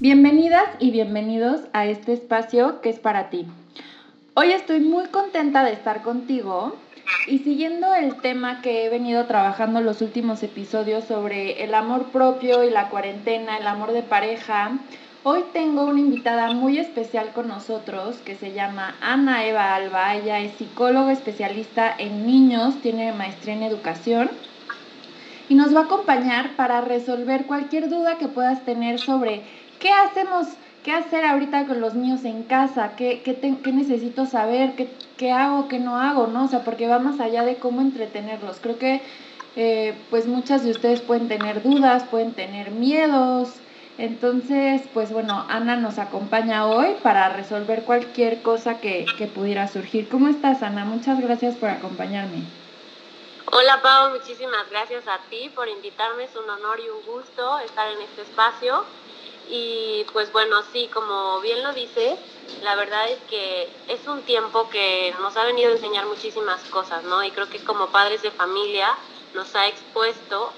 Bienvenidas 0.00 0.68
y 0.78 0.92
bienvenidos 0.92 1.62
a 1.72 1.86
este 1.86 2.12
espacio 2.12 2.80
que 2.82 2.88
es 2.88 3.00
para 3.00 3.30
ti. 3.30 3.46
Hoy 4.34 4.52
estoy 4.52 4.78
muy 4.78 5.06
contenta 5.06 5.64
de 5.64 5.72
estar 5.72 6.02
contigo 6.02 6.76
y 7.26 7.40
siguiendo 7.40 7.92
el 7.96 8.14
tema 8.20 8.62
que 8.62 8.84
he 8.84 8.90
venido 8.90 9.24
trabajando 9.26 9.80
los 9.80 10.00
últimos 10.00 10.40
episodios 10.44 11.02
sobre 11.02 11.64
el 11.64 11.74
amor 11.74 12.12
propio 12.12 12.62
y 12.62 12.70
la 12.70 12.90
cuarentena, 12.90 13.56
el 13.56 13.66
amor 13.66 13.90
de 13.90 14.04
pareja, 14.04 14.78
hoy 15.24 15.42
tengo 15.52 15.86
una 15.86 15.98
invitada 15.98 16.52
muy 16.52 16.78
especial 16.78 17.32
con 17.34 17.48
nosotros 17.48 18.18
que 18.18 18.36
se 18.36 18.52
llama 18.52 18.94
Ana 19.00 19.46
Eva 19.46 19.74
Alba. 19.74 20.14
Ella 20.14 20.38
es 20.38 20.52
psicóloga 20.58 21.10
especialista 21.10 21.92
en 21.98 22.24
niños, 22.24 22.80
tiene 22.82 23.12
maestría 23.12 23.54
en 23.54 23.64
educación 23.64 24.30
y 25.48 25.56
nos 25.56 25.74
va 25.74 25.80
a 25.80 25.84
acompañar 25.86 26.54
para 26.54 26.82
resolver 26.82 27.46
cualquier 27.46 27.88
duda 27.88 28.16
que 28.18 28.28
puedas 28.28 28.64
tener 28.64 29.00
sobre 29.00 29.42
¿qué 29.80 29.90
hacemos? 29.90 30.46
¿Qué 30.84 30.92
hacer 30.92 31.24
ahorita 31.24 31.66
con 31.66 31.80
los 31.80 31.94
niños 31.94 32.24
en 32.24 32.44
casa? 32.44 32.94
¿Qué, 32.96 33.20
qué, 33.22 33.72
necesito 33.72 34.26
saber? 34.26 34.74
¿Qué, 34.76 34.88
¿Qué, 35.16 35.32
hago? 35.32 35.68
¿Qué 35.68 35.78
no 35.78 35.96
hago? 35.96 36.28
¿no? 36.28 36.44
O 36.44 36.48
sea, 36.48 36.64
porque 36.64 36.88
va 36.88 36.98
más 36.98 37.20
allá 37.20 37.42
de 37.42 37.56
cómo 37.56 37.80
entretenerlos. 37.80 38.58
Creo 38.60 38.78
que 38.78 39.02
eh, 39.56 39.94
pues 40.08 40.26
muchas 40.26 40.64
de 40.64 40.70
ustedes 40.70 41.00
pueden 41.00 41.28
tener 41.28 41.62
dudas, 41.62 42.04
pueden 42.04 42.32
tener 42.32 42.70
miedos. 42.70 43.50
Entonces, 43.98 44.82
pues 44.94 45.12
bueno, 45.12 45.44
Ana 45.48 45.74
nos 45.74 45.98
acompaña 45.98 46.66
hoy 46.66 46.94
para 47.02 47.28
resolver 47.30 47.82
cualquier 47.82 48.40
cosa 48.42 48.80
que, 48.80 49.04
que 49.18 49.26
pudiera 49.26 49.66
surgir. 49.66 50.08
¿Cómo 50.08 50.28
estás, 50.28 50.62
Ana? 50.62 50.84
Muchas 50.84 51.20
gracias 51.20 51.56
por 51.56 51.68
acompañarme. 51.68 52.44
Hola 53.50 53.80
Pau, 53.82 54.10
muchísimas 54.10 54.70
gracias 54.70 55.08
a 55.08 55.18
ti 55.30 55.50
por 55.54 55.68
invitarme. 55.68 56.24
Es 56.24 56.36
un 56.36 56.48
honor 56.48 56.78
y 56.80 56.88
un 56.88 57.04
gusto 57.04 57.58
estar 57.60 57.90
en 57.90 58.02
este 58.02 58.22
espacio 58.22 58.84
y 59.50 60.04
pues 60.12 60.32
bueno, 60.32 60.62
sí, 60.72 60.88
como 60.92 61.40
bien 61.40 61.62
lo 61.62 61.72
dice, 61.72 62.18
la 62.62 62.74
verdad 62.74 63.08
es 63.08 63.18
que 63.28 63.70
es 63.88 64.06
un 64.06 64.22
tiempo 64.22 64.68
que 64.70 65.14
nos 65.20 65.36
ha 65.36 65.44
venido 65.44 65.70
a 65.70 65.74
enseñar 65.74 66.06
muchísimas 66.06 66.62
cosas, 66.64 67.04
¿no? 67.04 67.22
Y 67.22 67.30
creo 67.30 67.48
que 67.48 67.62
como 67.64 67.88
padres 67.88 68.22
de 68.22 68.30
familia 68.30 68.96
nos 69.34 69.54
ha 69.54 69.66
expuesto 69.68 70.52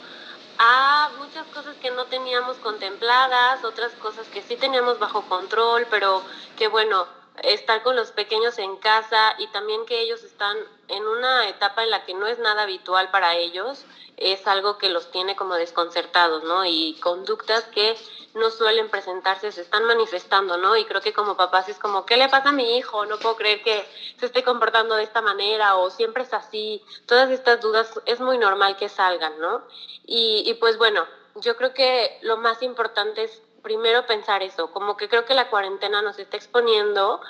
a 0.59 1.11
muchas 1.19 1.47
cosas 1.49 1.77
que 1.79 1.91
no 1.91 2.07
teníamos 2.07 2.59
contempladas, 2.59 3.65
otras 3.65 3.93
cosas 3.93 4.29
que 4.29 4.43
sí 4.43 4.57
teníamos 4.57 4.99
bajo 4.99 5.23
control, 5.29 5.87
pero 5.91 6.23
que 6.57 6.69
bueno, 6.69 7.07
estar 7.43 7.83
con 7.83 7.97
los 7.97 8.13
pequeños 8.13 8.59
en 8.59 8.77
casa 8.77 9.35
y 9.39 9.47
también 9.49 9.87
que 9.87 10.01
ellos 10.01 10.23
están 10.23 10.57
en 10.89 11.07
una 11.07 11.49
etapa 11.49 11.83
en 11.83 11.91
la 11.91 12.05
que 12.05 12.15
no 12.15 12.27
es 12.27 12.39
nada 12.39 12.63
habitual 12.63 13.11
para 13.11 13.37
ellos, 13.37 13.85
es 14.17 14.47
algo 14.47 14.77
que 14.77 14.91
los 14.91 15.11
tiene 15.11 15.37
como 15.37 15.55
desconcertados, 15.55 16.45
¿no? 16.45 16.65
Y 16.67 16.99
conductas 17.01 17.65
que 17.65 17.97
no 18.35 18.51
suelen 18.51 18.89
presentarse, 18.89 19.51
se 19.53 19.63
están 19.63 19.85
manifestando, 19.85 20.57
¿no? 20.57 20.77
Y 20.77 20.85
creo 20.85 21.01
que 21.01 21.13
como 21.13 21.37
papás 21.37 21.69
es 21.69 21.79
como, 21.79 22.07
¿qué 22.07 22.17
le 22.17 22.29
pasa 22.29 22.51
a 22.51 22.53
mi 22.53 22.77
hijo? 22.77 23.05
No 23.07 23.19
puedo 23.19 23.37
creer 23.37 23.63
que 23.63 23.85
se 24.19 24.27
esté 24.27 24.45
comportando 24.45 24.95
de 24.95 25.03
esta 25.03 25.21
manera 25.21 25.77
o 25.77 25.91
siempre 25.91 26.23
es 26.23 26.33
así. 26.33 26.83
Todas 27.07 27.31
estas 27.31 27.61
dudas 27.61 28.01
es 28.07 28.21
muy 28.21 28.39
normal 28.39 28.77
que 28.77 28.89
salgan, 28.89 29.39
¿no? 29.41 29.63
Y, 30.05 30.45
y 30.47 30.55
pues 30.55 30.79
bueno, 30.79 31.07
yo 31.37 31.57
creo 31.57 31.75
que 31.75 32.19
lo 32.23 32.37
más 32.37 32.63
importante 32.63 33.25
es 33.25 33.43
primero 33.63 34.07
pensar 34.07 34.43
eso, 34.43 34.71
como 34.73 34.97
que 34.97 35.09
creo 35.09 35.25
que 35.25 35.35
la 35.35 35.51
cuarentena 35.51 36.03
nos 36.03 36.19
está 36.19 36.37
exponiendo 36.37 37.21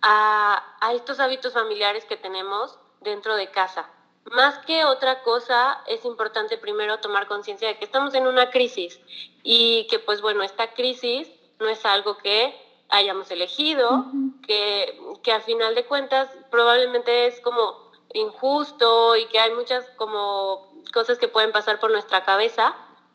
a, 0.00 0.76
a 0.80 0.92
estos 0.92 1.20
hábitos 1.20 1.52
familiares 1.52 2.04
que 2.04 2.16
tenemos 2.16 2.78
dentro 3.00 3.36
de 3.36 3.50
casa. 3.50 3.88
Más 4.24 4.58
que 4.64 4.84
otra 4.84 5.22
cosa, 5.22 5.82
es 5.86 6.04
importante 6.04 6.56
primero 6.56 6.98
tomar 7.00 7.26
conciencia 7.26 7.68
de 7.68 7.76
que 7.76 7.84
estamos 7.84 8.14
en 8.14 8.26
una 8.26 8.50
crisis 8.50 9.00
y 9.42 9.86
que 9.88 9.98
pues 9.98 10.22
bueno, 10.22 10.42
esta 10.42 10.72
crisis 10.74 11.28
no 11.58 11.68
es 11.68 11.84
algo 11.84 12.16
que 12.18 12.54
hayamos 12.88 13.30
elegido, 13.30 14.06
que, 14.46 14.98
que 15.22 15.32
al 15.32 15.42
final 15.42 15.74
de 15.74 15.86
cuentas 15.86 16.28
probablemente 16.50 17.26
es 17.26 17.40
como 17.40 17.90
injusto 18.12 19.16
y 19.16 19.26
que 19.26 19.40
hay 19.40 19.52
muchas 19.54 19.84
como 19.96 20.70
cosas 20.92 21.18
que 21.18 21.28
pueden 21.28 21.52
pasar 21.52 21.80
por 21.80 21.90
nuestra 21.90 22.24
cabeza, 22.24 22.74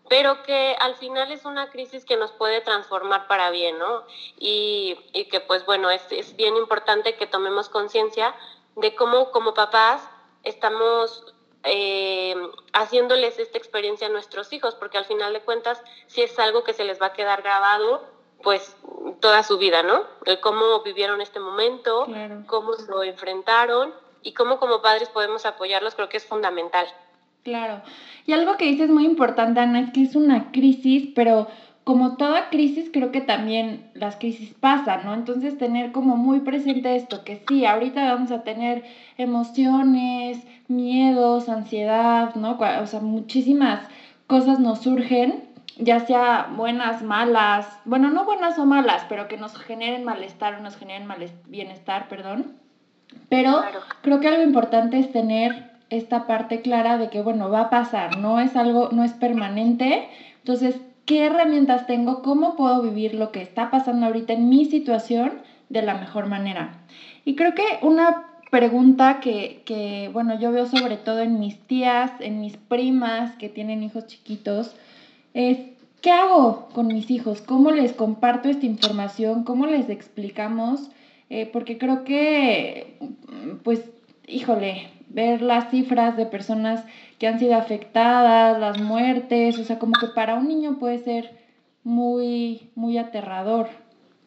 pero 0.09 0.43
que 0.43 0.75
al 0.79 0.95
final 0.95 1.31
es 1.31 1.45
una 1.45 1.69
crisis 1.69 2.05
que 2.05 2.17
nos 2.17 2.31
puede 2.31 2.61
transformar 2.61 3.27
para 3.27 3.49
bien, 3.51 3.77
¿no? 3.77 4.03
Y, 4.39 4.97
y 5.13 5.25
que 5.25 5.39
pues 5.39 5.65
bueno, 5.65 5.89
es, 5.89 6.01
es 6.11 6.35
bien 6.35 6.57
importante 6.57 7.15
que 7.15 7.27
tomemos 7.27 7.69
conciencia 7.69 8.35
de 8.75 8.95
cómo 8.95 9.31
como 9.31 9.53
papás 9.53 10.01
estamos 10.47 11.35
eh, 11.63 12.35
haciéndoles 12.73 13.39
esta 13.39 13.57
experiencia 13.57 14.07
a 14.07 14.09
nuestros 14.09 14.51
hijos, 14.53 14.75
porque 14.75 14.97
al 14.97 15.05
final 15.05 15.33
de 15.33 15.41
cuentas, 15.41 15.81
si 16.07 16.21
es 16.21 16.37
algo 16.39 16.63
que 16.63 16.73
se 16.73 16.85
les 16.85 17.01
va 17.01 17.07
a 17.07 17.13
quedar 17.13 17.41
grabado, 17.41 18.05
pues 18.41 18.75
toda 19.19 19.43
su 19.43 19.57
vida, 19.57 19.83
¿no? 19.83 20.03
El 20.25 20.39
cómo 20.39 20.81
vivieron 20.83 21.21
este 21.21 21.39
momento, 21.39 22.07
cómo 22.45 22.71
lo 22.87 23.03
enfrentaron 23.03 23.93
y 24.21 24.33
cómo 24.33 24.59
como 24.59 24.81
padres 24.81 25.09
podemos 25.09 25.45
apoyarlos, 25.45 25.95
creo 25.95 26.09
que 26.09 26.17
es 26.17 26.25
fundamental. 26.25 26.87
Claro. 27.43 27.81
Y 28.25 28.33
algo 28.33 28.57
que 28.57 28.65
dices 28.65 28.89
muy 28.89 29.05
importante, 29.05 29.59
Ana, 29.59 29.79
es 29.79 29.91
que 29.93 30.03
es 30.03 30.15
una 30.15 30.51
crisis, 30.51 31.09
pero 31.15 31.47
como 31.87 32.17
toda 32.17 32.49
crisis, 32.49 32.89
creo 32.91 33.13
que 33.13 33.21
también 33.21 33.89
las 33.93 34.17
crisis 34.17 34.53
pasan, 34.53 35.05
¿no? 35.05 35.13
Entonces 35.13 35.57
tener 35.57 35.93
como 35.93 36.17
muy 36.17 36.41
presente 36.41 36.97
esto, 36.97 37.23
que 37.23 37.41
sí, 37.47 37.65
ahorita 37.65 38.13
vamos 38.13 38.29
a 38.31 38.43
tener 38.43 38.83
emociones, 39.17 40.45
miedos, 40.67 41.47
ansiedad, 41.47 42.35
¿no? 42.35 42.57
O 42.81 42.85
sea, 42.87 42.99
muchísimas 42.99 43.87
cosas 44.27 44.59
nos 44.59 44.79
surgen, 44.79 45.45
ya 45.77 46.01
sea 46.01 46.49
buenas, 46.57 47.03
malas, 47.03 47.65
bueno, 47.85 48.09
no 48.09 48.25
buenas 48.25 48.59
o 48.59 48.65
malas, 48.65 49.05
pero 49.07 49.29
que 49.29 49.37
nos 49.37 49.55
generen 49.55 50.03
malestar 50.03 50.55
o 50.55 50.59
nos 50.59 50.75
generen 50.75 51.07
bienestar, 51.45 52.09
perdón. 52.09 52.57
Pero 53.29 53.61
creo 54.01 54.19
que 54.19 54.27
algo 54.27 54.43
importante 54.43 54.99
es 54.99 55.13
tener 55.13 55.71
esta 55.89 56.27
parte 56.27 56.59
clara 56.59 56.97
de 56.97 57.09
que, 57.09 57.21
bueno, 57.21 57.49
va 57.49 57.61
a 57.61 57.69
pasar, 57.69 58.17
no 58.17 58.41
es 58.41 58.57
algo, 58.57 58.89
no 58.91 59.05
es 59.05 59.13
permanente. 59.13 60.09
Entonces, 60.39 60.81
¿qué 61.07 61.25
herramientas 61.25 61.87
tengo? 61.87 62.21
¿Cómo 62.21 62.55
puedo 62.55 62.83
vivir 62.83 63.15
lo 63.15 63.31
que 63.31 63.41
está 63.41 63.71
pasando 63.71 64.05
ahorita 64.05 64.33
en 64.33 64.49
mi 64.49 64.65
situación 64.65 65.41
de 65.69 65.81
la 65.81 65.95
mejor 65.95 66.27
manera? 66.27 66.81
Y 67.25 67.35
creo 67.35 67.55
que 67.55 67.63
una 67.81 68.25
pregunta 68.51 69.19
que, 69.21 69.63
que, 69.65 70.09
bueno, 70.13 70.37
yo 70.37 70.51
veo 70.51 70.67
sobre 70.67 70.97
todo 70.97 71.21
en 71.21 71.39
mis 71.39 71.57
tías, 71.59 72.11
en 72.19 72.41
mis 72.41 72.57
primas 72.57 73.35
que 73.37 73.47
tienen 73.47 73.83
hijos 73.83 74.05
chiquitos, 74.05 74.75
es, 75.33 75.57
¿qué 76.01 76.11
hago 76.11 76.67
con 76.73 76.87
mis 76.87 77.09
hijos? 77.09 77.41
¿Cómo 77.41 77.71
les 77.71 77.93
comparto 77.93 78.49
esta 78.49 78.65
información? 78.65 79.45
¿Cómo 79.45 79.65
les 79.65 79.89
explicamos? 79.89 80.91
Eh, 81.29 81.49
porque 81.51 81.77
creo 81.77 82.03
que, 82.03 82.97
pues, 83.63 83.81
híjole, 84.27 84.89
ver 85.09 85.41
las 85.41 85.69
cifras 85.69 86.17
de 86.17 86.25
personas 86.25 86.83
que 87.19 87.27
han 87.27 87.39
sido 87.39 87.55
afectadas, 87.55 88.59
las 88.59 88.79
muertes, 88.79 89.57
o 89.59 89.63
sea, 89.63 89.79
como 89.79 89.93
que 89.99 90.07
para 90.07 90.35
un 90.35 90.47
niño 90.47 90.77
puede 90.79 90.99
ser 90.99 91.37
muy, 91.83 92.71
muy 92.75 92.97
aterrador. 92.97 93.69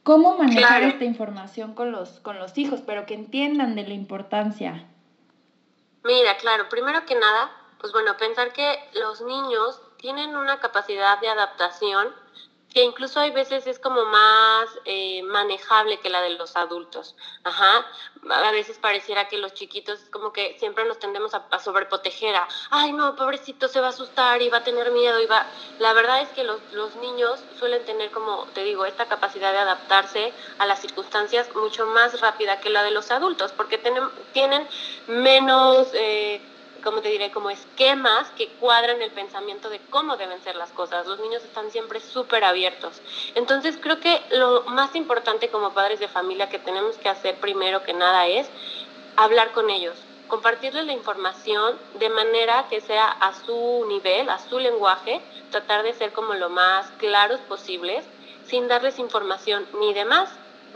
¿Cómo 0.02 0.36
manejar 0.36 0.82
esta 0.82 1.04
información 1.04 1.74
con 1.74 1.92
los, 1.92 2.20
con 2.20 2.38
los 2.38 2.56
hijos, 2.56 2.80
pero 2.86 3.06
que 3.06 3.14
entiendan 3.14 3.76
de 3.76 3.86
la 3.86 3.94
importancia? 3.94 4.86
Mira, 6.02 6.36
claro, 6.38 6.68
primero 6.70 7.04
que 7.04 7.14
nada, 7.14 7.50
pues 7.78 7.92
bueno, 7.92 8.16
pensar 8.16 8.52
que 8.52 8.78
los 8.94 9.20
niños 9.20 9.80
tienen 9.98 10.34
una 10.34 10.58
capacidad 10.58 11.20
de 11.20 11.28
adaptación 11.28 12.08
que 12.72 12.82
incluso 12.82 13.20
hay 13.20 13.30
veces 13.30 13.66
es 13.66 13.78
como 13.78 14.04
más 14.04 14.68
eh, 14.84 15.22
manejable 15.24 15.98
que 15.98 16.08
la 16.08 16.20
de 16.22 16.30
los 16.30 16.56
adultos. 16.56 17.16
Ajá. 17.44 17.84
A 18.30 18.50
veces 18.52 18.78
pareciera 18.78 19.28
que 19.28 19.38
los 19.38 19.54
chiquitos 19.54 20.00
como 20.10 20.32
que 20.32 20.56
siempre 20.58 20.84
nos 20.84 20.98
tendemos 20.98 21.34
a, 21.34 21.58
sobreproteger 21.58 22.36
a, 22.36 22.46
ay 22.70 22.92
no, 22.92 23.16
pobrecito, 23.16 23.66
se 23.68 23.80
va 23.80 23.88
a 23.88 23.90
asustar 23.90 24.40
y 24.42 24.50
va 24.50 24.58
a 24.58 24.64
tener 24.64 24.90
miedo 24.92 25.20
y 25.20 25.26
va... 25.26 25.46
La 25.78 25.92
verdad 25.92 26.20
es 26.20 26.28
que 26.30 26.44
los, 26.44 26.60
los 26.72 26.94
niños 26.96 27.40
suelen 27.58 27.84
tener 27.84 28.10
como, 28.10 28.44
te 28.54 28.62
digo, 28.62 28.84
esta 28.84 29.06
capacidad 29.06 29.52
de 29.52 29.58
adaptarse 29.58 30.32
a 30.58 30.66
las 30.66 30.80
circunstancias 30.80 31.48
mucho 31.54 31.86
más 31.86 32.20
rápida 32.20 32.60
que 32.60 32.70
la 32.70 32.82
de 32.82 32.90
los 32.90 33.10
adultos, 33.10 33.52
porque 33.52 33.78
tienen, 33.78 34.04
tienen 34.32 34.68
menos... 35.06 35.88
Eh, 35.94 36.40
como 36.80 37.00
te 37.00 37.08
diré, 37.08 37.30
como 37.30 37.50
esquemas 37.50 38.28
que 38.30 38.48
cuadran 38.60 39.02
el 39.02 39.10
pensamiento 39.10 39.68
de 39.68 39.80
cómo 39.90 40.16
deben 40.16 40.42
ser 40.42 40.56
las 40.56 40.70
cosas. 40.72 41.06
Los 41.06 41.20
niños 41.20 41.42
están 41.44 41.70
siempre 41.70 42.00
súper 42.00 42.44
abiertos. 42.44 43.00
Entonces 43.34 43.78
creo 43.80 44.00
que 44.00 44.20
lo 44.30 44.62
más 44.64 44.94
importante 44.96 45.48
como 45.48 45.72
padres 45.72 46.00
de 46.00 46.08
familia 46.08 46.48
que 46.48 46.58
tenemos 46.58 46.96
que 46.96 47.08
hacer 47.08 47.38
primero 47.40 47.82
que 47.82 47.92
nada 47.92 48.26
es 48.26 48.48
hablar 49.16 49.52
con 49.52 49.70
ellos, 49.70 49.96
compartirles 50.28 50.86
la 50.86 50.92
información 50.92 51.76
de 51.98 52.08
manera 52.08 52.66
que 52.70 52.80
sea 52.80 53.08
a 53.08 53.34
su 53.44 53.84
nivel, 53.88 54.28
a 54.30 54.38
su 54.38 54.58
lenguaje, 54.58 55.20
tratar 55.50 55.82
de 55.82 55.92
ser 55.94 56.12
como 56.12 56.34
lo 56.34 56.48
más 56.48 56.86
claros 56.98 57.40
posibles, 57.40 58.04
sin 58.46 58.68
darles 58.68 58.98
información 58.98 59.66
ni 59.78 59.92
de 59.92 60.04
más 60.04 60.30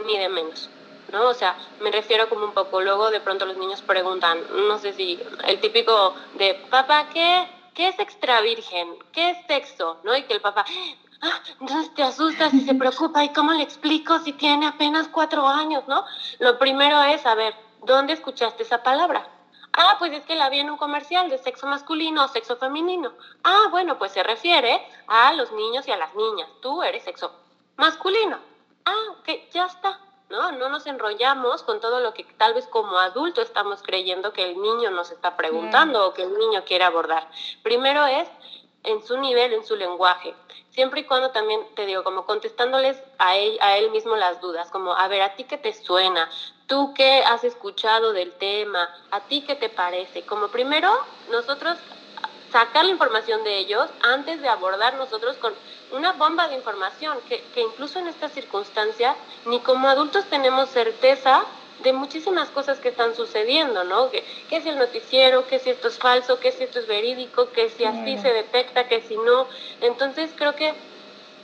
ni 0.05 0.19
de 0.19 0.29
menos. 0.29 0.69
¿No? 1.15 1.29
O 1.29 1.35
sea, 1.35 1.57
me 1.81 1.91
refiero 1.91 2.29
como 2.29 2.45
un 2.45 2.53
poco, 2.53 2.81
luego 2.81 3.11
de 3.11 3.21
pronto 3.21 3.47
los 3.47 3.57
niños 3.57 3.81
preguntan, 3.81 4.39
no 4.69 4.79
sé 4.79 4.93
si 4.93 5.19
el 5.45 5.61
típico 5.61 6.15
de, 6.35 6.55
papá, 6.69 7.09
¿qué, 7.13 7.49
qué 7.73 7.89
es 7.89 7.99
extra 7.99 8.41
virgen? 8.41 8.97
¿Qué 9.13 9.31
es 9.31 9.47
sexo? 9.47 9.99
¿No? 10.03 10.15
Y 10.17 10.25
que 10.25 10.35
el 10.35 10.41
papá, 10.41 10.65
ah, 11.23 11.41
entonces 11.61 11.95
te 11.95 12.03
asustas 12.03 12.53
y 12.53 12.61
se 12.61 12.75
preocupa, 12.83 13.25
¿y 13.25 13.33
cómo 13.33 13.53
le 13.53 13.63
explico 13.63 14.19
si 14.19 14.33
tiene 14.33 14.67
apenas 14.67 15.09
cuatro 15.09 15.47
años, 15.47 15.85
¿no? 15.87 16.05
Lo 16.41 16.59
primero 16.59 17.03
es 17.05 17.23
saber, 17.23 17.55
¿dónde 17.83 18.13
escuchaste 18.13 18.65
esa 18.65 18.83
palabra? 18.83 19.29
Ah, 19.77 19.97
pues 19.99 20.13
es 20.13 20.25
que 20.25 20.37
la 20.37 20.51
vi 20.51 20.61
en 20.61 20.71
un 20.71 20.77
comercial 20.77 21.29
de 21.31 21.39
sexo 21.39 21.67
masculino 21.67 22.25
o 22.25 22.29
sexo 22.29 22.57
femenino. 22.57 23.13
Ah, 23.43 23.67
bueno, 23.71 23.99
pues 23.99 24.13
se 24.13 24.23
refiere 24.23 24.81
a 25.09 25.33
los 25.33 25.51
niños 25.51 25.89
y 25.89 25.91
a 25.91 25.97
las 25.97 26.15
niñas. 26.15 26.49
Tú 26.61 26.83
eres 26.85 27.03
sexo 27.03 27.33
masculino. 27.77 28.39
Ah, 28.85 29.17
ok, 29.19 29.51
ya 29.53 29.67
está. 29.67 29.99
¿No? 30.31 30.53
No 30.53 30.69
nos 30.69 30.87
enrollamos 30.87 31.63
con 31.63 31.81
todo 31.81 32.01
lo 32.01 32.15
que 32.15 32.25
tal 32.25 32.55
vez 32.55 32.67
como 32.67 32.99
adulto 32.99 33.43
estamos 33.43 33.83
creyendo 33.83 34.33
que 34.33 34.51
el 34.51 34.61
niño 34.61 34.91
nos 34.91 35.11
está 35.11 35.37
preguntando 35.37 36.07
o 36.07 36.15
que 36.15 36.23
el 36.23 36.37
niño 36.37 36.65
quiere 36.65 36.85
abordar. 36.85 37.29
Primero 37.63 38.07
es 38.07 38.29
en 38.85 39.03
su 39.03 39.17
nivel, 39.17 39.53
en 39.53 39.65
su 39.65 39.77
lenguaje, 39.77 40.35
siempre 40.71 41.01
y 41.01 41.05
cuando 41.05 41.31
también, 41.31 41.61
te 41.75 41.87
digo, 41.87 42.05
como 42.05 42.27
contestándoles 42.27 43.03
a 43.19 43.37
él, 43.37 43.57
a 43.61 43.79
él 43.79 43.91
mismo 43.91 44.15
las 44.17 44.41
dudas, 44.41 44.71
como, 44.71 44.95
a 44.95 45.09
ver, 45.09 45.23
¿a 45.23 45.35
ti 45.37 45.45
qué 45.45 45.57
te 45.57 45.73
suena? 45.73 46.31
¿Tú 46.67 46.93
qué 46.95 47.23
has 47.25 47.45
escuchado 47.45 48.13
del 48.13 48.33
tema? 48.33 48.89
¿A 49.11 49.21
ti 49.21 49.43
qué 49.43 49.55
te 49.55 49.69
parece? 49.69 50.27
Como 50.27 50.49
primero, 50.49 50.91
nosotros 51.31 51.79
sacar 52.55 52.85
la 52.85 52.93
información 52.93 53.43
de 53.43 53.59
ellos 53.59 53.91
antes 54.01 54.41
de 54.41 54.49
abordar 54.49 54.95
nosotros 54.95 55.37
con 55.39 55.53
una 55.91 56.13
bomba 56.13 56.47
de 56.47 56.55
información, 56.55 57.19
que, 57.29 57.43
que 57.53 57.63
incluso 57.63 57.99
en 57.99 58.07
esta 58.07 58.29
circunstancia 58.29 59.17
ni 59.47 59.59
como 59.59 59.89
adultos 59.89 60.25
tenemos 60.27 60.69
certeza 60.69 61.45
de 61.83 61.93
muchísimas 61.93 62.51
cosas 62.51 62.79
que 62.79 62.91
están 62.91 63.17
sucediendo, 63.17 63.83
¿no? 63.83 64.09
Que, 64.09 64.25
que, 64.49 64.61
si 64.61 64.69
el 64.69 64.79
noticiero, 64.79 65.49
que 65.49 65.59
si 65.59 65.71
esto 65.71 65.89
es 65.89 65.99
falso, 65.99 66.39
que 66.39 66.53
si 66.53 66.63
esto 66.63 66.79
es 66.79 66.87
verídico, 66.87 67.51
que 67.51 67.71
si 67.71 67.85
así 67.85 68.19
se 68.19 68.33
detecta, 68.33 68.87
que 68.87 69.01
si 69.01 69.17
no. 69.17 69.49
Entonces 69.81 70.31
creo 70.37 70.55
que, 70.55 70.75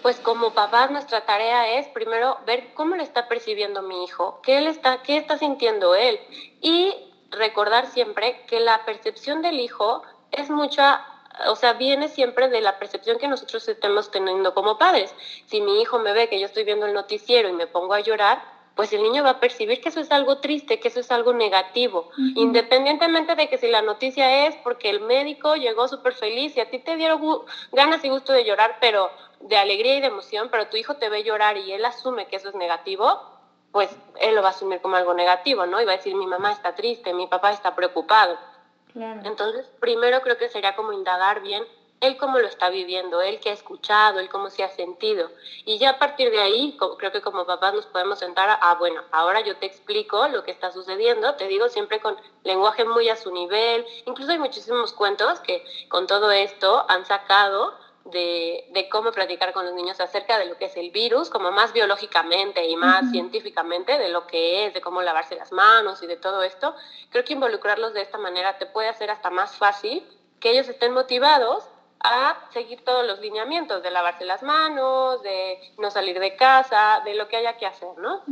pues 0.03 0.21
como 0.21 0.55
papás, 0.55 0.93
nuestra 0.93 1.23
tarea 1.23 1.77
es 1.77 1.89
primero 1.89 2.39
ver 2.47 2.73
cómo 2.75 2.95
le 2.95 3.03
está 3.03 3.27
percibiendo 3.27 3.83
mi 3.83 4.05
hijo, 4.05 4.39
qué, 4.45 4.59
él 4.59 4.69
está, 4.69 5.03
qué 5.03 5.17
está 5.17 5.39
sintiendo 5.39 5.97
él. 5.97 6.21
Y 6.61 6.95
recordar 7.31 7.87
siempre 7.89 8.45
que 8.47 8.61
la 8.61 8.85
percepción 8.85 9.43
del 9.43 9.59
hijo 9.59 10.05
es 10.32 10.50
mucha, 10.50 11.05
o 11.47 11.56
sea, 11.56 11.75
viene 11.75 12.09
siempre 12.09 12.49
de 12.49 12.61
la 12.61 12.79
percepción 12.79 13.19
que 13.19 13.29
nosotros 13.29 13.69
estemos 13.69 14.11
teniendo 14.11 14.55
como 14.55 14.79
padres. 14.79 15.15
Si 15.47 15.61
mi 15.61 15.81
hijo 15.81 15.99
me 15.99 16.12
ve 16.12 16.29
que 16.29 16.41
yo 16.41 16.47
estoy 16.47 16.65
viendo 16.65 16.87
el 16.87 16.94
noticiero 16.94 17.49
y 17.49 17.53
me 17.53 17.67
pongo 17.67 17.94
a 17.94 18.00
llorar, 18.00 18.43
pues 18.75 18.93
el 18.93 19.03
niño 19.03 19.23
va 19.23 19.31
a 19.31 19.41
percibir 19.41 19.81
que 19.81 19.91
eso 19.91 20.00
es 20.00 20.11
algo 20.11 20.38
triste, 20.38 20.81
que 20.81 20.88
eso 20.88 21.00
es 21.00 21.11
algo 21.11 21.35
negativo, 21.35 22.09
independientemente 22.35 23.35
de 23.35 23.49
que 23.49 23.59
si 23.59 23.69
la 23.69 23.82
noticia 23.82 24.47
es 24.47 24.56
porque 24.56 24.88
el 24.88 25.00
médico 25.00 25.56
llegó 25.56 25.87
súper 25.88 26.15
feliz 26.15 26.56
y 26.56 26.61
a 26.61 26.71
ti 26.71 26.79
te 26.79 26.97
dieron 26.97 27.21
ganas 27.73 28.03
y 28.05 28.09
gusto 28.09 28.32
de 28.32 28.44
llorar, 28.44 28.79
pero 28.81 29.11
de 29.41 29.56
alegría 29.59 29.97
y 29.97 30.00
de 30.00 30.06
emoción, 30.06 30.49
pero 30.50 30.69
tu 30.69 30.77
hijo 30.77 30.94
te 30.97 31.09
ve 31.09 31.25
llorar 31.25 31.59
y 31.59 31.73
él 31.73 31.85
asume 31.85 32.27
que 32.27 32.37
eso 32.37 32.49
es 32.49 32.55
negativo, 32.55 33.21
pues 33.73 33.94
él 34.21 34.35
lo 34.35 34.43
va 34.43 34.49
a 34.49 34.53
asumir 34.53 34.81
como 34.81 34.97
algo 34.97 35.15
negativo, 35.15 35.67
¿no? 35.67 35.81
Y 35.81 35.85
va 35.85 35.93
a 35.93 35.97
decir, 35.97 36.15
mi 36.15 36.27
mamá 36.27 36.53
está 36.53 36.75
triste, 36.75 37.12
mi 37.12 37.27
papá 37.27 37.50
está 37.50 37.75
preocupado. 37.75 38.38
Entonces, 38.95 39.67
primero 39.81 40.21
creo 40.23 40.37
que 40.37 40.49
sería 40.49 40.75
como 40.75 40.93
indagar 40.93 41.41
bien 41.43 41.65
él 42.01 42.17
cómo 42.17 42.39
lo 42.39 42.47
está 42.47 42.71
viviendo, 42.71 43.21
él 43.21 43.41
qué 43.41 43.51
ha 43.51 43.53
escuchado, 43.53 44.21
él 44.21 44.29
cómo 44.31 44.49
se 44.49 44.65
ha 44.65 44.71
sentido. 44.71 45.31
Y 45.65 45.79
ya 45.79 45.91
a 45.91 45.99
partir 45.99 46.31
de 46.31 46.41
ahí, 46.41 46.77
creo 46.99 47.13
que 47.13 47.21
como 47.21 47.47
papás 47.47 47.75
nos 47.75 47.87
podemos 47.87 48.19
sentar 48.19 48.49
a, 48.49 48.55
ah, 48.55 48.75
bueno, 48.75 49.03
ahora 49.13 49.41
yo 49.43 49.57
te 49.57 49.67
explico 49.67 50.27
lo 50.29 50.43
que 50.43 50.51
está 50.51 50.73
sucediendo, 50.73 51.35
te 51.35 51.47
digo 51.47 51.69
siempre 51.69 52.01
con 52.01 52.17
lenguaje 52.43 52.85
muy 52.85 53.09
a 53.09 53.17
su 53.17 53.31
nivel. 53.33 53.85
Incluso 54.07 54.33
hay 54.33 54.39
muchísimos 54.39 54.93
cuentos 54.93 55.41
que 55.41 55.63
con 55.89 56.07
todo 56.07 56.31
esto 56.31 56.87
han 56.89 57.05
sacado 57.05 57.75
de, 58.05 58.64
de, 58.73 58.88
cómo 58.88 59.12
platicar 59.12 59.52
con 59.52 59.67
los 59.67 59.75
niños 59.75 60.00
acerca 60.00 60.38
de 60.38 60.47
lo 60.47 60.56
que 60.56 60.67
es 60.67 60.76
el 60.76 60.91
virus, 60.91 61.31
como 61.31 61.50
más 61.52 61.73
biológicamente 61.73 62.67
y 62.67 62.76
más 62.76 63.11
científicamente, 63.11 63.99
de 63.99 64.08
lo 64.08 64.26
que 64.26 64.67
es, 64.67 64.75
de 64.75 64.81
cómo 64.81 65.02
lavarse 65.02 65.37
las 65.37 65.52
manos 65.52 66.02
y 66.02 66.06
de 66.06 66.17
todo 66.17 66.43
esto, 66.43 66.75
creo 67.11 67.25
que 67.25 67.35
involucrarlos 67.35 67.94
de 67.94 68.02
esta 68.02 68.19
manera 68.19 68.58
te 68.58 68.67
puede 68.67 68.88
hacer 68.88 69.11
hasta 69.11 69.31
más 69.31 69.56
fácil 69.56 70.02
que 70.41 70.50
ellos 70.52 70.69
estén 70.69 70.93
motivados 70.93 71.64
a 72.02 72.37
seguir 72.52 72.81
todos 72.82 73.06
los 73.06 73.20
lineamientos 73.20 73.82
de 73.82 73.91
lavarse 73.91 74.25
las 74.25 74.43
manos, 74.43 75.23
de 75.23 75.58
no 75.79 75.91
salir 75.91 76.19
de 76.19 76.35
casa, 76.35 77.03
de 77.05 77.14
lo 77.14 77.29
que 77.29 77.37
haya 77.37 77.58
que 77.58 77.67
hacer, 77.67 77.91
¿no? 77.99 78.23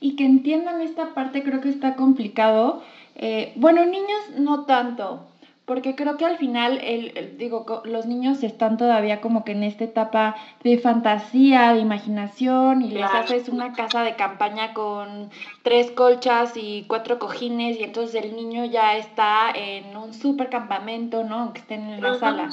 Y 0.00 0.14
que 0.14 0.24
entiendan 0.24 0.80
esta 0.80 1.12
parte 1.12 1.42
creo 1.42 1.60
que 1.60 1.68
está 1.68 1.96
complicado. 1.96 2.82
Eh, 3.16 3.52
bueno, 3.56 3.84
niños 3.84 4.30
no 4.36 4.66
tanto, 4.66 5.26
porque 5.66 5.96
creo 5.96 6.16
que 6.16 6.24
al 6.24 6.38
final, 6.38 6.78
el, 6.80 7.36
digo, 7.38 7.82
los 7.84 8.06
niños 8.06 8.44
están 8.44 8.76
todavía 8.76 9.20
como 9.20 9.44
que 9.44 9.50
en 9.50 9.64
esta 9.64 9.82
etapa 9.82 10.36
de 10.62 10.78
fantasía, 10.78 11.72
de 11.72 11.80
imaginación, 11.80 12.82
y 12.82 12.92
les 12.92 13.02
haces 13.02 13.48
una 13.48 13.72
casa 13.72 14.04
de 14.04 14.14
campaña 14.14 14.72
con 14.74 15.28
tres 15.62 15.90
colchas 15.90 16.52
y 16.54 16.84
cuatro 16.86 17.18
cojines, 17.18 17.80
y 17.80 17.82
entonces 17.82 18.24
el 18.24 18.36
niño 18.36 18.64
ya 18.64 18.96
está 18.96 19.50
en 19.52 19.96
un 19.96 20.14
super 20.14 20.50
campamento, 20.50 21.24
¿no? 21.24 21.40
Aunque 21.40 21.60
estén 21.60 21.90
en 21.90 22.00
la 22.00 22.14
sala. 22.14 22.48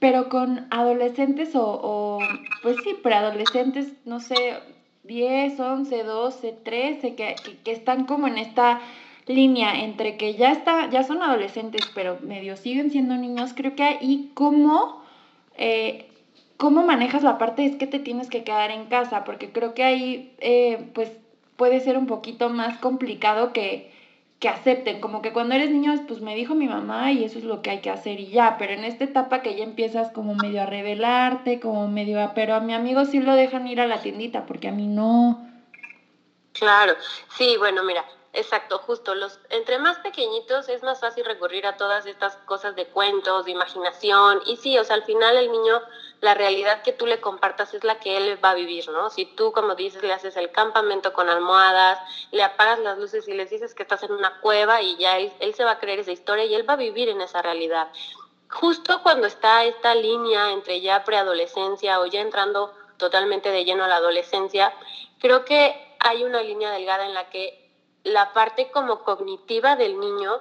Pero 0.00 0.28
con 0.28 0.66
adolescentes 0.70 1.54
o, 1.54 1.62
o, 1.64 2.18
pues 2.62 2.76
sí, 2.82 2.94
preadolescentes, 3.00 3.92
no 4.04 4.18
sé, 4.18 4.34
10, 5.04 5.60
11, 5.60 6.02
12, 6.02 6.52
13, 6.64 7.14
que, 7.14 7.36
que, 7.44 7.58
que 7.58 7.70
están 7.70 8.04
como 8.04 8.26
en 8.26 8.38
esta 8.38 8.80
línea 9.28 9.80
entre 9.84 10.16
que 10.16 10.34
ya 10.34 10.52
está, 10.52 10.88
ya 10.90 11.02
son 11.04 11.22
adolescentes, 11.22 11.82
pero 11.94 12.18
medio 12.22 12.56
siguen 12.56 12.90
siendo 12.90 13.16
niños, 13.16 13.52
creo 13.54 13.74
que 13.74 13.82
ahí 13.82 14.30
cómo, 14.34 15.02
eh, 15.56 16.08
cómo 16.56 16.82
manejas 16.82 17.22
la 17.22 17.38
parte 17.38 17.64
es 17.64 17.76
que 17.76 17.86
te 17.86 17.98
tienes 17.98 18.28
que 18.28 18.44
quedar 18.44 18.70
en 18.70 18.86
casa, 18.86 19.24
porque 19.24 19.52
creo 19.52 19.74
que 19.74 19.84
ahí 19.84 20.34
eh, 20.40 20.90
pues 20.94 21.10
puede 21.56 21.80
ser 21.80 21.98
un 21.98 22.06
poquito 22.06 22.48
más 22.48 22.78
complicado 22.78 23.52
que, 23.52 23.92
que 24.38 24.48
acepten, 24.48 25.00
como 25.00 25.20
que 25.22 25.32
cuando 25.32 25.54
eres 25.56 25.70
niño, 25.70 25.92
pues 26.06 26.20
me 26.20 26.36
dijo 26.36 26.54
mi 26.54 26.68
mamá 26.68 27.10
y 27.10 27.24
eso 27.24 27.38
es 27.38 27.44
lo 27.44 27.60
que 27.60 27.70
hay 27.70 27.80
que 27.80 27.90
hacer 27.90 28.20
y 28.20 28.28
ya, 28.28 28.56
pero 28.58 28.72
en 28.72 28.84
esta 28.84 29.04
etapa 29.04 29.42
que 29.42 29.56
ya 29.56 29.64
empiezas 29.64 30.10
como 30.12 30.34
medio 30.34 30.62
a 30.62 30.66
revelarte, 30.66 31.58
como 31.58 31.88
medio 31.88 32.22
a, 32.22 32.34
pero 32.34 32.54
a 32.54 32.60
mi 32.60 32.74
amigo 32.74 33.04
sí 33.04 33.18
lo 33.18 33.34
dejan 33.34 33.66
ir 33.66 33.80
a 33.80 33.86
la 33.86 34.00
tiendita, 34.00 34.46
porque 34.46 34.68
a 34.68 34.72
mí 34.72 34.86
no. 34.86 35.44
Claro, 36.52 36.94
sí, 37.36 37.56
bueno, 37.58 37.82
mira, 37.82 38.04
Exacto, 38.34 38.78
justo. 38.78 39.14
Los, 39.14 39.40
entre 39.48 39.78
más 39.78 39.98
pequeñitos 39.98 40.68
es 40.68 40.82
más 40.82 41.00
fácil 41.00 41.24
recurrir 41.24 41.66
a 41.66 41.76
todas 41.76 42.06
estas 42.06 42.36
cosas 42.44 42.76
de 42.76 42.86
cuentos, 42.86 43.46
de 43.46 43.52
imaginación. 43.52 44.42
Y 44.46 44.56
sí, 44.56 44.78
o 44.78 44.84
sea, 44.84 44.96
al 44.96 45.04
final 45.04 45.36
el 45.36 45.50
niño, 45.50 45.80
la 46.20 46.34
realidad 46.34 46.82
que 46.82 46.92
tú 46.92 47.06
le 47.06 47.20
compartas 47.20 47.72
es 47.72 47.84
la 47.84 47.98
que 47.98 48.16
él 48.16 48.38
va 48.44 48.50
a 48.50 48.54
vivir, 48.54 48.88
¿no? 48.90 49.08
Si 49.08 49.24
tú, 49.24 49.52
como 49.52 49.74
dices, 49.74 50.02
le 50.02 50.12
haces 50.12 50.36
el 50.36 50.50
campamento 50.50 51.12
con 51.14 51.28
almohadas, 51.30 51.98
le 52.30 52.42
apagas 52.42 52.78
las 52.80 52.98
luces 52.98 53.26
y 53.28 53.32
les 53.32 53.48
dices 53.48 53.74
que 53.74 53.82
estás 53.82 54.02
en 54.02 54.12
una 54.12 54.40
cueva 54.40 54.82
y 54.82 54.96
ya 54.96 55.16
él, 55.16 55.32
él 55.40 55.54
se 55.54 55.64
va 55.64 55.72
a 55.72 55.78
creer 55.78 56.00
esa 56.00 56.12
historia 56.12 56.44
y 56.44 56.54
él 56.54 56.68
va 56.68 56.74
a 56.74 56.76
vivir 56.76 57.08
en 57.08 57.22
esa 57.22 57.40
realidad. 57.40 57.88
Justo 58.50 59.02
cuando 59.02 59.26
está 59.26 59.64
esta 59.64 59.94
línea 59.94 60.52
entre 60.52 60.80
ya 60.80 61.02
preadolescencia 61.04 62.00
o 62.00 62.06
ya 62.06 62.20
entrando 62.20 62.74
totalmente 62.98 63.50
de 63.50 63.64
lleno 63.64 63.84
a 63.84 63.88
la 63.88 63.96
adolescencia, 63.96 64.74
creo 65.18 65.44
que 65.44 65.96
hay 66.00 66.24
una 66.24 66.42
línea 66.42 66.70
delgada 66.70 67.06
en 67.06 67.14
la 67.14 67.30
que 67.30 67.67
la 68.04 68.32
parte 68.32 68.70
como 68.70 69.02
cognitiva 69.04 69.76
del 69.76 69.98
niño, 69.98 70.40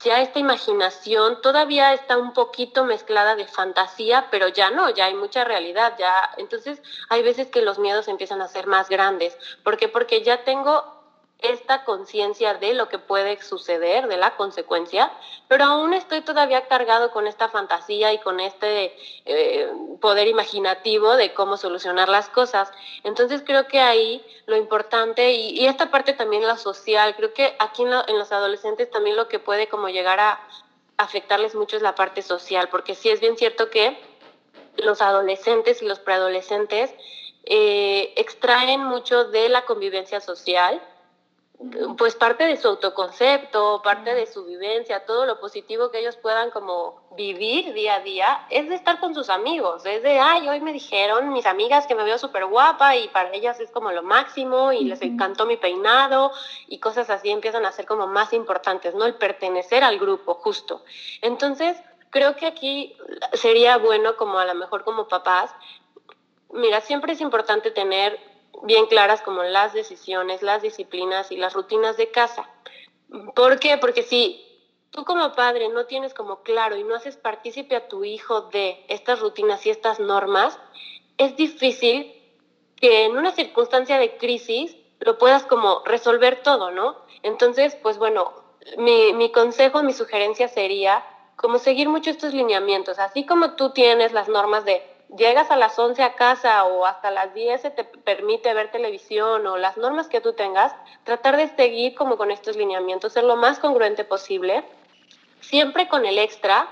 ya 0.00 0.20
esta 0.20 0.38
imaginación 0.38 1.40
todavía 1.42 1.92
está 1.92 2.16
un 2.16 2.32
poquito 2.32 2.84
mezclada 2.84 3.34
de 3.34 3.46
fantasía, 3.46 4.28
pero 4.30 4.48
ya 4.48 4.70
no, 4.70 4.90
ya 4.90 5.06
hay 5.06 5.14
mucha 5.14 5.44
realidad, 5.44 5.94
ya 5.98 6.30
entonces 6.36 6.80
hay 7.08 7.22
veces 7.22 7.48
que 7.48 7.62
los 7.62 7.78
miedos 7.78 8.06
empiezan 8.08 8.40
a 8.40 8.48
ser 8.48 8.66
más 8.66 8.88
grandes, 8.88 9.36
¿por 9.64 9.76
qué? 9.76 9.88
Porque 9.88 10.22
ya 10.22 10.44
tengo 10.44 10.97
esta 11.40 11.84
conciencia 11.84 12.54
de 12.54 12.74
lo 12.74 12.88
que 12.88 12.98
puede 12.98 13.40
suceder, 13.40 14.08
de 14.08 14.16
la 14.16 14.36
consecuencia, 14.36 15.12
pero 15.46 15.64
aún 15.64 15.94
estoy 15.94 16.22
todavía 16.22 16.66
cargado 16.66 17.12
con 17.12 17.28
esta 17.28 17.48
fantasía 17.48 18.12
y 18.12 18.18
con 18.18 18.40
este 18.40 18.96
eh, 19.24 19.70
poder 20.00 20.26
imaginativo 20.26 21.14
de 21.14 21.32
cómo 21.34 21.56
solucionar 21.56 22.08
las 22.08 22.28
cosas. 22.28 22.72
Entonces 23.04 23.42
creo 23.46 23.68
que 23.68 23.78
ahí 23.78 24.24
lo 24.46 24.56
importante, 24.56 25.32
y, 25.32 25.66
esta 25.66 25.92
parte 25.92 26.12
también 26.12 26.44
la 26.44 26.56
social, 26.56 27.14
creo 27.14 27.32
que 27.32 27.54
aquí 27.60 27.82
en, 27.82 28.18
los 28.18 28.32
adolescentes 28.32 28.90
también 28.90 29.16
lo 29.16 29.28
que 29.28 29.38
puede 29.38 29.68
como 29.68 29.88
llegar 29.88 30.18
a 30.18 30.40
afectarles 30.96 31.54
mucho 31.54 31.76
es 31.76 31.82
la 31.82 31.94
parte 31.94 32.22
social, 32.22 32.68
porque 32.68 32.96
sí 32.96 33.10
es 33.10 33.20
bien 33.20 33.36
cierto 33.36 33.70
que 33.70 33.96
los 34.76 35.00
adolescentes 35.02 35.82
y 35.82 35.86
los 35.86 36.00
preadolescentes 36.00 36.92
eh, 37.44 38.12
extraen 38.16 38.82
mucho 38.82 39.24
de 39.24 39.48
la 39.48 39.64
convivencia 39.64 40.20
social, 40.20 40.82
pues 41.96 42.14
parte 42.14 42.44
de 42.44 42.56
su 42.56 42.68
autoconcepto, 42.68 43.82
parte 43.82 44.14
de 44.14 44.26
su 44.26 44.44
vivencia, 44.44 45.04
todo 45.04 45.26
lo 45.26 45.40
positivo 45.40 45.90
que 45.90 45.98
ellos 45.98 46.16
puedan 46.16 46.50
como 46.50 47.02
vivir 47.16 47.74
día 47.74 47.96
a 47.96 48.00
día, 48.00 48.46
es 48.48 48.68
de 48.68 48.76
estar 48.76 49.00
con 49.00 49.12
sus 49.12 49.28
amigos, 49.28 49.84
es 49.84 50.04
de, 50.04 50.20
ay, 50.20 50.48
hoy 50.48 50.60
me 50.60 50.72
dijeron 50.72 51.32
mis 51.32 51.46
amigas 51.46 51.88
que 51.88 51.96
me 51.96 52.04
veo 52.04 52.16
súper 52.16 52.46
guapa 52.46 52.94
y 52.94 53.08
para 53.08 53.32
ellas 53.34 53.58
es 53.58 53.72
como 53.72 53.90
lo 53.90 54.04
máximo 54.04 54.72
y 54.72 54.84
les 54.84 55.02
encantó 55.02 55.46
mi 55.46 55.56
peinado 55.56 56.30
y 56.68 56.78
cosas 56.78 57.10
así 57.10 57.30
empiezan 57.30 57.66
a 57.66 57.72
ser 57.72 57.86
como 57.86 58.06
más 58.06 58.32
importantes, 58.32 58.94
¿no? 58.94 59.04
El 59.04 59.16
pertenecer 59.16 59.82
al 59.82 59.98
grupo, 59.98 60.34
justo. 60.34 60.84
Entonces, 61.22 61.76
creo 62.10 62.36
que 62.36 62.46
aquí 62.46 62.96
sería 63.32 63.78
bueno 63.78 64.16
como 64.16 64.38
a 64.38 64.46
lo 64.46 64.54
mejor 64.54 64.84
como 64.84 65.08
papás, 65.08 65.52
mira, 66.52 66.80
siempre 66.80 67.14
es 67.14 67.20
importante 67.20 67.72
tener 67.72 68.27
bien 68.62 68.86
claras 68.86 69.22
como 69.22 69.42
las 69.42 69.72
decisiones, 69.72 70.42
las 70.42 70.62
disciplinas 70.62 71.30
y 71.30 71.36
las 71.36 71.54
rutinas 71.54 71.96
de 71.96 72.10
casa. 72.10 72.48
¿Por 73.34 73.58
qué? 73.58 73.78
Porque 73.78 74.02
si 74.02 74.44
tú 74.90 75.04
como 75.04 75.32
padre 75.32 75.68
no 75.68 75.86
tienes 75.86 76.14
como 76.14 76.42
claro 76.42 76.76
y 76.76 76.84
no 76.84 76.94
haces 76.94 77.16
partícipe 77.16 77.76
a 77.76 77.88
tu 77.88 78.04
hijo 78.04 78.42
de 78.42 78.84
estas 78.88 79.20
rutinas 79.20 79.64
y 79.66 79.70
estas 79.70 80.00
normas, 80.00 80.58
es 81.16 81.36
difícil 81.36 82.14
que 82.76 83.04
en 83.04 83.16
una 83.16 83.32
circunstancia 83.32 83.98
de 83.98 84.16
crisis 84.16 84.76
lo 85.00 85.18
puedas 85.18 85.44
como 85.44 85.82
resolver 85.84 86.42
todo, 86.42 86.70
¿no? 86.70 86.96
Entonces, 87.22 87.76
pues 87.82 87.98
bueno, 87.98 88.32
mi, 88.76 89.12
mi 89.12 89.32
consejo, 89.32 89.82
mi 89.82 89.92
sugerencia 89.92 90.48
sería 90.48 91.04
como 91.36 91.58
seguir 91.58 91.88
mucho 91.88 92.10
estos 92.10 92.34
lineamientos, 92.34 92.98
así 92.98 93.24
como 93.24 93.54
tú 93.54 93.70
tienes 93.70 94.12
las 94.12 94.28
normas 94.28 94.64
de 94.64 94.82
llegas 95.16 95.50
a 95.50 95.56
las 95.56 95.78
11 95.78 96.02
a 96.02 96.14
casa 96.14 96.64
o 96.64 96.84
hasta 96.84 97.10
las 97.10 97.32
10 97.34 97.62
se 97.62 97.70
te 97.70 97.84
permite 97.84 98.52
ver 98.54 98.70
televisión 98.70 99.46
o 99.46 99.56
las 99.56 99.76
normas 99.76 100.08
que 100.08 100.20
tú 100.20 100.32
tengas, 100.34 100.74
tratar 101.04 101.36
de 101.36 101.48
seguir 101.56 101.94
como 101.94 102.16
con 102.16 102.30
estos 102.30 102.56
lineamientos, 102.56 103.12
ser 103.12 103.24
lo 103.24 103.36
más 103.36 103.58
congruente 103.58 104.04
posible, 104.04 104.64
siempre 105.40 105.88
con 105.88 106.04
el 106.04 106.18
extra 106.18 106.68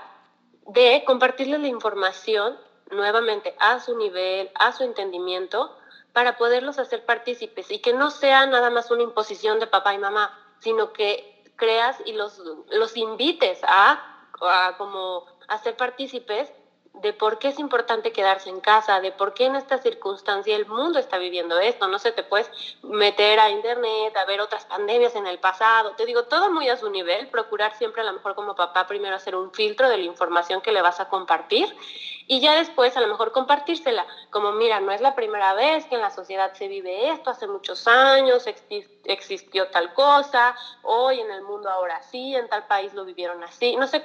de 0.67 1.03
compartirles 1.05 1.59
la 1.61 1.67
información 1.67 2.57
nuevamente 2.91 3.55
a 3.59 3.79
su 3.79 3.97
nivel, 3.97 4.51
a 4.55 4.71
su 4.71 4.83
entendimiento, 4.83 5.75
para 6.13 6.37
poderlos 6.37 6.79
hacer 6.79 7.05
partícipes 7.05 7.69
y 7.71 7.79
que 7.79 7.93
no 7.93 8.09
sea 8.11 8.45
nada 8.45 8.69
más 8.69 8.89
una 8.91 9.03
imposición 9.03 9.59
de 9.59 9.67
papá 9.67 9.93
y 9.93 9.99
mamá, 9.99 10.37
sino 10.59 10.91
que 10.91 11.43
creas 11.55 11.97
y 12.05 12.13
los, 12.13 12.41
los 12.69 12.97
invites 12.97 13.59
a, 13.63 14.25
a 14.41 14.77
como 14.77 15.25
a 15.47 15.57
ser 15.59 15.75
partícipes 15.75 16.51
de 17.01 17.13
por 17.13 17.39
qué 17.39 17.49
es 17.49 17.59
importante 17.59 18.11
quedarse 18.11 18.49
en 18.49 18.59
casa, 18.59 18.99
de 19.01 19.11
por 19.11 19.33
qué 19.33 19.45
en 19.45 19.55
esta 19.55 19.77
circunstancia 19.77 20.55
el 20.55 20.65
mundo 20.65 20.99
está 20.99 21.17
viviendo 21.17 21.59
esto. 21.59 21.87
No 21.87 21.99
se 21.99 22.11
te 22.11 22.23
puedes 22.23 22.49
meter 22.83 23.39
a 23.39 23.49
internet, 23.49 24.15
a 24.15 24.25
ver 24.25 24.41
otras 24.41 24.65
pandemias 24.65 25.15
en 25.15 25.27
el 25.27 25.39
pasado. 25.39 25.91
Te 25.91 26.05
digo, 26.05 26.23
todo 26.23 26.51
muy 26.51 26.69
a 26.69 26.77
su 26.77 26.89
nivel, 26.89 27.27
procurar 27.27 27.75
siempre 27.75 28.01
a 28.01 28.05
lo 28.05 28.13
mejor 28.13 28.35
como 28.35 28.55
papá 28.55 28.87
primero 28.87 29.15
hacer 29.15 29.35
un 29.35 29.51
filtro 29.51 29.89
de 29.89 29.97
la 29.97 30.03
información 30.03 30.61
que 30.61 30.71
le 30.71 30.81
vas 30.81 30.99
a 30.99 31.09
compartir 31.09 31.73
y 32.27 32.41
ya 32.41 32.55
después 32.55 32.95
a 32.97 33.01
lo 33.01 33.07
mejor 33.07 33.31
compartírsela. 33.31 34.05
Como, 34.29 34.51
mira, 34.51 34.79
no 34.79 34.91
es 34.91 35.01
la 35.01 35.15
primera 35.15 35.53
vez 35.53 35.85
que 35.85 35.95
en 35.95 36.01
la 36.01 36.11
sociedad 36.11 36.53
se 36.53 36.67
vive 36.67 37.09
esto, 37.09 37.29
hace 37.29 37.47
muchos 37.47 37.87
años 37.87 38.45
existió 39.03 39.67
tal 39.69 39.93
cosa, 39.93 40.55
hoy 40.83 41.21
en 41.21 41.31
el 41.31 41.41
mundo 41.43 41.69
ahora 41.69 42.01
sí, 42.03 42.35
en 42.35 42.47
tal 42.49 42.67
país 42.67 42.93
lo 42.93 43.05
vivieron 43.05 43.43
así. 43.43 43.75
No 43.75 43.87
sé 43.87 44.03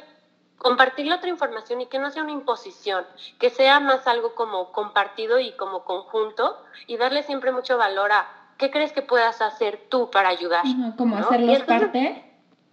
compartir 0.59 1.13
otra 1.13 1.29
información 1.29 1.81
y 1.81 1.87
que 1.87 1.99
no 1.99 2.11
sea 2.11 2.23
una 2.23 2.33
imposición, 2.33 3.05
que 3.39 3.51
sea 3.51 3.81
más 3.81 4.07
algo 4.07 4.35
como 4.35 4.73
compartido 4.73 5.41
y 5.41 5.53
como 5.53 5.85
conjunto 5.85 6.57
y 6.87 6.97
darle 6.97 7.23
siempre 7.23 7.53
mucho 7.53 7.77
valor 7.79 8.13
a 8.13 8.29
qué 8.59 8.71
crees 8.71 8.93
que 8.93 9.03
puedas 9.03 9.43
hacer 9.43 9.81
tú 9.89 10.11
para 10.11 10.29
ayudar. 10.29 10.63
como 10.97 11.17
hacerlos 11.17 11.63
parte. 11.65 12.29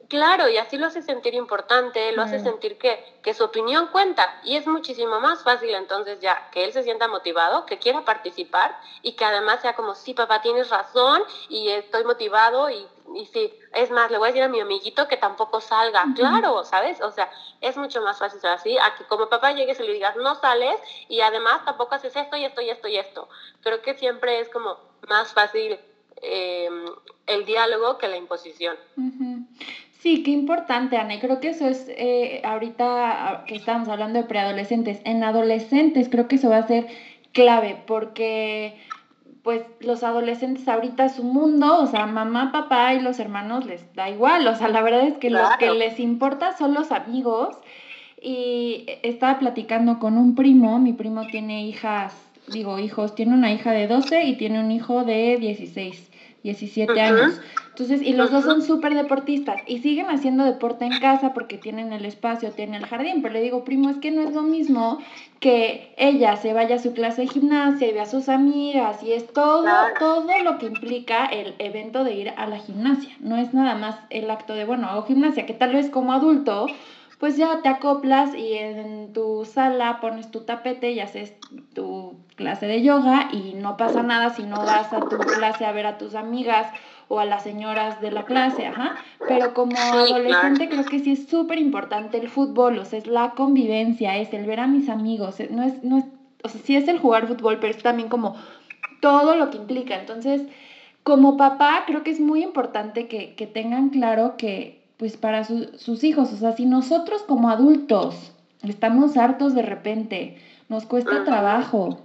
Claro, 0.09 0.49
y 0.49 0.57
así 0.57 0.77
lo 0.77 0.87
hace 0.87 1.03
sentir 1.03 1.35
importante, 1.35 2.11
lo 2.13 2.23
hace 2.23 2.39
sentir 2.39 2.79
que, 2.79 3.03
que 3.21 3.35
su 3.35 3.43
opinión 3.43 3.89
cuenta 3.91 4.39
y 4.43 4.55
es 4.55 4.65
muchísimo 4.65 5.19
más 5.19 5.43
fácil 5.43 5.75
entonces 5.75 6.19
ya 6.19 6.49
que 6.51 6.65
él 6.65 6.73
se 6.73 6.81
sienta 6.81 7.07
motivado, 7.07 7.67
que 7.67 7.77
quiera 7.77 8.03
participar 8.03 8.75
y 9.03 9.11
que 9.11 9.23
además 9.23 9.61
sea 9.61 9.75
como, 9.75 9.93
sí, 9.93 10.15
papá, 10.15 10.41
tienes 10.41 10.71
razón 10.71 11.21
y 11.47 11.69
estoy 11.69 12.05
motivado 12.05 12.71
y, 12.71 12.87
y 13.15 13.25
sí, 13.25 13.51
es 13.73 13.89
más, 13.91 14.11
le 14.11 14.17
voy 14.17 14.27
a 14.27 14.31
decir 14.31 14.43
a 14.43 14.47
mi 14.47 14.59
amiguito 14.59 15.07
que 15.07 15.17
tampoco 15.17 15.61
salga, 15.61 16.05
claro, 16.15 16.63
¿sabes? 16.63 17.01
O 17.01 17.11
sea, 17.11 17.29
es 17.61 17.77
mucho 17.77 18.01
más 18.01 18.19
fácil 18.19 18.39
así, 18.43 18.77
a 18.77 18.95
que 18.97 19.05
como 19.05 19.27
papá 19.27 19.51
llegues 19.51 19.79
y 19.79 19.83
le 19.83 19.93
digas, 19.93 20.15
no 20.15 20.35
sales 20.35 20.79
y 21.07 21.21
además 21.21 21.63
tampoco 21.65 21.95
haces 21.95 22.15
esto 22.15 22.37
y 22.37 22.45
esto 22.45 22.61
y 22.61 22.69
esto 22.69 22.87
y 22.87 22.97
esto. 22.97 23.29
Creo 23.61 23.81
que 23.81 23.93
siempre 23.95 24.39
es 24.39 24.49
como 24.49 24.77
más 25.07 25.33
fácil 25.33 25.79
eh, 26.21 26.69
el 27.27 27.45
diálogo 27.45 27.97
que 27.97 28.07
la 28.07 28.17
imposición. 28.17 28.77
Sí, 29.99 30.23
qué 30.23 30.31
importante, 30.31 30.97
Ana. 30.97 31.15
Y 31.15 31.19
creo 31.19 31.39
que 31.39 31.49
eso 31.49 31.67
es, 31.67 31.85
eh, 31.89 32.41
ahorita 32.43 33.43
que 33.47 33.55
estamos 33.55 33.89
hablando 33.89 34.19
de 34.19 34.25
preadolescentes, 34.25 35.01
en 35.03 35.23
adolescentes 35.23 36.09
creo 36.09 36.27
que 36.27 36.35
eso 36.35 36.49
va 36.49 36.57
a 36.57 36.67
ser 36.67 36.87
clave 37.33 37.83
porque 37.85 38.81
pues 39.49 39.63
los 39.79 40.03
adolescentes 40.03 40.67
ahorita 40.67 41.09
su 41.09 41.23
mundo, 41.23 41.79
o 41.79 41.87
sea, 41.87 42.05
mamá, 42.05 42.51
papá 42.51 42.93
y 42.93 42.99
los 42.99 43.17
hermanos 43.17 43.65
les 43.65 43.81
da 43.95 44.07
igual, 44.07 44.45
o 44.45 44.53
sea, 44.53 44.67
la 44.67 44.83
verdad 44.83 45.07
es 45.07 45.17
que 45.17 45.31
lo 45.31 45.39
que 45.57 45.71
les 45.71 45.99
importa 45.99 46.55
son 46.55 46.75
los 46.75 46.91
amigos. 46.91 47.57
Y 48.21 48.85
estaba 49.01 49.39
platicando 49.39 49.97
con 49.97 50.19
un 50.19 50.35
primo, 50.35 50.77
mi 50.77 50.93
primo 50.93 51.25
tiene 51.25 51.65
hijas, 51.65 52.13
digo 52.47 52.77
hijos, 52.77 53.15
tiene 53.15 53.33
una 53.33 53.51
hija 53.51 53.71
de 53.71 53.87
12 53.87 54.25
y 54.25 54.37
tiene 54.37 54.59
un 54.59 54.69
hijo 54.71 55.03
de 55.03 55.37
16, 55.39 56.11
17 56.43 57.01
años. 57.01 57.41
Entonces, 57.79 58.05
y 58.05 58.11
los 58.11 58.29
dos 58.29 58.43
son 58.43 58.61
súper 58.61 58.93
deportistas 58.93 59.61
y 59.65 59.79
siguen 59.79 60.07
haciendo 60.07 60.43
deporte 60.43 60.83
en 60.83 60.99
casa 60.99 61.33
porque 61.33 61.57
tienen 61.57 61.93
el 61.93 62.03
espacio, 62.03 62.51
tienen 62.51 62.75
el 62.75 62.85
jardín. 62.85 63.21
Pero 63.21 63.33
le 63.33 63.41
digo, 63.41 63.63
primo, 63.63 63.89
es 63.89 63.97
que 63.99 64.11
no 64.11 64.21
es 64.21 64.33
lo 64.33 64.41
mismo 64.41 64.99
que 65.39 65.93
ella 65.95 66.35
se 66.35 66.51
vaya 66.51 66.75
a 66.75 66.79
su 66.79 66.91
clase 66.91 67.21
de 67.21 67.27
gimnasia 67.27 67.87
y 67.87 67.93
vea 67.93 68.03
a 68.03 68.05
sus 68.05 68.27
amigas 68.27 69.01
y 69.01 69.13
es 69.13 69.25
todo, 69.27 69.69
todo 69.97 70.27
lo 70.43 70.57
que 70.57 70.65
implica 70.65 71.25
el 71.25 71.55
evento 71.57 72.03
de 72.03 72.15
ir 72.15 72.33
a 72.35 72.47
la 72.47 72.57
gimnasia. 72.57 73.15
No 73.21 73.37
es 73.37 73.53
nada 73.53 73.75
más 73.75 73.95
el 74.09 74.29
acto 74.29 74.55
de, 74.55 74.65
bueno, 74.65 74.87
hago 74.87 75.03
gimnasia, 75.03 75.45
que 75.45 75.53
tal 75.53 75.71
vez 75.71 75.89
como 75.89 76.11
adulto 76.11 76.67
pues 77.19 77.35
ya 77.35 77.61
te 77.61 77.67
acoplas 77.67 78.33
y 78.33 78.53
en 78.53 79.11
tu 79.11 79.43
sala 79.45 79.99
pones 79.99 80.31
tu 80.31 80.41
tapete 80.41 80.91
y 80.91 81.01
haces 81.01 81.33
tu 81.73 82.15
clase 82.35 82.65
de 82.65 82.81
yoga 82.81 83.27
y 83.31 83.55
no 83.55 83.75
pasa 83.75 84.03
nada 84.03 84.29
si 84.29 84.43
no 84.43 84.55
vas 84.55 84.93
a 84.93 85.01
tu 85.01 85.17
clase 85.17 85.65
a 85.65 85.73
ver 85.73 85.85
a 85.85 85.97
tus 85.97 86.15
amigas 86.15 86.67
o 87.09 87.19
a 87.19 87.25
las 87.25 87.43
señoras 87.43 87.99
de 87.99 88.11
la 88.11 88.23
clase, 88.23 88.67
ajá. 88.67 88.95
Pero 89.27 89.53
como 89.53 89.75
adolescente 89.77 90.69
creo 90.69 90.85
que 90.85 90.99
sí 90.99 91.11
es 91.11 91.27
súper 91.27 91.57
importante 91.57 92.17
el 92.17 92.29
fútbol, 92.29 92.77
o 92.77 92.85
sea, 92.85 92.99
es 92.99 93.07
la 93.07 93.31
convivencia, 93.31 94.15
es 94.17 94.31
el 94.31 94.45
ver 94.45 94.61
a 94.61 94.67
mis 94.67 94.87
amigos, 94.89 95.37
no 95.49 95.63
es, 95.63 95.83
no 95.83 95.97
es, 95.97 96.05
o 96.43 96.49
sea, 96.49 96.61
sí 96.63 96.75
es 96.75 96.87
el 96.87 96.99
jugar 96.99 97.27
fútbol, 97.27 97.57
pero 97.59 97.73
es 97.73 97.83
también 97.83 98.09
como 98.09 98.35
todo 99.01 99.35
lo 99.35 99.49
que 99.49 99.57
implica. 99.57 99.99
Entonces, 99.99 100.43
como 101.03 101.35
papá, 101.35 101.83
creo 101.87 102.03
que 102.03 102.11
es 102.11 102.19
muy 102.19 102.43
importante 102.43 103.07
que, 103.07 103.33
que 103.33 103.47
tengan 103.47 103.89
claro 103.89 104.37
que, 104.37 104.87
pues 104.97 105.17
para 105.17 105.43
sus 105.43 106.03
hijos, 106.03 106.31
o 106.31 106.37
sea, 106.37 106.51
si 106.51 106.65
nosotros 106.65 107.23
como 107.23 107.49
adultos 107.49 108.33
estamos 108.61 109.17
hartos 109.17 109.55
de 109.55 109.63
repente, 109.63 110.37
nos 110.67 110.85
cuesta 110.85 111.23
trabajo, 111.23 112.01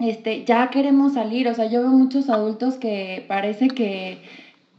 este, 0.00 0.44
ya 0.44 0.70
queremos 0.70 1.14
salir, 1.14 1.48
o 1.48 1.54
sea, 1.54 1.66
yo 1.66 1.80
veo 1.82 1.90
muchos 1.90 2.30
adultos 2.30 2.76
que 2.76 3.24
parece 3.28 3.68
que, 3.68 4.22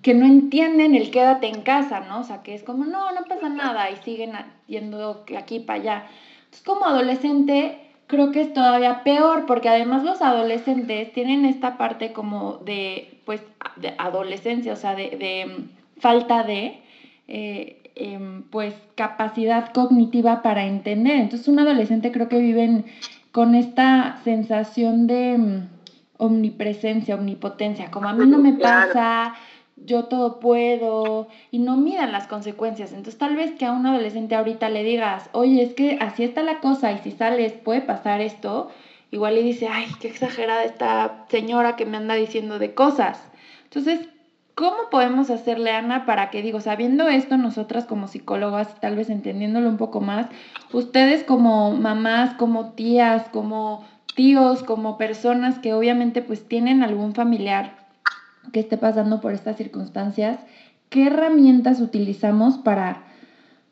que 0.01 0.13
no 0.13 0.25
entienden 0.25 0.96
el 0.96 1.12
quédate 1.12 1.48
en 1.48 1.62
casa, 1.62 2.01
¿no? 2.01 2.22
O 2.22 2.24
sea, 2.24 2.42
que 2.42 2.56
es 2.56 2.63
como, 2.63 2.86
no, 2.86 3.12
no 3.12 3.24
pasa 3.25 3.50
nada 3.50 3.90
y 3.92 3.98
siguen 3.98 4.32
yendo 4.68 5.24
aquí 5.38 5.60
para 5.60 5.80
allá. 5.80 6.06
Entonces, 6.46 6.63
como 6.66 6.86
adolescente, 6.86 7.80
creo 8.08 8.32
que 8.32 8.42
es 8.42 8.54
todavía 8.54 9.04
peor, 9.04 9.46
porque 9.46 9.70
además 9.70 10.04
los 10.04 10.22
adolescentes 10.22 11.13
tienen 11.13 11.46
esta 11.46 11.78
parte 11.78 12.13
como 12.13 12.58
de, 12.58 13.20
pues, 13.25 13.42
de 13.78 13.94
adolescencia, 13.98 14.74
o 14.74 14.75
sea, 14.75 14.96
de, 14.96 15.12
de 15.12 15.46
mm, 15.46 16.00
falta 16.00 16.44
de, 16.44 16.82
eh, 17.28 17.82
em, 17.96 18.44
pues, 18.44 18.74
capacidad 18.96 19.72
cognitiva 19.72 20.42
para 20.42 20.66
entender. 20.66 21.18
Entonces, 21.18 21.48
un 21.48 21.60
adolescente 21.60 22.12
creo 22.12 22.28
que 22.28 22.40
vive 22.40 22.63
en, 22.63 22.86
con 23.32 23.56
esta 23.56 24.20
sensación 24.24 25.08
de 25.08 25.38
mm, 25.38 25.70
omnipresencia, 26.18 27.16
omnipotencia, 27.16 27.90
como 27.92 28.10
a 28.10 28.14
mí 28.14 28.26
no 28.26 28.38
me 28.38 28.54
pasa, 28.54 29.34
yo 29.76 30.06
todo 30.06 30.40
puedo, 30.40 31.28
y 31.50 31.60
no 31.60 31.78
miran 31.78 32.12
las 32.12 32.28
consecuencias. 32.28 32.92
Entonces 32.92 33.18
tal 33.18 33.36
vez 33.36 33.52
que 33.52 33.66
a 33.66 33.72
un 33.72 33.86
adolescente 33.86 34.36
ahorita 34.36 34.70
le 34.70 34.84
digas, 34.84 35.30
oye, 35.32 35.64
es 35.64 35.74
que 35.74 35.98
así 36.00 36.24
está 36.24 36.44
la 36.44 36.60
cosa 36.60 36.92
y 36.92 37.00
si 37.00 37.12
sales 37.12 37.54
puede 37.54 37.82
pasar 37.82 38.22
esto, 38.22 38.70
igual 39.10 39.36
le 39.36 39.44
dice, 39.44 39.68
ay, 39.68 39.88
qué 40.00 40.08
exagerada 40.08 40.64
esta 40.64 41.26
señora 41.30 41.76
que 41.76 41.86
me 41.86 41.98
anda 41.98 42.16
diciendo 42.16 42.60
de 42.60 42.74
cosas. 42.74 43.30
Entonces, 43.64 44.08
¿Cómo 44.62 44.91
podemos 44.91 45.32
hacerle, 45.32 45.72
Ana, 45.72 46.06
para 46.06 46.30
que, 46.30 46.44
digo, 46.44 46.62
sabiendo 46.62 47.08
esto, 47.08 47.36
nosotras 47.36 47.86
como 47.86 48.08
psicólogas, 48.08 48.80
tal 48.80 48.96
vez 48.96 49.10
entendiéndolo 49.10 49.68
un 49.68 49.77
poco 49.77 50.01
más, 50.01 50.27
ustedes 50.72 51.24
como 51.24 51.72
mamás, 51.72 52.36
como 52.36 52.74
tías, 52.74 53.27
como 53.30 53.84
tíos, 54.13 54.62
como 54.62 55.00
personas 55.00 55.58
que 55.58 55.74
obviamente 55.74 56.22
pues 56.22 56.48
tienen 56.48 56.84
algún 56.84 57.15
familiar 57.15 57.75
que 58.53 58.60
esté 58.60 58.77
pasando 58.77 59.20
por 59.20 59.34
estas 59.34 59.58
circunstancias, 59.58 60.38
¿qué 60.91 61.08
herramientas 61.08 61.82
utilizamos 61.82 62.60
para, 62.60 63.01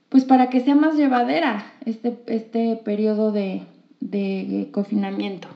pues 0.10 0.26
para 0.26 0.50
que 0.50 0.60
sea 0.60 0.74
más 0.74 0.96
llevadera 0.96 1.72
este, 1.86 2.20
este 2.26 2.78
periodo 2.78 3.32
de, 3.32 3.68
de 4.00 4.72
confinamiento? 4.74 5.50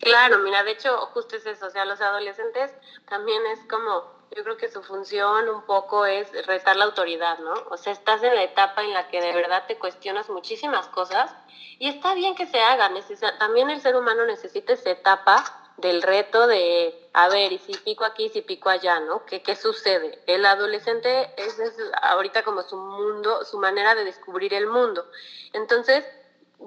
Claro, 0.00 0.40
mira, 0.40 0.62
de 0.64 0.72
hecho, 0.72 0.94
justo 1.14 1.36
es 1.36 1.46
eso, 1.46 1.66
o 1.66 1.70
sea, 1.70 1.86
los 1.86 1.98
adolescentes 2.02 2.74
también 3.08 3.40
es 3.54 3.60
como, 3.64 4.13
yo 4.30 4.42
creo 4.42 4.56
que 4.56 4.68
su 4.68 4.82
función 4.82 5.48
un 5.48 5.62
poco 5.62 6.06
es 6.06 6.30
retar 6.46 6.76
la 6.76 6.84
autoridad, 6.84 7.38
¿no? 7.38 7.54
O 7.70 7.76
sea, 7.76 7.92
estás 7.92 8.22
en 8.22 8.34
la 8.34 8.42
etapa 8.42 8.82
en 8.82 8.92
la 8.92 9.08
que 9.08 9.20
de 9.20 9.32
verdad 9.32 9.64
te 9.66 9.78
cuestionas 9.78 10.28
muchísimas 10.28 10.88
cosas 10.88 11.34
y 11.78 11.88
está 11.88 12.14
bien 12.14 12.34
que 12.34 12.46
se 12.46 12.60
haga, 12.60 12.90
también 13.38 13.70
el 13.70 13.80
ser 13.80 13.96
humano 13.96 14.26
necesita 14.26 14.72
esa 14.72 14.90
etapa 14.90 15.64
del 15.76 16.02
reto 16.02 16.46
de, 16.46 17.08
a 17.12 17.28
ver, 17.28 17.52
y 17.52 17.58
si 17.58 17.74
pico 17.74 18.04
aquí, 18.04 18.28
si 18.28 18.42
pico 18.42 18.68
allá, 18.68 19.00
¿no? 19.00 19.24
¿Qué, 19.26 19.42
qué 19.42 19.56
sucede? 19.56 20.22
El 20.26 20.46
adolescente 20.46 21.34
es, 21.36 21.58
es 21.58 21.76
ahorita 22.02 22.42
como 22.44 22.62
su 22.62 22.76
mundo, 22.76 23.44
su 23.44 23.58
manera 23.58 23.94
de 23.94 24.04
descubrir 24.04 24.54
el 24.54 24.68
mundo. 24.68 25.04
Entonces, 25.52 26.04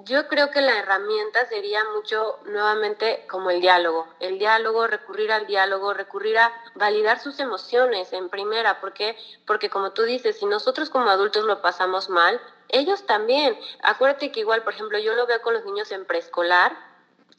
yo 0.04 0.28
creo 0.28 0.50
que 0.50 0.60
la 0.60 0.78
herramienta 0.78 1.46
sería 1.46 1.82
mucho 1.94 2.38
nuevamente 2.44 3.26
como 3.28 3.50
el 3.50 3.60
diálogo, 3.60 4.06
el 4.20 4.38
diálogo, 4.38 4.86
recurrir 4.86 5.32
al 5.32 5.46
diálogo, 5.46 5.94
recurrir 5.94 6.38
a 6.38 6.52
validar 6.74 7.20
sus 7.20 7.40
emociones 7.40 8.12
en 8.12 8.28
primera, 8.28 8.80
porque 8.80 9.16
porque 9.46 9.70
como 9.70 9.92
tú 9.92 10.02
dices, 10.02 10.38
si 10.38 10.46
nosotros 10.46 10.90
como 10.90 11.10
adultos 11.10 11.44
lo 11.44 11.62
pasamos 11.62 12.08
mal, 12.10 12.40
ellos 12.68 13.06
también. 13.06 13.58
Acuérdate 13.82 14.30
que 14.30 14.40
igual, 14.40 14.62
por 14.62 14.74
ejemplo, 14.74 14.98
yo 14.98 15.14
lo 15.14 15.26
veo 15.26 15.40
con 15.42 15.54
los 15.54 15.64
niños 15.64 15.90
en 15.90 16.04
preescolar, 16.04 16.76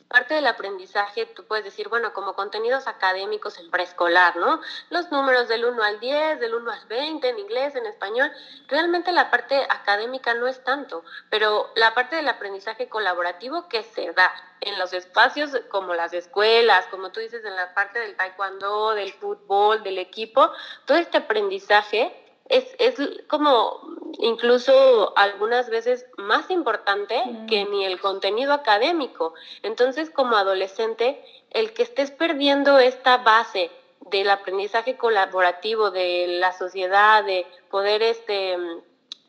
parte 0.09 0.33
del 0.33 0.47
aprendizaje, 0.47 1.27
tú 1.27 1.45
puedes 1.45 1.63
decir, 1.63 1.87
bueno, 1.87 2.13
como 2.13 2.33
contenidos 2.33 2.87
académicos 2.87 3.59
en 3.59 3.69
preescolar, 3.69 4.35
¿no? 4.37 4.59
Los 4.89 5.11
números 5.11 5.47
del 5.47 5.65
1 5.65 5.83
al 5.83 5.99
10, 5.99 6.39
del 6.39 6.55
1 6.55 6.71
al 6.71 6.85
20, 6.87 7.29
en 7.29 7.37
inglés, 7.37 7.75
en 7.75 7.85
español. 7.85 8.31
Realmente 8.67 9.11
la 9.11 9.29
parte 9.29 9.55
académica 9.69 10.33
no 10.33 10.47
es 10.47 10.63
tanto, 10.63 11.03
pero 11.29 11.71
la 11.75 11.93
parte 11.93 12.15
del 12.15 12.27
aprendizaje 12.27 12.89
colaborativo 12.89 13.69
que 13.69 13.83
se 13.83 14.11
da 14.13 14.33
en 14.61 14.79
los 14.79 14.93
espacios 14.93 15.51
como 15.69 15.93
las 15.93 16.11
escuelas, 16.13 16.87
como 16.87 17.11
tú 17.11 17.19
dices, 17.19 17.45
en 17.45 17.55
la 17.55 17.75
parte 17.75 17.99
del 17.99 18.15
taekwondo, 18.15 18.95
del 18.95 19.13
fútbol, 19.13 19.83
del 19.83 19.99
equipo, 19.99 20.51
todo 20.85 20.97
este 20.97 21.19
aprendizaje 21.19 22.28
es, 22.49 22.65
es 22.79 22.95
como 23.27 23.79
incluso 24.17 25.13
algunas 25.15 25.69
veces 25.69 26.05
más 26.17 26.49
importante 26.49 27.21
que 27.47 27.65
ni 27.65 27.85
el 27.85 28.01
contenido 28.01 28.53
académico. 28.53 29.35
Entonces, 29.61 30.09
como 30.09 30.35
adolescente, 30.35 31.23
el 31.51 31.73
que 31.73 31.83
estés 31.83 32.11
perdiendo 32.11 32.79
esta 32.79 33.17
base 33.17 33.71
del 34.09 34.29
aprendizaje 34.31 34.97
colaborativo, 34.97 35.91
de 35.91 36.25
la 36.39 36.51
sociedad, 36.51 37.23
de 37.23 37.45
poder 37.69 38.01
este, 38.01 38.57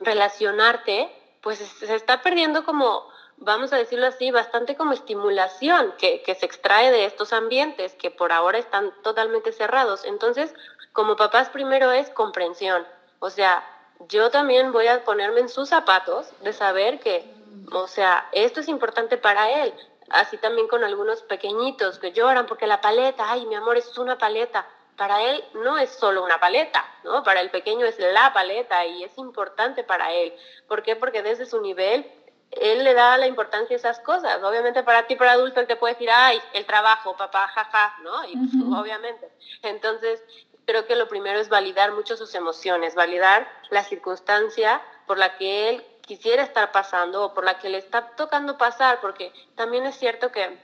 relacionarte, 0.01 1.11
pues 1.43 1.59
se 1.59 1.95
está 1.95 2.23
perdiendo 2.23 2.65
como, 2.65 3.07
vamos 3.37 3.75
a 3.75 3.77
decirlo 3.77 4.07
así, 4.07 4.31
bastante 4.31 4.77
como 4.77 4.93
estimulación 4.93 5.93
que, 5.99 6.23
que 6.23 6.35
se 6.35 6.47
extrae 6.47 6.91
de 6.91 7.05
estos 7.05 7.35
ambientes 7.35 7.95
que 7.97 8.11
por 8.11 8.33
ahora 8.33 8.59
están 8.59 8.95
totalmente 9.03 9.53
cerrados. 9.53 10.07
Entonces, 10.07 10.55
como 10.93 11.17
papás 11.17 11.51
primero 11.51 11.93
es 11.93 12.09
comprensión 12.11 12.87
o 13.21 13.31
sea, 13.31 13.65
yo 14.09 14.31
también 14.31 14.73
voy 14.73 14.87
a 14.89 15.05
ponerme 15.05 15.41
en 15.41 15.49
sus 15.49 15.69
zapatos 15.69 16.33
de 16.41 16.53
saber 16.53 17.01
que, 17.01 17.25
o 17.73 17.87
sea, 17.87 18.29
esto 18.33 18.61
es 18.61 18.69
importante 18.69 19.19
para 19.19 19.63
él. 19.63 19.75
Así 20.09 20.39
también 20.39 20.67
con 20.67 20.83
algunos 20.83 21.23
pequeñitos 21.23 21.99
que 21.99 22.13
lloran 22.13 22.47
porque 22.47 22.67
la 22.67 22.81
paleta, 22.81 23.31
ay, 23.31 23.47
mi 23.47 23.55
amor, 23.55 23.77
es 23.77 23.97
una 23.99 24.19
paleta. 24.19 24.67
Para 24.97 25.23
él 25.23 25.45
no 25.55 25.79
es 25.79 25.91
solo 25.91 26.25
una 26.25 26.41
paleta, 26.41 26.85
¿no? 27.05 27.23
Para 27.23 27.41
el 27.41 27.51
pequeño 27.51 27.87
es 27.87 27.99
la 27.99 28.33
paleta 28.33 28.85
y 28.87 29.05
es 29.05 29.17
importante 29.19 29.85
para 29.85 30.13
él. 30.13 30.35
¿Por 30.67 30.83
qué? 30.83 30.97
Porque 30.97 31.23
desde 31.23 31.47
su 31.47 31.61
nivel 31.61 32.11
él 32.51 32.83
le 32.83 32.95
da 32.95 33.17
la 33.17 33.27
importancia 33.27 33.77
a 33.77 33.79
esas 33.79 34.01
cosas. 34.01 34.43
Obviamente 34.43 34.83
para 34.83 35.07
ti, 35.07 35.15
para 35.15 35.33
adulto, 35.33 35.61
él 35.61 35.67
te 35.67 35.77
puede 35.77 35.95
decir, 35.95 36.11
ay, 36.13 36.41
el 36.53 36.67
trabajo, 36.67 37.17
papá, 37.17 37.49
jaja, 37.49 37.97
¿no? 38.03 38.25
Y 38.25 38.37
pues, 38.37 38.79
obviamente. 38.79 39.31
Entonces, 39.63 40.23
creo 40.71 40.87
que 40.87 40.95
lo 40.95 41.09
primero 41.09 41.41
es 41.41 41.49
validar 41.49 41.91
mucho 41.91 42.17
sus 42.17 42.33
emociones, 42.37 42.95
validar 42.95 43.51
la 43.71 43.83
circunstancia 43.83 44.81
por 45.05 45.19
la 45.19 45.37
que 45.37 45.69
él 45.69 45.85
quisiera 46.03 46.45
estar 46.45 46.71
pasando 46.71 47.25
o 47.25 47.35
por 47.35 47.45
la 47.45 47.59
que 47.59 47.69
le 47.69 47.79
está 47.79 48.11
tocando 48.15 48.57
pasar, 48.57 49.01
porque 49.01 49.33
también 49.57 49.85
es 49.85 49.97
cierto 49.97 50.31
que, 50.31 50.57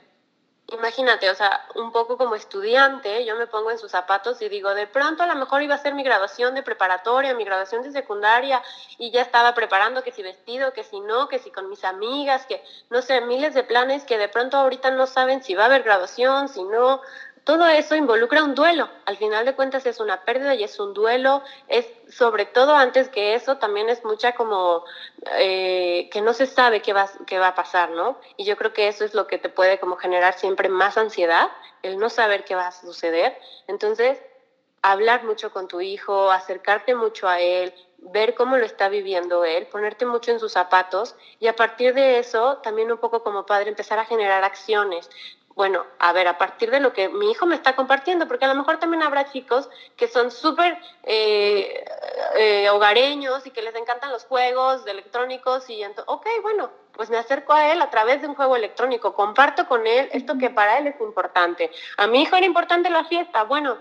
imagínate, 0.68 1.28
o 1.28 1.34
sea, 1.34 1.66
un 1.74 1.90
poco 1.90 2.16
como 2.16 2.36
estudiante, 2.36 3.24
yo 3.24 3.34
me 3.34 3.48
pongo 3.48 3.72
en 3.72 3.78
sus 3.78 3.90
zapatos 3.90 4.40
y 4.42 4.48
digo, 4.48 4.74
de 4.74 4.86
pronto 4.86 5.24
a 5.24 5.26
lo 5.26 5.34
mejor 5.34 5.62
iba 5.62 5.74
a 5.74 5.78
ser 5.78 5.94
mi 5.94 6.04
graduación 6.04 6.54
de 6.54 6.62
preparatoria, 6.62 7.34
mi 7.34 7.44
graduación 7.44 7.82
de 7.82 7.90
secundaria, 7.90 8.62
y 8.98 9.10
ya 9.10 9.22
estaba 9.22 9.54
preparando 9.54 10.04
que 10.04 10.12
si 10.12 10.22
vestido, 10.22 10.72
que 10.72 10.84
si 10.84 11.00
no, 11.00 11.28
que 11.28 11.40
si 11.40 11.50
con 11.50 11.68
mis 11.68 11.82
amigas, 11.82 12.46
que 12.46 12.62
no 12.90 13.02
sé, 13.02 13.22
miles 13.22 13.54
de 13.54 13.64
planes 13.64 14.04
que 14.04 14.18
de 14.18 14.28
pronto 14.28 14.56
ahorita 14.56 14.92
no 14.92 15.08
saben 15.08 15.42
si 15.42 15.56
va 15.56 15.64
a 15.64 15.66
haber 15.66 15.82
graduación, 15.82 16.48
si 16.48 16.62
no, 16.62 17.00
todo 17.46 17.64
eso 17.68 17.94
involucra 17.94 18.42
un 18.42 18.56
duelo. 18.56 18.88
Al 19.04 19.16
final 19.18 19.44
de 19.44 19.54
cuentas 19.54 19.86
es 19.86 20.00
una 20.00 20.24
pérdida 20.24 20.56
y 20.56 20.64
es 20.64 20.80
un 20.80 20.92
duelo. 20.92 21.44
Es 21.68 21.86
sobre 22.10 22.44
todo 22.44 22.74
antes 22.74 23.08
que 23.08 23.36
eso 23.36 23.58
también 23.58 23.88
es 23.88 24.04
mucha 24.04 24.32
como 24.34 24.84
eh, 25.38 26.08
que 26.10 26.22
no 26.22 26.32
se 26.32 26.46
sabe 26.46 26.82
qué 26.82 26.92
va, 26.92 27.08
qué 27.24 27.38
va 27.38 27.46
a 27.46 27.54
pasar, 27.54 27.90
¿no? 27.90 28.18
Y 28.36 28.44
yo 28.46 28.56
creo 28.56 28.72
que 28.72 28.88
eso 28.88 29.04
es 29.04 29.14
lo 29.14 29.28
que 29.28 29.38
te 29.38 29.48
puede 29.48 29.78
como 29.78 29.94
generar 29.94 30.34
siempre 30.34 30.68
más 30.68 30.98
ansiedad, 30.98 31.48
el 31.84 31.98
no 31.98 32.10
saber 32.10 32.44
qué 32.44 32.56
va 32.56 32.66
a 32.66 32.72
suceder. 32.72 33.38
Entonces, 33.68 34.18
hablar 34.82 35.22
mucho 35.22 35.52
con 35.52 35.68
tu 35.68 35.80
hijo, 35.80 36.32
acercarte 36.32 36.96
mucho 36.96 37.28
a 37.28 37.38
él, 37.38 37.72
ver 37.98 38.34
cómo 38.34 38.56
lo 38.56 38.66
está 38.66 38.88
viviendo 38.88 39.44
él, 39.44 39.66
ponerte 39.66 40.04
mucho 40.04 40.32
en 40.32 40.40
sus 40.40 40.52
zapatos 40.52 41.14
y 41.40 41.46
a 41.46 41.56
partir 41.56 41.94
de 41.94 42.18
eso 42.18 42.58
también 42.58 42.90
un 42.90 42.98
poco 42.98 43.22
como 43.22 43.46
padre 43.46 43.68
empezar 43.68 43.98
a 43.98 44.04
generar 44.04 44.44
acciones 44.44 45.08
bueno, 45.56 45.86
a 45.98 46.12
ver, 46.12 46.28
a 46.28 46.36
partir 46.36 46.70
de 46.70 46.80
lo 46.80 46.92
que 46.92 47.08
mi 47.08 47.30
hijo 47.30 47.46
me 47.46 47.54
está 47.54 47.74
compartiendo, 47.74 48.28
porque 48.28 48.44
a 48.44 48.48
lo 48.48 48.54
mejor 48.54 48.78
también 48.78 49.02
habrá 49.02 49.32
chicos 49.32 49.70
que 49.96 50.06
son 50.06 50.30
súper 50.30 50.78
eh, 51.02 51.82
eh, 52.36 52.68
hogareños 52.68 53.46
y 53.46 53.50
que 53.50 53.62
les 53.62 53.74
encantan 53.74 54.12
los 54.12 54.26
juegos 54.26 54.84
de 54.84 54.90
electrónicos 54.90 55.70
y 55.70 55.82
entonces, 55.82 56.04
ok, 56.08 56.26
bueno, 56.42 56.68
pues 56.92 57.08
me 57.08 57.16
acerco 57.16 57.54
a 57.54 57.72
él 57.72 57.80
a 57.80 57.88
través 57.88 58.20
de 58.20 58.28
un 58.28 58.34
juego 58.34 58.54
electrónico, 58.54 59.14
comparto 59.14 59.66
con 59.66 59.86
él 59.86 60.10
esto 60.12 60.36
que 60.36 60.50
para 60.50 60.76
él 60.76 60.88
es 60.88 61.00
importante. 61.00 61.70
A 61.96 62.06
mi 62.06 62.20
hijo 62.20 62.36
era 62.36 62.44
importante 62.44 62.90
la 62.90 63.04
fiesta, 63.04 63.44
bueno, 63.44 63.78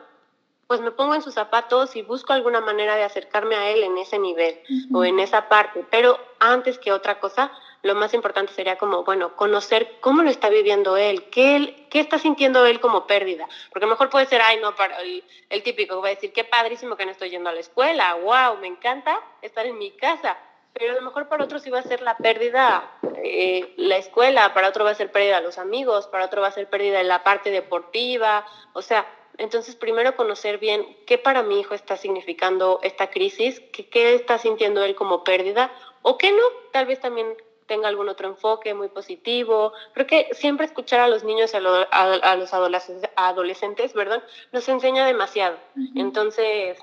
pues 0.67 0.79
me 0.79 0.91
pongo 0.91 1.13
en 1.13 1.21
sus 1.21 1.33
zapatos 1.33 1.97
y 1.97 2.03
busco 2.03 2.31
alguna 2.31 2.61
manera 2.61 2.95
de 2.95 3.03
acercarme 3.03 3.55
a 3.55 3.69
él 3.69 3.83
en 3.83 3.97
ese 3.97 4.17
nivel 4.17 4.61
o 4.93 5.03
en 5.03 5.19
esa 5.19 5.49
parte, 5.49 5.85
pero 5.91 6.17
antes 6.39 6.79
que 6.79 6.93
otra 6.93 7.19
cosa, 7.19 7.51
lo 7.85 7.93
más 7.93 8.15
importante 8.15 8.51
sería 8.51 8.77
como, 8.77 9.03
bueno, 9.03 9.35
conocer 9.35 9.97
cómo 10.01 10.23
lo 10.23 10.31
está 10.31 10.49
viviendo 10.49 10.97
él, 10.97 11.29
qué, 11.29 11.55
él, 11.55 11.85
qué 11.91 11.99
está 11.99 12.17
sintiendo 12.17 12.65
él 12.65 12.79
como 12.79 13.05
pérdida. 13.05 13.47
Porque 13.69 13.85
a 13.85 13.87
lo 13.87 13.93
mejor 13.93 14.09
puede 14.09 14.25
ser, 14.25 14.41
ay, 14.41 14.57
no, 14.59 14.75
para 14.75 14.97
el, 15.01 15.63
típico 15.63 15.95
que 15.95 16.01
va 16.01 16.07
a 16.07 16.15
decir, 16.15 16.33
qué 16.33 16.43
padrísimo 16.43 16.97
que 16.97 17.05
no 17.05 17.11
estoy 17.11 17.29
yendo 17.29 17.47
a 17.47 17.53
la 17.53 17.59
escuela, 17.59 18.15
wow, 18.15 18.57
me 18.59 18.65
encanta 18.65 19.21
estar 19.43 19.67
en 19.67 19.77
mi 19.77 19.91
casa. 19.91 20.35
Pero 20.73 20.93
a 20.93 20.95
lo 20.95 21.03
mejor 21.03 21.29
para 21.29 21.43
otros 21.43 21.63
va 21.71 21.77
a 21.77 21.83
ser 21.83 22.01
la 22.01 22.17
pérdida 22.17 22.91
eh, 23.23 23.75
la 23.77 23.97
escuela, 23.97 24.51
para 24.55 24.69
otro 24.69 24.83
va 24.83 24.89
a 24.89 24.95
ser 24.95 25.11
pérdida 25.11 25.39
los 25.39 25.59
amigos, 25.59 26.07
para 26.07 26.25
otro 26.25 26.41
va 26.41 26.47
a 26.47 26.51
ser 26.51 26.67
pérdida 26.67 27.03
la 27.03 27.23
parte 27.23 27.51
deportiva. 27.51 28.47
O 28.73 28.81
sea, 28.81 29.05
entonces 29.37 29.75
primero 29.75 30.15
conocer 30.15 30.57
bien 30.57 30.97
qué 31.05 31.19
para 31.19 31.43
mi 31.43 31.59
hijo 31.59 31.75
está 31.75 31.97
significando 31.97 32.79
esta 32.81 33.11
crisis, 33.11 33.61
qué, 33.71 33.87
qué 33.87 34.15
está 34.15 34.39
sintiendo 34.39 34.83
él 34.83 34.95
como 34.95 35.23
pérdida 35.23 35.71
o 36.01 36.17
qué 36.17 36.31
no, 36.31 36.43
tal 36.71 36.87
vez 36.87 36.99
también 36.99 37.35
tenga 37.67 37.87
algún 37.87 38.09
otro 38.09 38.27
enfoque 38.27 38.73
muy 38.73 38.89
positivo. 38.89 39.73
Creo 39.93 40.07
que 40.07 40.27
siempre 40.33 40.65
escuchar 40.65 40.99
a 40.99 41.07
los 41.07 41.23
niños, 41.23 41.53
a, 41.53 41.57
a, 41.57 42.35
los 42.35 42.53
adolescentes, 42.53 43.93
perdón, 43.93 44.21
nos 44.51 44.67
enseña 44.69 45.05
demasiado. 45.05 45.57
Entonces... 45.95 46.77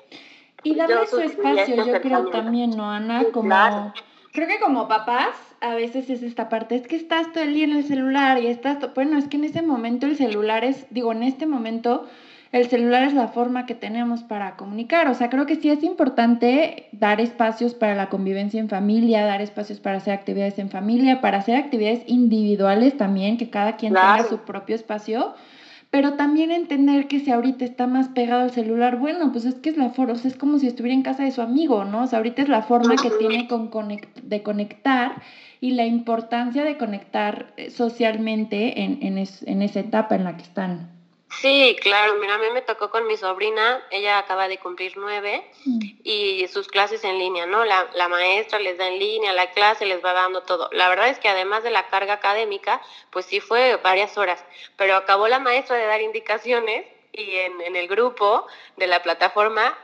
Y 0.64 0.76
darle 0.76 1.06
su 1.08 1.18
espacio, 1.18 1.84
yo 1.84 2.00
creo 2.00 2.26
también, 2.30 2.70
¿no, 2.76 2.88
Ana? 2.88 3.24
Como... 3.32 3.92
Creo 4.32 4.48
que 4.48 4.60
como 4.60 4.88
papás, 4.88 5.36
a 5.60 5.74
veces 5.74 6.08
es 6.08 6.22
esta 6.22 6.48
parte, 6.48 6.74
es 6.74 6.86
que 6.86 6.96
estás 6.96 7.30
todo 7.32 7.44
el 7.44 7.52
día 7.52 7.64
en 7.64 7.76
el 7.76 7.84
celular 7.84 8.38
y 8.38 8.46
estás, 8.46 8.78
bueno, 8.94 9.18
es 9.18 9.28
que 9.28 9.36
en 9.36 9.44
ese 9.44 9.60
momento 9.60 10.06
el 10.06 10.16
celular 10.16 10.64
es, 10.64 10.86
digo, 10.88 11.12
en 11.12 11.22
este 11.22 11.44
momento 11.44 12.08
el 12.52 12.68
celular 12.68 13.04
es 13.04 13.14
la 13.14 13.28
forma 13.28 13.64
que 13.64 13.74
tenemos 13.74 14.22
para 14.22 14.56
comunicar. 14.56 15.08
O 15.08 15.14
sea, 15.14 15.30
creo 15.30 15.46
que 15.46 15.56
sí 15.56 15.70
es 15.70 15.82
importante 15.82 16.88
dar 16.92 17.20
espacios 17.20 17.74
para 17.74 17.94
la 17.94 18.10
convivencia 18.10 18.60
en 18.60 18.68
familia, 18.68 19.24
dar 19.24 19.40
espacios 19.40 19.80
para 19.80 19.96
hacer 19.96 20.12
actividades 20.12 20.58
en 20.58 20.68
familia, 20.68 21.22
para 21.22 21.38
hacer 21.38 21.56
actividades 21.56 22.02
individuales 22.06 22.96
también, 22.98 23.38
que 23.38 23.48
cada 23.48 23.76
quien 23.76 23.94
tenga 23.94 24.24
su 24.24 24.38
propio 24.40 24.76
espacio. 24.76 25.34
pero 25.90 26.14
también 26.14 26.50
entender 26.52 27.06
que 27.06 27.20
si 27.20 27.30
ahorita 27.30 27.64
está 27.66 27.86
más 27.86 28.08
pegado 28.08 28.42
al 28.42 28.50
celular, 28.50 28.96
bueno, 28.98 29.30
pues 29.32 29.44
es 29.44 29.56
que 29.56 29.70
es 29.70 29.76
la 29.76 29.90
forma, 29.90 30.14
o 30.14 30.16
sea, 30.16 30.30
es 30.30 30.38
como 30.38 30.58
si 30.58 30.66
estuviera 30.66 30.94
en 30.94 31.02
casa 31.02 31.24
de 31.24 31.32
su 31.32 31.42
amigo, 31.42 31.84
¿no? 31.84 32.04
O 32.04 32.06
sea, 32.06 32.18
ahorita 32.18 32.42
es 32.42 32.48
la 32.48 32.62
forma 32.62 32.96
que 32.96 33.10
tiene 33.10 33.46
con 33.46 33.70
de 34.22 34.42
conectar 34.42 35.22
y 35.60 35.72
la 35.72 35.84
importancia 35.86 36.64
de 36.64 36.78
conectar 36.78 37.52
eh, 37.56 37.70
socialmente 37.70 38.82
en, 38.82 38.98
en, 39.02 39.18
en 39.18 39.62
esa 39.62 39.80
etapa 39.80 40.16
en 40.16 40.24
la 40.24 40.36
que 40.36 40.44
están. 40.44 40.91
Sí, 41.40 41.76
claro, 41.80 42.16
mira, 42.16 42.34
a 42.34 42.38
mí 42.38 42.46
me 42.52 42.62
tocó 42.62 42.90
con 42.90 43.06
mi 43.06 43.16
sobrina, 43.16 43.82
ella 43.90 44.18
acaba 44.18 44.48
de 44.48 44.58
cumplir 44.58 44.92
nueve 44.96 45.44
mm. 45.64 45.80
y 46.04 46.46
sus 46.48 46.68
clases 46.68 47.04
en 47.04 47.18
línea, 47.18 47.46
¿no? 47.46 47.64
La, 47.64 47.88
la, 47.94 48.08
maestra 48.08 48.58
les 48.58 48.76
da 48.76 48.86
en 48.88 48.98
línea, 48.98 49.32
la 49.32 49.50
clase 49.52 49.86
les 49.86 50.04
va 50.04 50.12
dando 50.12 50.42
todo. 50.42 50.68
La 50.72 50.88
verdad 50.88 51.08
es 51.08 51.18
que 51.18 51.28
además 51.28 51.62
de 51.62 51.70
la 51.70 51.88
carga 51.88 52.14
académica, 52.14 52.82
pues 53.10 53.26
sí 53.26 53.40
fue 53.40 53.76
varias 53.76 54.18
horas, 54.18 54.44
pero 54.76 54.94
acabó 54.94 55.26
la 55.28 55.38
maestra 55.38 55.76
de 55.76 55.86
dar 55.86 56.02
indicaciones 56.02 56.86
y 57.12 57.36
en, 57.36 57.60
en 57.62 57.76
el 57.76 57.88
grupo 57.88 58.46
de 58.76 58.86
la 58.86 59.02
plataforma 59.02 59.76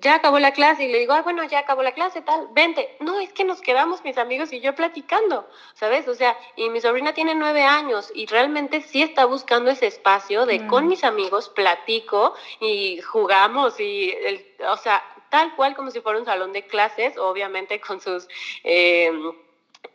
ya 0.00 0.16
acabó 0.16 0.38
la 0.38 0.52
clase 0.52 0.84
y 0.84 0.92
le 0.92 0.98
digo, 0.98 1.14
ah, 1.14 1.22
bueno, 1.22 1.42
ya 1.44 1.60
acabó 1.60 1.82
la 1.82 1.92
clase, 1.92 2.20
tal, 2.20 2.48
vente. 2.52 2.96
No, 3.00 3.20
es 3.20 3.32
que 3.32 3.44
nos 3.44 3.60
quedamos 3.60 4.04
mis 4.04 4.18
amigos 4.18 4.52
y 4.52 4.60
yo 4.60 4.74
platicando, 4.74 5.48
¿sabes? 5.74 6.06
O 6.08 6.14
sea, 6.14 6.36
y 6.56 6.68
mi 6.70 6.80
sobrina 6.80 7.14
tiene 7.14 7.34
nueve 7.34 7.62
años 7.62 8.12
y 8.14 8.26
realmente 8.26 8.82
sí 8.82 9.02
está 9.02 9.24
buscando 9.24 9.70
ese 9.70 9.86
espacio 9.86 10.46
de 10.46 10.66
con 10.66 10.86
mis 10.86 11.04
amigos 11.04 11.48
platico 11.48 12.34
y 12.60 13.00
jugamos 13.00 13.80
y, 13.80 14.10
el, 14.10 14.46
o 14.68 14.76
sea, 14.76 15.02
tal 15.30 15.56
cual 15.56 15.74
como 15.74 15.90
si 15.90 16.00
fuera 16.00 16.18
un 16.18 16.26
salón 16.26 16.52
de 16.52 16.66
clases, 16.66 17.16
obviamente 17.18 17.80
con 17.80 18.00
sus... 18.00 18.28
Eh, 18.62 19.10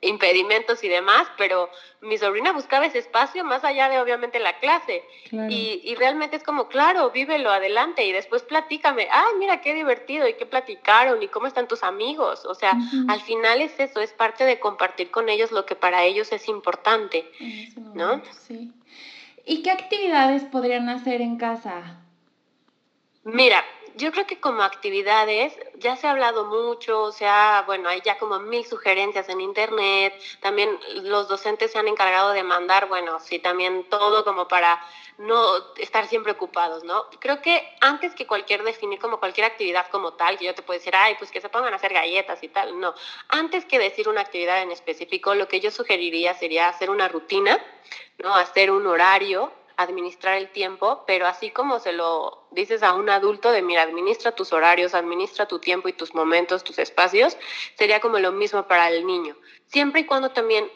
impedimentos 0.02 0.84
y 0.84 0.88
demás, 0.88 1.28
pero 1.38 1.69
mi 2.02 2.17
sobrina 2.17 2.52
buscaba 2.52 2.86
ese 2.86 2.99
espacio 2.99 3.43
más 3.43 3.63
allá 3.63 3.89
de 3.89 3.99
obviamente 3.99 4.39
la 4.39 4.58
clase. 4.60 5.04
Y, 5.32 5.82
y, 5.84 5.95
realmente 5.95 6.38
es 6.38 6.43
como, 6.43 6.67
claro, 6.67 7.12
vívelo 7.12 7.52
adelante 7.52 8.06
y 8.06 8.12
después 8.12 8.43
platícame, 8.43 9.08
ay, 9.12 9.34
mira 9.38 9.62
qué 9.62 9.73
divertido 9.73 10.28
y 10.28 10.36
qué 10.36 10.45
platicaron 10.45 11.21
y 11.21 11.28
cómo 11.28 11.47
están 11.47 11.67
tus 11.67 11.84
amigos. 11.84 12.45
O 12.45 12.56
sea, 12.56 12.78
al 13.08 13.21
final 13.21 13.62
es 13.62 13.80
eso, 13.80 13.99
es 13.99 14.13
parte 14.13 14.45
de 14.45 14.60
compartir 14.60 15.12
con 15.12 15.30
ellos 15.30 15.52
lo 15.52 15.65
que 15.65 15.75
para 15.75 16.04
ellos 16.04 16.32
es 16.32 16.47
importante, 16.47 17.30
¿no? 17.93 18.21
Sí. 18.47 18.71
¿Y 19.45 19.63
qué 19.63 19.71
actividades 19.71 20.43
podrían 20.43 20.89
hacer 20.89 21.21
en 21.21 21.38
casa? 21.38 22.02
Mira, 23.23 23.63
yo 23.95 24.12
creo 24.12 24.25
que 24.25 24.39
como 24.39 24.63
actividades 24.63 25.54
ya 25.75 25.95
se 25.95 26.08
ha 26.08 26.12
hablado 26.12 26.45
mucho, 26.45 27.02
o 27.04 27.12
sea, 27.12 27.63
bueno, 27.65 27.89
hay 27.89 28.02
ya 28.02 28.17
como 28.17 28.39
mil 28.39 28.65
sugerencias 28.65 29.30
en 29.30 29.41
internet, 29.41 30.13
también 30.39 30.78
los 31.04 31.28
docentes 31.28 31.71
se 31.71 31.80
han 31.80 31.88
encargado 31.88 32.32
de 32.32 32.43
mandar, 32.43 32.88
bueno, 32.88 33.19
sí, 33.19 33.39
también 33.39 33.86
todo 33.89 34.23
como 34.23 34.47
para 34.47 34.82
no 35.17 35.41
estar 35.78 36.08
siempre 36.08 36.32
ocupados, 36.32 36.84
¿no? 36.84 37.06
Creo 37.19 37.41
que 37.41 37.75
antes 37.82 38.15
que 38.15 38.25
cualquier 38.25 38.63
definir 38.63 38.99
como 38.99 39.19
cualquier 39.19 39.47
actividad 39.47 39.88
como 39.89 40.13
tal, 40.13 40.38
que 40.38 40.45
yo 40.45 40.56
te 40.56 40.62
puedo 40.62 40.80
decir, 40.80 40.95
ay, 40.95 41.15
pues 41.19 41.32
que 41.32 41.41
se 41.41 41.49
pongan 41.49 41.73
a 41.73 41.75
hacer 41.75 41.93
galletas 41.93 42.41
y 42.41 42.47
tal, 42.47 42.80
no, 42.80 42.93
antes 43.28 43.65
que 43.65 43.80
decir 43.80 44.08
una 44.08 44.21
actividad 44.21 44.62
en 44.62 44.71
específico, 44.71 45.36
lo 45.36 45.47
que 45.47 45.60
yo 45.60 45.71
sugeriría 45.71 46.34
sería 46.34 46.69
hacer 46.69 46.89
una 46.89 47.08
rutina, 47.08 47.58
¿no? 48.17 48.34
Hacer 48.36 48.71
un 48.71 48.88
horario 48.88 49.52
administrar 49.80 50.38
el 50.38 50.50
tiempo, 50.52 51.04
pero 51.08 51.26
así 51.26 51.52
como 51.52 51.80
se 51.80 51.94
lo 51.94 52.44
dices 52.52 52.84
a 52.84 52.94
un 52.94 53.10
adulto 53.10 53.52
de, 53.52 53.62
mira, 53.62 53.82
administra 53.82 54.34
tus 54.34 54.52
horarios, 54.52 54.94
administra 54.94 55.48
tu 55.48 55.60
tiempo 55.60 55.88
y 55.88 55.94
tus 55.94 56.13
momentos, 56.13 56.65
tus 56.65 56.80
espacios, 56.80 57.38
sería 57.78 58.02
como 58.02 58.20
lo 58.20 58.34
mismo 58.34 58.68
para 58.68 58.89
el 58.89 59.08
niño. 59.08 59.38
Siempre 59.68 60.02
y 60.02 60.06
cuando 60.06 60.32
también 60.32 60.70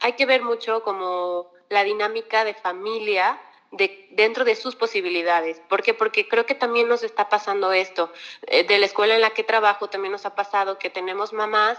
hay 0.00 0.14
que 0.14 0.26
ver 0.26 0.42
mucho 0.42 0.82
como 0.82 1.52
la 1.68 1.84
dinámica 1.84 2.44
de 2.44 2.54
familia 2.54 3.40
de, 3.70 4.08
dentro 4.10 4.44
de 4.44 4.56
sus 4.56 4.74
posibilidades. 4.74 5.60
¿Por 5.68 5.82
qué? 5.82 5.94
Porque 5.94 6.26
creo 6.26 6.44
que 6.44 6.56
también 6.56 6.88
nos 6.88 7.04
está 7.04 7.28
pasando 7.28 7.72
esto. 7.72 8.12
Eh, 8.48 8.64
de 8.64 8.78
la 8.78 8.86
escuela 8.86 9.14
en 9.14 9.20
la 9.20 9.30
que 9.30 9.44
trabajo 9.44 9.88
también 9.88 10.10
nos 10.10 10.26
ha 10.26 10.34
pasado 10.34 10.78
que 10.80 10.90
tenemos 10.90 11.32
mamás 11.32 11.78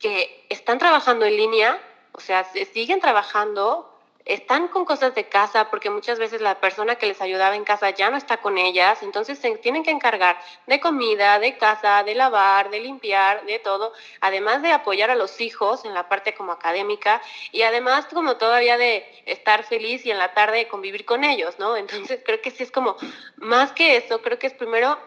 que 0.00 0.46
están 0.48 0.78
trabajando 0.78 1.26
en 1.26 1.36
línea, 1.36 1.80
o 2.12 2.20
sea, 2.20 2.44
siguen 2.72 3.00
trabajando, 3.00 3.97
están 4.28 4.68
con 4.68 4.84
cosas 4.84 5.14
de 5.14 5.24
casa 5.24 5.70
porque 5.70 5.88
muchas 5.88 6.18
veces 6.18 6.42
la 6.42 6.60
persona 6.60 6.96
que 6.96 7.06
les 7.06 7.20
ayudaba 7.22 7.56
en 7.56 7.64
casa 7.64 7.90
ya 7.90 8.10
no 8.10 8.18
está 8.18 8.36
con 8.36 8.58
ellas, 8.58 9.02
entonces 9.02 9.38
se 9.38 9.56
tienen 9.56 9.82
que 9.82 9.90
encargar 9.90 10.38
de 10.66 10.78
comida, 10.80 11.38
de 11.38 11.56
casa, 11.56 12.04
de 12.04 12.14
lavar, 12.14 12.68
de 12.68 12.80
limpiar, 12.80 13.46
de 13.46 13.58
todo, 13.58 13.94
además 14.20 14.60
de 14.60 14.70
apoyar 14.70 15.10
a 15.10 15.14
los 15.14 15.40
hijos 15.40 15.86
en 15.86 15.94
la 15.94 16.10
parte 16.10 16.34
como 16.34 16.52
académica 16.52 17.22
y 17.52 17.62
además 17.62 18.06
como 18.12 18.36
todavía 18.36 18.76
de 18.76 19.06
estar 19.24 19.64
feliz 19.64 20.04
y 20.04 20.10
en 20.10 20.18
la 20.18 20.34
tarde 20.34 20.68
convivir 20.68 21.06
con 21.06 21.24
ellos, 21.24 21.58
¿no? 21.58 21.76
Entonces 21.78 22.20
creo 22.22 22.42
que 22.42 22.50
sí 22.50 22.62
es 22.62 22.70
como 22.70 22.96
más 23.36 23.72
que 23.72 23.96
eso, 23.96 24.20
creo 24.20 24.38
que 24.38 24.48
es 24.48 24.54
primero 24.54 24.98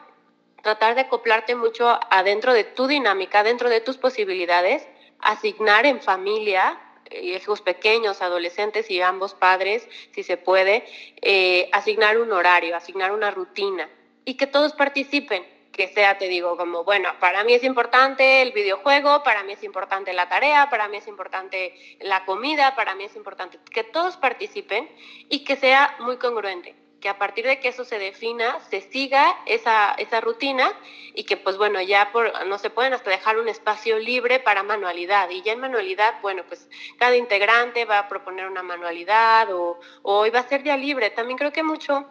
tratar 0.64 0.96
de 0.96 1.02
acoplarte 1.02 1.56
mucho 1.56 2.00
adentro 2.10 2.54
de 2.54 2.64
tu 2.64 2.88
dinámica, 2.88 3.44
dentro 3.44 3.70
de 3.70 3.82
tus 3.82 3.98
posibilidades, 3.98 4.88
asignar 5.20 5.86
en 5.86 6.02
familia 6.02 6.80
hijos 7.22 7.62
pequeños, 7.62 8.22
adolescentes 8.22 8.90
y 8.90 9.02
ambos 9.02 9.34
padres, 9.34 9.88
si 10.14 10.24
se 10.24 10.38
puede, 10.38 10.86
eh, 11.22 11.70
asignar 11.72 12.18
un 12.18 12.32
horario, 12.32 12.76
asignar 12.76 13.12
una 13.12 13.32
rutina 13.32 13.90
y 14.26 14.36
que 14.36 14.48
todos 14.48 14.74
participen, 14.74 15.46
que 15.72 15.88
sea, 15.88 16.18
te 16.18 16.28
digo, 16.28 16.58
como, 16.58 16.84
bueno, 16.84 17.10
para 17.20 17.44
mí 17.44 17.54
es 17.54 17.64
importante 17.64 18.42
el 18.42 18.52
videojuego, 18.52 19.24
para 19.24 19.44
mí 19.44 19.54
es 19.54 19.64
importante 19.64 20.14
la 20.14 20.28
tarea, 20.28 20.70
para 20.70 20.88
mí 20.88 20.98
es 20.98 21.08
importante 21.08 21.98
la 22.02 22.26
comida, 22.26 22.76
para 22.76 22.96
mí 22.96 23.06
es 23.06 23.16
importante 23.16 23.58
que 23.72 23.84
todos 23.84 24.18
participen 24.18 24.90
y 25.30 25.44
que 25.44 25.56
sea 25.56 25.96
muy 26.00 26.18
congruente 26.18 26.81
que 27.02 27.10
a 27.10 27.18
partir 27.18 27.46
de 27.46 27.60
que 27.60 27.70
eso 27.70 27.84
se 27.84 27.98
defina, 28.00 28.60
se 28.70 28.80
siga 28.80 29.36
esa, 29.48 29.94
esa 29.94 30.22
rutina 30.22 30.72
y 31.16 31.24
que 31.24 31.36
pues 31.36 31.58
bueno, 31.58 31.82
ya 31.82 32.12
por, 32.12 32.46
no 32.46 32.58
se 32.60 32.70
pueden 32.70 32.94
hasta 32.94 33.10
dejar 33.10 33.40
un 33.40 33.50
espacio 33.50 33.98
libre 33.98 34.40
para 34.40 34.64
manualidad. 34.64 35.30
Y 35.32 35.42
ya 35.42 35.54
en 35.54 35.60
manualidad, 35.60 36.22
bueno, 36.22 36.44
pues 36.48 36.70
cada 36.98 37.18
integrante 37.18 37.86
va 37.86 38.00
a 38.00 38.08
proponer 38.08 38.48
una 38.48 38.64
manualidad 38.64 39.52
o, 39.52 39.80
hoy 40.04 40.30
va 40.30 40.40
a 40.40 40.48
ser 40.48 40.64
ya 40.64 40.78
libre. 40.78 41.10
También 41.10 41.38
creo 41.38 41.52
que 41.52 41.64
mucho 41.64 42.06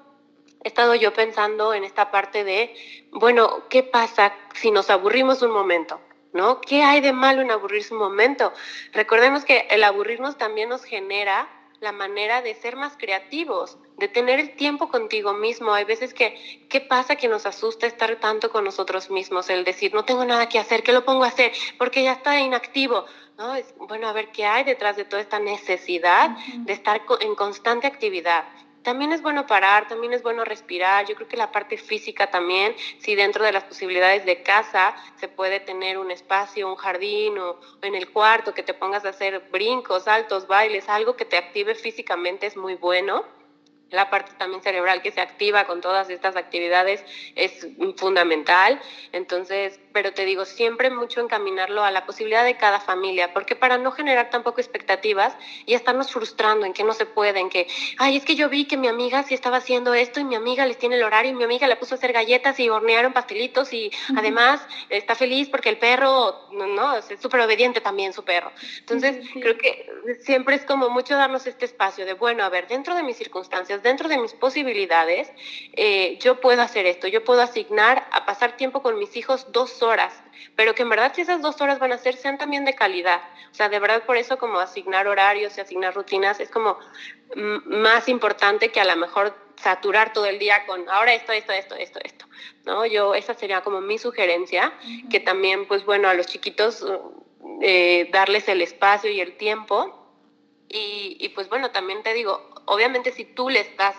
he 0.64 0.68
estado 0.68 0.94
yo 0.96 1.14
pensando 1.14 1.72
en 1.72 1.84
esta 1.84 2.10
parte 2.10 2.42
de, 2.42 2.74
bueno, 3.12 3.68
¿qué 3.70 3.84
pasa 3.84 4.34
si 4.54 4.72
nos 4.72 4.90
aburrimos 4.90 5.40
un 5.42 5.52
momento? 5.52 6.00
¿No? 6.32 6.60
¿Qué 6.60 6.82
hay 6.82 7.00
de 7.00 7.12
malo 7.12 7.42
en 7.42 7.50
aburrirse 7.50 7.94
un 7.94 8.00
momento? 8.00 8.52
Recordemos 8.92 9.44
que 9.44 9.66
el 9.70 9.82
aburrirnos 9.82 10.36
también 10.36 10.68
nos 10.68 10.84
genera 10.84 11.48
la 11.80 11.92
manera 11.92 12.42
de 12.42 12.54
ser 12.54 12.76
más 12.76 12.96
creativos, 12.96 13.78
de 14.00 14.08
tener 14.08 14.40
el 14.40 14.56
tiempo 14.56 14.88
contigo 14.88 15.34
mismo. 15.34 15.72
Hay 15.72 15.84
veces 15.84 16.12
que, 16.12 16.66
¿qué 16.68 16.80
pasa 16.80 17.16
que 17.16 17.28
nos 17.28 17.46
asusta 17.46 17.86
estar 17.86 18.16
tanto 18.16 18.50
con 18.50 18.64
nosotros 18.64 19.10
mismos? 19.10 19.48
El 19.50 19.62
decir, 19.62 19.94
no 19.94 20.04
tengo 20.04 20.24
nada 20.24 20.48
que 20.48 20.58
hacer, 20.58 20.82
¿qué 20.82 20.92
lo 20.92 21.04
pongo 21.04 21.24
a 21.24 21.28
hacer? 21.28 21.52
Porque 21.78 22.02
ya 22.02 22.12
está 22.12 22.40
inactivo. 22.40 23.04
¿No? 23.38 23.54
Es, 23.54 23.72
bueno, 23.78 24.08
a 24.08 24.12
ver 24.12 24.32
qué 24.32 24.44
hay 24.44 24.64
detrás 24.64 24.96
de 24.96 25.04
toda 25.04 25.22
esta 25.22 25.38
necesidad 25.38 26.30
de 26.56 26.72
estar 26.72 27.00
en 27.20 27.34
constante 27.34 27.86
actividad. 27.86 28.44
También 28.82 29.12
es 29.12 29.22
bueno 29.22 29.46
parar, 29.46 29.88
también 29.88 30.12
es 30.12 30.22
bueno 30.22 30.44
respirar. 30.44 31.06
Yo 31.06 31.14
creo 31.14 31.28
que 31.28 31.36
la 31.36 31.52
parte 31.52 31.76
física 31.78 32.30
también, 32.30 32.74
si 32.98 33.14
dentro 33.14 33.44
de 33.44 33.52
las 33.52 33.64
posibilidades 33.64 34.24
de 34.26 34.42
casa 34.42 34.94
se 35.16 35.28
puede 35.28 35.60
tener 35.60 35.96
un 35.96 36.10
espacio, 36.10 36.68
un 36.68 36.76
jardín 36.76 37.38
o, 37.38 37.60
en 37.82 37.94
el 37.94 38.10
cuarto 38.10 38.52
que 38.52 38.62
te 38.62 38.74
pongas 38.74 39.04
a 39.04 39.10
hacer 39.10 39.40
brincos, 39.50 40.04
saltos, 40.04 40.46
bailes, 40.46 40.88
algo 40.88 41.16
que 41.16 41.24
te 41.24 41.36
active 41.36 41.74
físicamente 41.74 42.46
es 42.46 42.56
muy 42.56 42.74
bueno 42.74 43.24
la 43.90 44.10
parte 44.10 44.32
también 44.38 44.62
cerebral 44.62 45.02
que 45.02 45.12
se 45.12 45.20
activa 45.20 45.64
con 45.64 45.80
todas 45.80 46.10
estas 46.10 46.36
actividades 46.36 47.04
es 47.34 47.66
fundamental. 47.96 48.80
Entonces, 49.12 49.80
pero 49.92 50.12
te 50.12 50.24
digo, 50.24 50.44
siempre 50.44 50.90
mucho 50.90 51.20
encaminarlo 51.20 51.82
a 51.82 51.90
la 51.90 52.06
posibilidad 52.06 52.44
de 52.44 52.56
cada 52.56 52.80
familia, 52.80 53.32
porque 53.32 53.56
para 53.56 53.78
no 53.78 53.92
generar 53.92 54.30
tampoco 54.30 54.60
expectativas 54.60 55.36
y 55.66 55.74
estarnos 55.74 56.12
frustrando 56.12 56.66
en 56.66 56.72
que 56.72 56.84
no 56.84 56.92
se 56.92 57.06
puede, 57.06 57.40
en 57.40 57.50
que, 57.50 57.66
ay, 57.98 58.16
es 58.16 58.24
que 58.24 58.34
yo 58.34 58.48
vi 58.48 58.66
que 58.66 58.76
mi 58.76 58.88
amiga 58.88 59.22
sí 59.22 59.34
estaba 59.34 59.58
haciendo 59.58 59.94
esto 59.94 60.20
y 60.20 60.24
mi 60.24 60.34
amiga 60.34 60.66
les 60.66 60.78
tiene 60.78 60.96
el 60.96 61.02
horario 61.02 61.32
y 61.32 61.34
mi 61.34 61.44
amiga 61.44 61.66
le 61.66 61.76
puso 61.76 61.94
a 61.94 61.98
hacer 61.98 62.12
galletas 62.12 62.58
y 62.60 62.68
hornearon 62.68 63.12
pastelitos 63.12 63.72
y 63.72 63.90
además 64.16 64.60
está 64.88 65.14
feliz 65.14 65.48
porque 65.48 65.68
el 65.68 65.78
perro, 65.78 66.48
no, 66.52 66.96
es 66.96 67.06
súper 67.20 67.40
obediente 67.40 67.80
también 67.80 68.12
su 68.12 68.24
perro. 68.24 68.52
Entonces, 68.78 69.26
creo 69.34 69.56
que 69.58 69.86
siempre 70.20 70.56
es 70.56 70.64
como 70.64 70.88
mucho 70.90 71.16
darnos 71.16 71.46
este 71.46 71.64
espacio 71.64 72.06
de, 72.06 72.14
bueno, 72.14 72.44
a 72.44 72.48
ver, 72.48 72.66
dentro 72.66 72.94
de 72.94 73.02
mis 73.02 73.16
circunstancias, 73.16 73.82
dentro 73.82 74.08
de 74.08 74.18
mis 74.18 74.32
posibilidades, 74.34 75.30
eh, 75.72 76.18
yo 76.20 76.40
puedo 76.40 76.62
hacer 76.62 76.86
esto, 76.86 77.06
yo 77.08 77.24
puedo 77.24 77.42
asignar 77.42 78.06
a 78.12 78.24
pasar 78.24 78.56
tiempo 78.56 78.82
con 78.82 78.98
mis 78.98 79.16
hijos 79.16 79.46
dos 79.52 79.79
horas, 79.82 80.22
pero 80.56 80.74
que 80.74 80.82
en 80.82 80.88
verdad 80.88 81.12
si 81.14 81.22
esas 81.22 81.42
dos 81.42 81.60
horas 81.60 81.78
van 81.78 81.92
a 81.92 81.98
ser, 81.98 82.16
sean 82.16 82.38
también 82.38 82.64
de 82.64 82.74
calidad. 82.74 83.20
O 83.50 83.54
sea, 83.54 83.68
de 83.68 83.78
verdad 83.78 84.04
por 84.04 84.16
eso 84.16 84.38
como 84.38 84.58
asignar 84.58 85.08
horarios 85.08 85.56
y 85.56 85.60
asignar 85.60 85.94
rutinas 85.94 86.40
es 86.40 86.50
como 86.50 86.78
más 87.34 88.08
importante 88.08 88.70
que 88.70 88.80
a 88.80 88.84
lo 88.84 88.96
mejor 88.96 89.34
saturar 89.56 90.12
todo 90.12 90.26
el 90.26 90.38
día 90.38 90.64
con 90.66 90.88
ahora 90.88 91.14
esto, 91.14 91.32
esto, 91.32 91.52
esto, 91.52 91.74
esto, 91.74 91.98
esto. 92.02 92.26
¿no? 92.64 92.86
Yo, 92.86 93.14
esa 93.14 93.34
sería 93.34 93.60
como 93.62 93.80
mi 93.80 93.98
sugerencia, 93.98 94.72
que 95.10 95.20
también, 95.20 95.66
pues 95.66 95.84
bueno, 95.84 96.08
a 96.08 96.14
los 96.14 96.26
chiquitos 96.26 96.84
eh, 97.62 98.08
darles 98.12 98.48
el 98.48 98.62
espacio 98.62 99.10
y 99.10 99.20
el 99.20 99.36
tiempo. 99.36 99.96
Y, 100.68 101.16
y 101.18 101.30
pues 101.30 101.48
bueno, 101.48 101.70
también 101.70 102.02
te 102.02 102.14
digo, 102.14 102.54
obviamente 102.66 103.12
si 103.12 103.24
tú 103.24 103.50
le 103.50 103.60
estás 103.60 103.96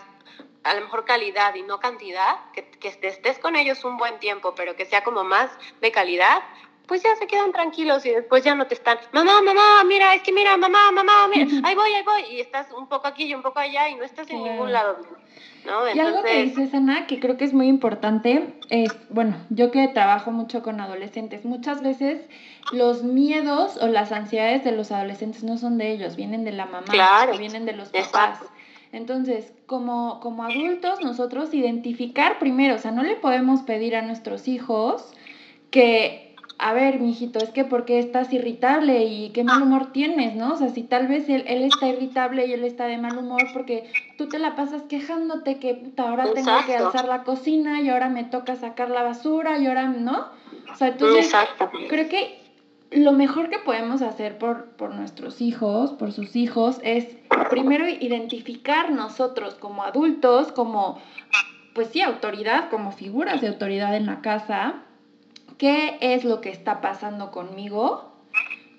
a 0.63 0.73
lo 0.75 0.81
mejor 0.81 1.05
calidad 1.05 1.55
y 1.55 1.63
no 1.63 1.79
cantidad, 1.79 2.35
que, 2.53 2.65
que 2.65 2.89
estés 2.89 3.39
con 3.39 3.55
ellos 3.55 3.83
un 3.83 3.97
buen 3.97 4.19
tiempo, 4.19 4.53
pero 4.55 4.75
que 4.75 4.85
sea 4.85 5.03
como 5.03 5.23
más 5.23 5.49
de 5.81 5.91
calidad, 5.91 6.41
pues 6.91 7.03
ya 7.03 7.15
se 7.15 7.25
quedan 7.25 7.53
tranquilos 7.53 8.05
y 8.05 8.09
después 8.09 8.43
ya 8.43 8.53
no 8.53 8.67
te 8.67 8.73
están, 8.73 8.97
mamá, 9.13 9.41
mamá, 9.41 9.83
mira, 9.85 10.13
es 10.13 10.23
que 10.23 10.33
mira, 10.33 10.57
mamá, 10.57 10.91
mamá, 10.91 11.29
mira, 11.33 11.47
ahí 11.63 11.73
voy, 11.73 11.89
ahí 11.93 12.03
voy, 12.03 12.23
y 12.31 12.41
estás 12.41 12.67
un 12.71 12.87
poco 12.87 13.07
aquí 13.07 13.23
y 13.23 13.33
un 13.33 13.41
poco 13.41 13.59
allá 13.59 13.87
y 13.87 13.95
no 13.95 14.03
estás 14.03 14.29
en 14.29 14.43
ningún 14.43 14.73
lado. 14.73 14.97
¿no? 15.65 15.93
Y 15.93 15.99
algo 15.99 16.21
que 16.23 16.43
dices, 16.43 16.73
Ana, 16.73 17.07
que 17.07 17.19
creo 17.19 17.37
que 17.37 17.45
es 17.45 17.53
muy 17.53 17.67
importante, 17.67 18.59
es, 18.69 18.91
bueno, 19.09 19.37
yo 19.49 19.71
que 19.71 19.87
trabajo 19.87 20.31
mucho 20.31 20.63
con 20.63 20.81
adolescentes, 20.81 21.45
muchas 21.45 21.81
veces 21.81 22.27
los 22.71 23.03
miedos 23.03 23.77
o 23.77 23.87
las 23.87 24.11
ansiedades 24.11 24.63
de 24.63 24.71
los 24.71 24.91
adolescentes 24.91 25.43
no 25.43 25.57
son 25.57 25.77
de 25.77 25.91
ellos, 25.91 26.15
vienen 26.15 26.43
de 26.43 26.51
la 26.51 26.65
mamá, 26.65 26.87
claro, 26.91 27.37
vienen 27.37 27.65
de 27.65 27.73
los 27.73 27.89
papás. 27.89 28.39
Entonces, 28.91 29.53
como, 29.65 30.19
como 30.19 30.43
adultos, 30.43 30.99
nosotros 31.01 31.53
identificar 31.53 32.39
primero, 32.39 32.75
o 32.75 32.79
sea, 32.79 32.91
no 32.91 33.03
le 33.03 33.15
podemos 33.15 33.61
pedir 33.61 33.95
a 33.95 34.01
nuestros 34.01 34.47
hijos 34.47 35.13
que 35.69 36.31
a 36.63 36.73
ver, 36.73 36.99
mijito, 36.99 37.39
es 37.39 37.49
que 37.49 37.65
porque 37.65 37.97
estás 37.97 38.31
irritable 38.31 39.05
y 39.05 39.31
qué 39.31 39.43
mal 39.43 39.63
humor 39.63 39.91
tienes, 39.91 40.35
¿no? 40.35 40.53
O 40.53 40.57
sea, 40.57 40.69
si 40.69 40.83
tal 40.83 41.07
vez 41.07 41.27
él, 41.27 41.43
él 41.47 41.63
está 41.63 41.87
irritable 41.87 42.45
y 42.45 42.53
él 42.53 42.63
está 42.63 42.85
de 42.85 42.99
mal 42.99 43.17
humor 43.17 43.47
porque 43.51 43.91
tú 44.15 44.29
te 44.29 44.37
la 44.37 44.55
pasas 44.55 44.83
quejándote 44.83 45.57
que 45.57 45.73
puta, 45.73 46.07
ahora 46.07 46.31
tengo 46.35 46.51
que 46.67 46.77
alzar 46.77 47.07
la 47.07 47.23
cocina 47.23 47.81
y 47.81 47.89
ahora 47.89 48.09
me 48.09 48.25
toca 48.25 48.55
sacar 48.57 48.91
la 48.91 49.01
basura 49.01 49.57
y 49.57 49.65
ahora, 49.65 49.87
¿no? 49.87 50.27
O 50.71 50.75
sea, 50.75 50.89
entonces 50.89 51.33
creo 51.89 52.07
que 52.07 52.40
lo 52.91 53.13
mejor 53.13 53.49
que 53.49 53.59
podemos 53.59 54.01
hacer 54.01 54.37
por, 54.37 54.71
por 54.71 54.93
nuestros 54.93 55.41
hijos, 55.41 55.91
por 55.91 56.11
sus 56.11 56.35
hijos, 56.35 56.79
es 56.83 57.07
primero 57.49 57.87
identificar 57.87 58.91
nosotros 58.91 59.55
como 59.55 59.83
adultos, 59.83 60.51
como, 60.51 61.01
pues 61.73 61.87
sí, 61.89 62.01
autoridad, 62.01 62.69
como 62.69 62.91
figuras 62.91 63.39
de 63.41 63.47
autoridad 63.47 63.95
en 63.95 64.05
la 64.05 64.21
casa, 64.21 64.83
qué 65.57 65.97
es 66.01 66.25
lo 66.25 66.41
que 66.41 66.49
está 66.49 66.81
pasando 66.81 67.31
conmigo, 67.31 68.11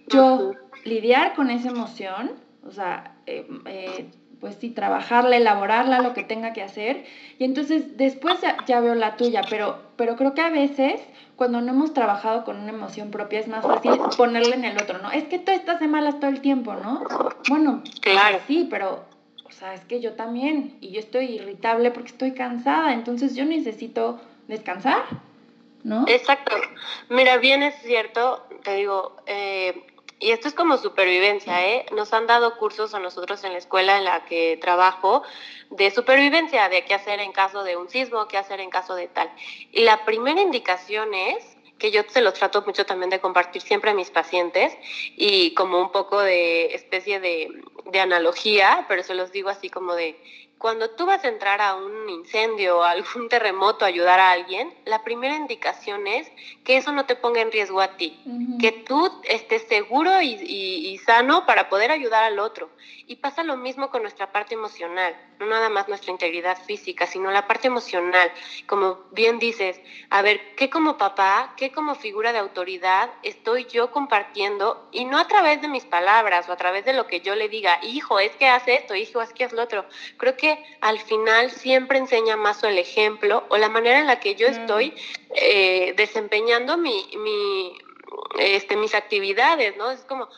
yo 0.08 0.52
lidiar 0.84 1.34
con 1.34 1.50
esa 1.50 1.70
emoción, 1.70 2.32
o 2.66 2.70
sea, 2.70 3.16
eh, 3.26 3.46
eh, 3.64 4.10
pues 4.42 4.56
sí, 4.56 4.70
trabajarla, 4.70 5.36
elaborarla, 5.36 6.00
lo 6.00 6.14
que 6.14 6.24
tenga 6.24 6.52
que 6.52 6.64
hacer, 6.64 7.04
y 7.38 7.44
entonces 7.44 7.96
después 7.96 8.38
ya, 8.66 8.80
veo 8.80 8.96
la 8.96 9.16
tuya, 9.16 9.42
pero, 9.48 9.78
pero 9.94 10.16
creo 10.16 10.34
que 10.34 10.40
a 10.40 10.50
veces 10.50 11.00
cuando 11.36 11.60
no 11.60 11.70
hemos 11.70 11.94
trabajado 11.94 12.44
con 12.44 12.56
una 12.56 12.70
emoción 12.70 13.12
propia 13.12 13.38
es 13.38 13.46
más 13.46 13.64
fácil 13.64 13.92
ponerle 14.16 14.56
en 14.56 14.64
el 14.64 14.76
otro, 14.82 14.98
¿no? 14.98 15.12
Es 15.12 15.24
que 15.24 15.38
tú 15.38 15.52
estás 15.52 15.78
de 15.78 15.86
malas 15.86 16.18
todo 16.18 16.28
el 16.28 16.40
tiempo, 16.40 16.74
¿no? 16.74 17.04
Bueno, 17.48 17.84
claro. 18.00 18.40
sí, 18.48 18.66
pero 18.68 19.04
o 19.44 19.52
sea, 19.52 19.74
es 19.74 19.82
que 19.82 20.00
yo 20.00 20.14
también, 20.14 20.76
y 20.80 20.90
yo 20.90 20.98
estoy 20.98 21.26
irritable 21.26 21.92
porque 21.92 22.08
estoy 22.08 22.32
cansada, 22.32 22.92
entonces 22.94 23.36
yo 23.36 23.44
necesito 23.44 24.20
descansar. 24.48 25.04
¿no? 25.84 26.04
Exacto. 26.08 26.56
Mira, 27.10 27.36
bien 27.36 27.62
es 27.62 27.76
cierto, 27.82 28.44
te 28.64 28.74
digo, 28.74 29.16
eh, 29.26 29.86
y 30.22 30.30
esto 30.30 30.46
es 30.46 30.54
como 30.54 30.78
supervivencia, 30.78 31.66
¿eh? 31.66 31.84
Nos 31.94 32.12
han 32.12 32.28
dado 32.28 32.56
cursos 32.56 32.94
a 32.94 33.00
nosotros 33.00 33.42
en 33.42 33.52
la 33.52 33.58
escuela 33.58 33.98
en 33.98 34.04
la 34.04 34.24
que 34.24 34.56
trabajo 34.60 35.24
de 35.70 35.90
supervivencia, 35.90 36.68
de 36.68 36.84
qué 36.84 36.94
hacer 36.94 37.18
en 37.18 37.32
caso 37.32 37.64
de 37.64 37.76
un 37.76 37.88
sismo, 37.88 38.28
qué 38.28 38.38
hacer 38.38 38.60
en 38.60 38.70
caso 38.70 38.94
de 38.94 39.08
tal. 39.08 39.28
Y 39.72 39.80
la 39.82 40.04
primera 40.04 40.40
indicación 40.40 41.12
es 41.12 41.56
que 41.78 41.90
yo 41.90 42.02
se 42.06 42.20
los 42.20 42.34
trato 42.34 42.62
mucho 42.62 42.86
también 42.86 43.10
de 43.10 43.20
compartir 43.20 43.60
siempre 43.60 43.90
a 43.90 43.94
mis 43.94 44.10
pacientes 44.10 44.72
y 45.16 45.52
como 45.54 45.80
un 45.80 45.90
poco 45.90 46.20
de 46.20 46.66
especie 46.74 47.18
de, 47.18 47.48
de 47.86 48.00
analogía, 48.00 48.86
pero 48.88 49.02
se 49.02 49.14
los 49.14 49.32
digo 49.32 49.48
así 49.48 49.68
como 49.68 49.96
de 49.96 50.16
cuando 50.62 50.90
tú 50.90 51.06
vas 51.06 51.24
a 51.24 51.28
entrar 51.28 51.60
a 51.60 51.74
un 51.74 52.08
incendio 52.08 52.78
o 52.78 52.82
algún 52.84 53.28
terremoto 53.28 53.84
a 53.84 53.88
ayudar 53.88 54.20
a 54.20 54.30
alguien, 54.30 54.72
la 54.84 55.02
primera 55.02 55.34
indicación 55.34 56.06
es 56.06 56.30
que 56.62 56.76
eso 56.76 56.92
no 56.92 57.04
te 57.04 57.16
ponga 57.16 57.40
en 57.40 57.50
riesgo 57.50 57.80
a 57.80 57.96
ti, 57.96 58.22
que 58.60 58.70
tú 58.70 59.10
estés 59.24 59.62
seguro 59.64 60.22
y, 60.22 61.00
sano 61.04 61.46
para 61.46 61.68
poder 61.68 61.90
ayudar 61.90 62.22
al 62.22 62.38
otro. 62.38 62.70
Y 63.08 63.16
pasa 63.16 63.42
lo 63.42 63.56
mismo 63.56 63.90
con 63.90 64.02
nuestra 64.02 64.30
parte 64.30 64.54
emocional, 64.54 65.16
no 65.40 65.46
nada 65.46 65.68
más 65.68 65.88
nuestra 65.88 66.12
integridad 66.12 66.56
física, 66.62 67.08
sino 67.08 67.32
la 67.32 67.48
parte 67.48 67.66
emocional. 67.66 68.30
Como 68.68 69.00
bien 69.10 69.40
dices, 69.40 69.80
a 70.10 70.22
ver, 70.22 70.54
¿qué 70.54 70.70
como 70.70 70.96
papá, 70.96 71.54
qué 71.56 71.72
como 71.72 71.96
figura 71.96 72.32
de 72.32 72.38
autoridad 72.38 73.10
estoy 73.24 73.64
yo 73.64 73.90
compartiendo? 73.90 74.88
Y 74.92 75.06
no 75.06 75.18
a 75.18 75.26
través 75.26 75.60
de 75.60 75.66
mis 75.66 75.84
palabras 75.84 76.48
o 76.48 76.52
a 76.52 76.56
través 76.56 76.84
de 76.84 76.92
lo 76.92 77.08
que 77.08 77.20
yo 77.20 77.34
le 77.34 77.48
diga, 77.48 77.80
hijo, 77.82 78.20
es 78.20 78.30
que 78.36 78.46
hace 78.46 78.76
esto, 78.76 78.94
hijo, 78.94 79.20
es 79.20 79.32
que 79.32 79.44
haz 79.44 79.52
lo 79.52 79.62
otro. 79.62 79.84
Creo 80.16 80.36
que 80.36 80.51
al 80.80 80.98
final 80.98 81.50
siempre 81.50 81.98
enseña 81.98 82.36
más 82.36 82.62
o 82.64 82.68
el 82.68 82.78
ejemplo 82.78 83.44
o 83.48 83.56
la 83.56 83.68
manera 83.68 83.98
en 83.98 84.06
la 84.06 84.20
que 84.20 84.34
yo 84.34 84.46
estoy 84.46 84.94
eh, 85.34 85.94
desempeñando 85.96 86.76
mi, 86.76 87.08
mi, 87.16 87.76
este, 88.38 88.76
mis 88.76 88.94
actividades, 88.94 89.76
¿no? 89.76 89.90
Es 89.90 90.04
como, 90.04 90.28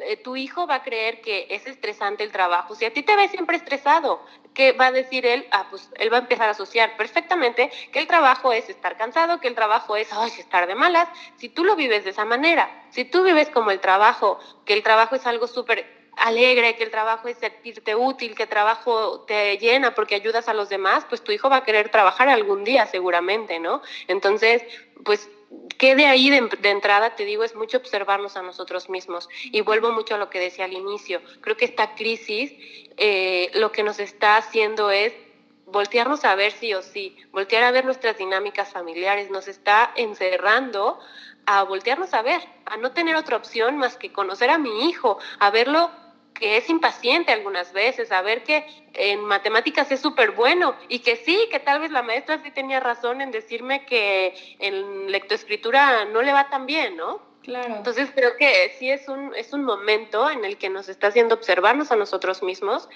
eh, 0.00 0.16
tu 0.16 0.36
hijo 0.36 0.66
va 0.66 0.76
a 0.76 0.82
creer 0.82 1.20
que 1.20 1.46
es 1.50 1.66
estresante 1.66 2.24
el 2.24 2.32
trabajo. 2.32 2.74
Si 2.74 2.84
a 2.84 2.92
ti 2.92 3.02
te 3.02 3.16
ves 3.16 3.30
siempre 3.30 3.56
estresado, 3.56 4.20
¿qué 4.54 4.72
va 4.72 4.86
a 4.86 4.92
decir 4.92 5.26
él? 5.26 5.46
Ah, 5.50 5.66
pues 5.70 5.90
él 5.98 6.12
va 6.12 6.18
a 6.18 6.20
empezar 6.20 6.48
a 6.48 6.52
asociar 6.52 6.96
perfectamente 6.96 7.70
que 7.92 7.98
el 7.98 8.06
trabajo 8.06 8.52
es 8.52 8.68
estar 8.68 8.96
cansado, 8.96 9.40
que 9.40 9.48
el 9.48 9.54
trabajo 9.54 9.96
es 9.96 10.12
ay, 10.12 10.30
estar 10.38 10.66
de 10.66 10.74
malas. 10.74 11.08
Si 11.36 11.48
tú 11.48 11.64
lo 11.64 11.76
vives 11.76 12.04
de 12.04 12.10
esa 12.10 12.24
manera, 12.24 12.86
si 12.90 13.04
tú 13.04 13.22
vives 13.22 13.50
como 13.50 13.70
el 13.70 13.80
trabajo, 13.80 14.38
que 14.64 14.74
el 14.74 14.82
trabajo 14.82 15.14
es 15.14 15.26
algo 15.26 15.46
súper 15.46 15.97
alegre, 16.20 16.76
que 16.76 16.84
el 16.84 16.90
trabajo 16.90 17.28
es 17.28 17.38
sentirte 17.38 17.94
útil, 17.94 18.34
que 18.34 18.44
el 18.44 18.48
trabajo 18.48 19.20
te 19.20 19.56
llena 19.58 19.94
porque 19.94 20.14
ayudas 20.14 20.48
a 20.48 20.54
los 20.54 20.68
demás, 20.68 21.04
pues 21.08 21.22
tu 21.22 21.32
hijo 21.32 21.48
va 21.48 21.58
a 21.58 21.64
querer 21.64 21.90
trabajar 21.90 22.28
algún 22.28 22.64
día 22.64 22.86
seguramente, 22.86 23.58
¿no? 23.58 23.82
Entonces, 24.06 24.62
pues 25.04 25.30
que 25.78 25.94
de 25.94 26.06
ahí 26.06 26.30
de, 26.30 26.68
entrada, 26.68 27.14
te 27.14 27.24
digo, 27.24 27.44
es 27.44 27.54
mucho 27.54 27.78
observarnos 27.78 28.36
a 28.36 28.42
nosotros 28.42 28.90
mismos. 28.90 29.28
Y 29.44 29.60
vuelvo 29.62 29.92
mucho 29.92 30.16
a 30.16 30.18
lo 30.18 30.28
que 30.28 30.40
decía 30.40 30.66
al 30.66 30.72
inicio. 30.72 31.22
Creo 31.40 31.56
que 31.56 31.64
esta 31.64 31.94
crisis 31.94 32.52
eh, 32.96 33.50
lo 33.54 33.72
que 33.72 33.82
nos 33.82 33.98
está 33.98 34.36
haciendo 34.36 34.90
es 34.90 35.14
voltearnos 35.66 36.24
a 36.24 36.34
ver 36.34 36.52
sí 36.52 36.74
o 36.74 36.82
sí, 36.82 37.16
voltear 37.30 37.62
a 37.62 37.70
ver 37.70 37.84
nuestras 37.84 38.16
dinámicas 38.16 38.70
familiares, 38.70 39.30
nos 39.30 39.48
está 39.48 39.92
encerrando 39.96 40.98
a 41.44 41.62
voltearnos 41.62 42.14
a 42.14 42.22
ver, 42.22 42.40
a 42.66 42.76
no 42.76 42.92
tener 42.92 43.16
otra 43.16 43.36
opción 43.36 43.76
más 43.76 43.96
que 43.96 44.12
conocer 44.12 44.50
a 44.50 44.58
mi 44.58 44.88
hijo, 44.88 45.18
a 45.38 45.50
verlo 45.50 45.90
que 46.38 46.56
es 46.56 46.68
impaciente 46.70 47.32
algunas 47.32 47.72
veces, 47.72 48.12
a 48.12 48.22
ver 48.22 48.44
que 48.44 48.64
en 48.94 49.20
matemáticas 49.20 49.90
es 49.90 50.00
súper 50.00 50.32
bueno 50.32 50.76
y 50.88 51.00
que 51.00 51.16
sí, 51.16 51.48
que 51.50 51.60
tal 51.60 51.80
vez 51.80 51.90
la 51.90 52.02
maestra 52.02 52.40
sí 52.42 52.50
tenía 52.50 52.80
razón 52.80 53.20
en 53.20 53.30
decirme 53.30 53.84
que 53.84 54.34
en 54.58 55.10
lectoescritura 55.10 56.04
no 56.06 56.22
le 56.22 56.32
va 56.32 56.48
tan 56.48 56.66
bien, 56.66 56.96
¿no? 56.96 57.20
Claro. 57.42 57.76
Entonces 57.76 58.10
creo 58.14 58.36
que 58.36 58.74
sí 58.78 58.90
es 58.90 59.08
un, 59.08 59.34
es 59.34 59.52
un 59.52 59.64
momento 59.64 60.30
en 60.30 60.44
el 60.44 60.58
que 60.58 60.68
nos 60.68 60.88
está 60.88 61.08
haciendo 61.08 61.34
observarnos 61.34 61.90
a 61.90 61.96
nosotros 61.96 62.42
mismos 62.42 62.88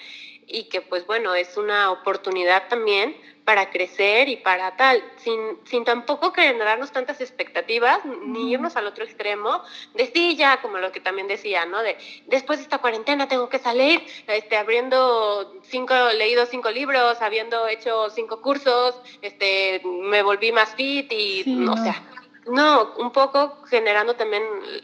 y 0.45 0.69
que 0.69 0.81
pues 0.81 1.05
bueno, 1.07 1.33
es 1.33 1.57
una 1.57 1.91
oportunidad 1.91 2.67
también 2.67 3.15
para 3.45 3.69
crecer 3.69 4.29
y 4.29 4.37
para 4.37 4.75
tal, 4.77 5.03
sin, 5.17 5.59
sin 5.65 5.83
tampoco 5.83 6.31
generarnos 6.31 6.91
tantas 6.91 7.19
expectativas, 7.19 7.99
ni 8.05 8.51
irnos 8.51 8.75
al 8.77 8.87
otro 8.87 9.03
extremo, 9.03 9.61
de 9.93 10.07
sí, 10.07 10.35
ya, 10.37 10.61
como 10.61 10.77
lo 10.77 10.91
que 10.91 11.01
también 11.01 11.27
decía, 11.27 11.65
¿no? 11.65 11.81
De 11.81 11.97
después 12.27 12.59
de 12.59 12.63
esta 12.63 12.77
cuarentena 12.77 13.27
tengo 13.27 13.49
que 13.49 13.59
salir, 13.59 14.01
este, 14.27 14.55
abriendo 14.55 15.53
cinco, 15.63 15.93
leído 16.15 16.45
cinco 16.45 16.71
libros, 16.71 17.21
habiendo 17.21 17.67
hecho 17.67 18.09
cinco 18.09 18.41
cursos, 18.41 18.95
este, 19.21 19.81
me 19.83 20.23
volví 20.23 20.51
más 20.51 20.73
fit 20.75 21.11
y, 21.11 21.67
o 21.67 21.77
sea, 21.77 22.01
no, 22.45 22.93
un 22.97 23.11
poco 23.11 23.63
generando 23.65 24.15
también, 24.15 24.43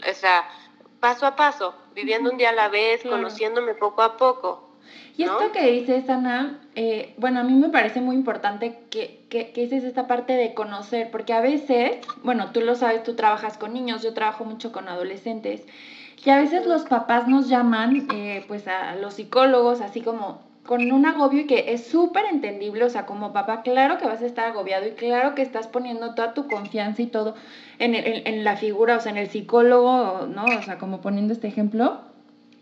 o 0.10 0.13
sea, 0.13 0.50
paso 1.00 1.26
a 1.26 1.36
paso, 1.36 1.76
viviendo 1.93 2.30
un 2.30 2.38
día 2.38 2.50
a 2.50 2.54
la 2.54 2.67
vez, 2.67 3.04
conociéndome 3.04 3.74
poco 3.74 4.02
a 4.02 4.17
poco. 4.17 4.69
Y 5.20 5.24
esto 5.24 5.52
que 5.52 5.70
dices, 5.70 6.10
Ana, 6.10 6.62
eh, 6.76 7.14
bueno, 7.18 7.42
a 7.42 7.44
mí 7.44 7.52
me 7.52 7.68
parece 7.68 8.00
muy 8.00 8.16
importante 8.16 8.78
que, 8.90 9.20
que, 9.28 9.52
que 9.52 9.62
dices 9.64 9.84
esta 9.84 10.08
parte 10.08 10.32
de 10.32 10.54
conocer, 10.54 11.12
porque 11.12 11.34
a 11.34 11.42
veces, 11.42 11.98
bueno, 12.24 12.52
tú 12.54 12.62
lo 12.62 12.74
sabes, 12.76 13.04
tú 13.04 13.16
trabajas 13.16 13.58
con 13.58 13.74
niños, 13.74 14.02
yo 14.02 14.14
trabajo 14.14 14.46
mucho 14.46 14.72
con 14.72 14.88
adolescentes, 14.88 15.64
y 16.24 16.30
a 16.30 16.38
veces 16.38 16.66
los 16.66 16.84
papás 16.84 17.28
nos 17.28 17.50
llaman, 17.50 18.08
eh, 18.14 18.46
pues, 18.48 18.70
a 18.70 18.96
los 18.96 19.16
psicólogos, 19.16 19.82
así 19.82 20.00
como 20.00 20.40
con 20.66 20.90
un 20.90 21.06
agobio 21.06 21.42
y 21.42 21.48
que 21.48 21.74
es 21.74 21.86
súper 21.86 22.24
entendible, 22.32 22.86
o 22.86 22.90
sea, 22.90 23.06
como 23.06 23.34
papá, 23.34 23.62
claro 23.62 23.98
que 23.98 24.06
vas 24.06 24.22
a 24.22 24.26
estar 24.26 24.48
agobiado 24.48 24.88
y 24.88 24.92
claro 24.92 25.36
que 25.36 25.42
estás 25.42 25.68
poniendo 25.68 26.14
toda 26.16 26.34
tu 26.34 26.48
confianza 26.48 27.02
y 27.02 27.08
todo 27.08 27.36
en, 27.78 27.94
en, 27.94 28.26
en 28.26 28.44
la 28.46 28.56
figura, 28.56 28.96
o 28.96 29.00
sea, 29.02 29.12
en 29.12 29.18
el 29.18 29.28
psicólogo, 29.30 30.28
¿no? 30.28 30.46
O 30.46 30.62
sea, 30.62 30.78
como 30.78 31.02
poniendo 31.02 31.34
este 31.34 31.48
ejemplo. 31.50 32.09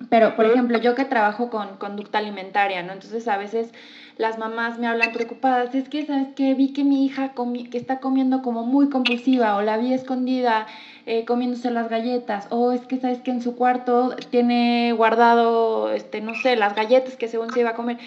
Pero, 0.09 0.35
por 0.35 0.45
ejemplo, 0.45 0.77
yo 0.77 0.95
que 0.95 1.05
trabajo 1.05 1.49
con 1.49 1.77
conducta 1.77 2.19
alimentaria, 2.19 2.83
¿no? 2.83 2.93
Entonces 2.93 3.27
a 3.27 3.37
veces 3.37 3.73
las 4.17 4.37
mamás 4.37 4.79
me 4.79 4.87
hablan 4.87 5.11
preocupadas, 5.11 5.73
es 5.75 5.89
que, 5.89 6.05
¿sabes 6.05 6.29
qué? 6.35 6.53
Vi 6.53 6.71
que 6.73 6.83
mi 6.83 7.05
hija 7.05 7.33
que 7.69 7.77
está 7.77 7.99
comiendo 7.99 8.41
como 8.41 8.63
muy 8.63 8.89
compulsiva 8.89 9.55
o 9.55 9.61
la 9.61 9.77
vi 9.77 9.93
escondida 9.93 10.67
eh, 11.05 11.25
comiéndose 11.25 11.71
las 11.71 11.89
galletas 11.89 12.47
o 12.49 12.71
es 12.71 12.81
que, 12.81 12.97
¿sabes 12.97 13.19
que 13.19 13.31
En 13.31 13.41
su 13.41 13.55
cuarto 13.55 14.15
tiene 14.29 14.93
guardado, 14.93 15.91
este, 15.91 16.21
no 16.21 16.35
sé, 16.35 16.55
las 16.55 16.75
galletas 16.75 17.17
que 17.17 17.27
según 17.27 17.51
se 17.51 17.61
iba 17.61 17.71
a 17.71 17.75
comer. 17.75 17.97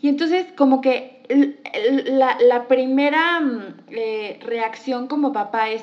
Y 0.00 0.08
entonces 0.08 0.46
como 0.56 0.80
que 0.80 1.22
la, 2.06 2.68
primera 2.68 3.40
mm, 3.40 3.74
eh, 3.90 4.38
reacción 4.42 5.06
como 5.06 5.32
papá 5.32 5.70
es, 5.70 5.82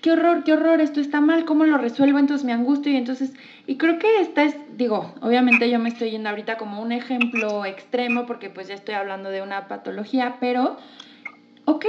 qué 0.00 0.12
horror, 0.12 0.44
qué 0.44 0.52
horror, 0.52 0.80
esto 0.80 1.00
está 1.00 1.20
mal, 1.20 1.44
¿cómo 1.44 1.64
lo 1.64 1.78
resuelvo? 1.78 2.18
Entonces 2.18 2.44
me 2.44 2.52
angustio 2.52 2.92
y 2.92 2.96
entonces, 2.96 3.32
y 3.66 3.76
creo 3.76 3.98
que 3.98 4.20
esta 4.20 4.44
es, 4.44 4.56
digo, 4.76 5.14
obviamente 5.20 5.70
yo 5.70 5.78
me 5.78 5.88
estoy 5.88 6.10
yendo 6.10 6.28
ahorita 6.28 6.56
como 6.56 6.80
un 6.80 6.92
ejemplo 6.92 7.64
extremo 7.64 8.26
porque 8.26 8.50
pues 8.50 8.68
ya 8.68 8.74
estoy 8.74 8.94
hablando 8.94 9.30
de 9.30 9.42
una 9.42 9.68
patología, 9.68 10.36
pero, 10.40 10.76
ok, 11.64 11.84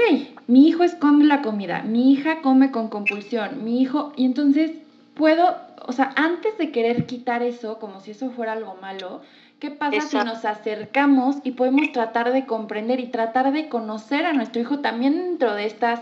mi 0.48 0.68
hijo 0.68 0.84
esconde 0.84 1.26
la 1.26 1.42
comida, 1.42 1.82
mi 1.84 2.12
hija 2.12 2.42
come 2.42 2.72
con 2.72 2.90
compulsión, 2.90 3.64
mi 3.64 3.82
hijo, 3.82 4.14
y 4.16 4.26
entonces 4.26 4.72
puedo, 5.14 5.58
o 5.86 5.92
sea, 5.92 6.12
antes 6.16 6.58
de 6.58 6.72
querer 6.72 7.06
quitar 7.06 7.44
eso, 7.44 7.80
como 7.80 8.02
si 8.02 8.12
eso 8.12 8.30
fuera 8.32 8.54
algo 8.54 8.76
malo, 8.82 9.22
¿Qué 9.60 9.72
pasa 9.72 10.00
si 10.00 10.16
nos 10.16 10.46
acercamos 10.46 11.36
y 11.44 11.52
podemos 11.52 11.92
tratar 11.92 12.32
de 12.32 12.46
comprender 12.46 13.02
y 13.02 13.08
tratar 13.08 13.52
de 13.52 13.68
conocer 13.68 14.26
a 14.26 14.32
nuestro 14.32 14.62
hijo 14.62 14.80
también 14.80 15.16
dentro 15.16 15.54
de 15.54 15.66
estas 15.66 16.00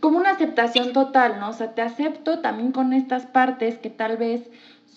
como 0.00 0.18
una 0.18 0.30
aceptación 0.30 0.92
total, 0.92 1.38
¿no? 1.38 1.50
O 1.50 1.52
sea, 1.52 1.74
te 1.74 1.82
acepto 1.82 2.40
también 2.40 2.72
con 2.72 2.92
estas 2.92 3.26
partes 3.26 3.78
que 3.78 3.90
tal 3.90 4.16
vez 4.16 4.42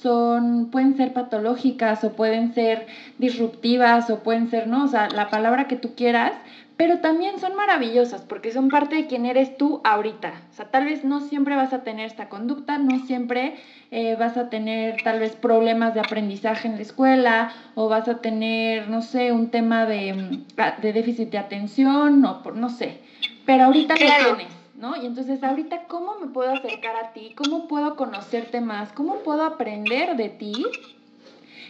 son, 0.02 0.70
pueden 0.72 0.98
ser 0.98 1.14
patológicas 1.14 2.04
o 2.04 2.14
pueden 2.14 2.54
ser 2.54 2.88
disruptivas 3.18 4.10
o 4.10 4.20
pueden 4.20 4.50
ser, 4.50 4.68
¿no? 4.68 4.86
O 4.86 4.88
sea, 4.88 5.10
la 5.10 5.30
palabra 5.30 5.68
que 5.68 5.76
tú 5.76 5.94
quieras, 5.96 6.34
pero 6.76 7.00
también 7.00 7.40
son 7.40 7.56
maravillosas 7.56 8.22
porque 8.22 8.52
son 8.52 8.70
parte 8.70 8.96
de 8.96 9.08
quien 9.08 9.26
eres 9.26 9.58
tú 9.58 9.82
ahorita. 9.84 10.34
O 10.52 10.56
sea, 10.56 10.66
tal 10.72 10.86
vez 10.86 11.04
no 11.04 11.22
siempre 11.22 11.56
vas 11.56 11.72
a 11.72 11.84
tener 11.84 12.08
esta 12.08 12.30
conducta, 12.30 12.78
no 12.80 13.06
siempre 13.06 13.56
eh, 13.92 14.16
vas 14.18 14.38
a 14.38 14.50
tener 14.50 15.04
tal 15.04 15.20
vez 15.20 15.36
problemas 15.36 15.94
de 15.94 16.00
aprendizaje 16.00 16.68
en 16.68 16.76
la 16.76 16.82
escuela 16.82 17.52
o 17.76 17.88
vas 17.90 18.08
a 18.08 18.20
tener, 18.20 18.90
no 18.90 19.02
sé, 19.02 19.32
un 19.32 19.50
tema 19.50 19.86
de, 19.86 20.40
de 20.82 20.94
déficit 20.94 21.30
de 21.30 21.38
atención 21.38 22.26
o 22.26 22.42
por, 22.42 22.56
no 22.56 22.70
sé, 22.70 23.00
pero 23.46 23.66
ahorita 23.66 23.94
lo 23.94 24.36
tienes. 24.36 24.63
¿No? 24.84 25.02
Y 25.02 25.06
entonces 25.06 25.42
ahorita, 25.42 25.84
¿cómo 25.88 26.20
me 26.20 26.28
puedo 26.28 26.52
acercar 26.52 26.98
a 26.98 27.14
ti? 27.14 27.32
¿Cómo 27.38 27.70
puedo 27.70 27.96
conocerte 27.96 28.60
más? 28.60 28.92
¿Cómo 28.92 29.20
puedo 29.20 29.44
aprender 29.44 30.18
de 30.18 30.28
ti? 30.28 30.66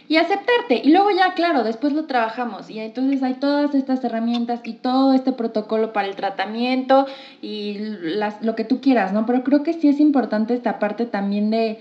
Y 0.08 0.16
aceptarte. 0.16 0.82
Y 0.82 0.90
luego 0.90 1.12
ya, 1.12 1.32
claro, 1.34 1.62
después 1.62 1.92
lo 1.92 2.06
trabajamos. 2.06 2.68
Y 2.70 2.80
entonces 2.80 3.22
hay 3.22 3.34
todas 3.34 3.72
estas 3.76 4.02
herramientas 4.02 4.62
y 4.64 4.72
todo 4.72 5.14
este 5.14 5.30
protocolo 5.30 5.92
para 5.92 6.08
el 6.08 6.16
tratamiento 6.16 7.06
y 7.40 7.76
las, 7.78 8.42
lo 8.42 8.56
que 8.56 8.64
tú 8.64 8.80
quieras, 8.80 9.12
¿no? 9.12 9.26
Pero 9.26 9.44
creo 9.44 9.62
que 9.62 9.74
sí 9.74 9.86
es 9.86 10.00
importante 10.00 10.52
esta 10.52 10.80
parte 10.80 11.06
también 11.06 11.52
de, 11.52 11.78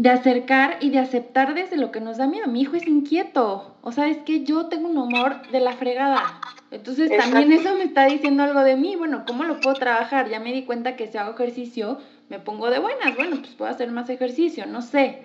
de 0.00 0.08
acercar 0.08 0.78
y 0.80 0.88
de 0.88 0.98
aceptar 0.98 1.52
desde 1.52 1.76
lo 1.76 1.92
que 1.92 2.00
nos 2.00 2.16
da 2.16 2.26
miedo. 2.26 2.46
Mi 2.46 2.62
hijo 2.62 2.74
es 2.74 2.86
inquieto. 2.86 3.76
O 3.82 3.92
sea, 3.92 4.08
es 4.08 4.16
que 4.16 4.44
yo 4.44 4.66
tengo 4.68 4.88
un 4.88 4.96
humor 4.96 5.46
de 5.50 5.60
la 5.60 5.74
fregada. 5.74 6.40
Entonces 6.70 7.14
también 7.14 7.52
eso 7.52 7.74
me 7.74 7.84
está 7.84 8.06
diciendo 8.06 8.42
algo 8.42 8.60
de 8.60 8.76
mí. 8.76 8.96
Bueno, 8.96 9.24
¿cómo 9.26 9.44
lo 9.44 9.60
puedo 9.60 9.74
trabajar? 9.76 10.30
Ya 10.30 10.40
me 10.40 10.54
di 10.54 10.64
cuenta 10.64 10.96
que 10.96 11.06
si 11.06 11.18
hago 11.18 11.34
ejercicio 11.34 11.98
me 12.30 12.38
pongo 12.38 12.70
de 12.70 12.78
buenas. 12.78 13.14
Bueno, 13.14 13.36
pues 13.40 13.50
puedo 13.50 13.70
hacer 13.70 13.90
más 13.90 14.08
ejercicio, 14.08 14.64
no 14.64 14.80
sé. 14.80 15.22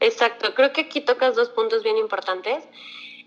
Exacto, 0.00 0.52
creo 0.56 0.72
que 0.72 0.80
aquí 0.80 1.00
tocas 1.00 1.36
dos 1.36 1.50
puntos 1.50 1.84
bien 1.84 1.96
importantes. 1.96 2.64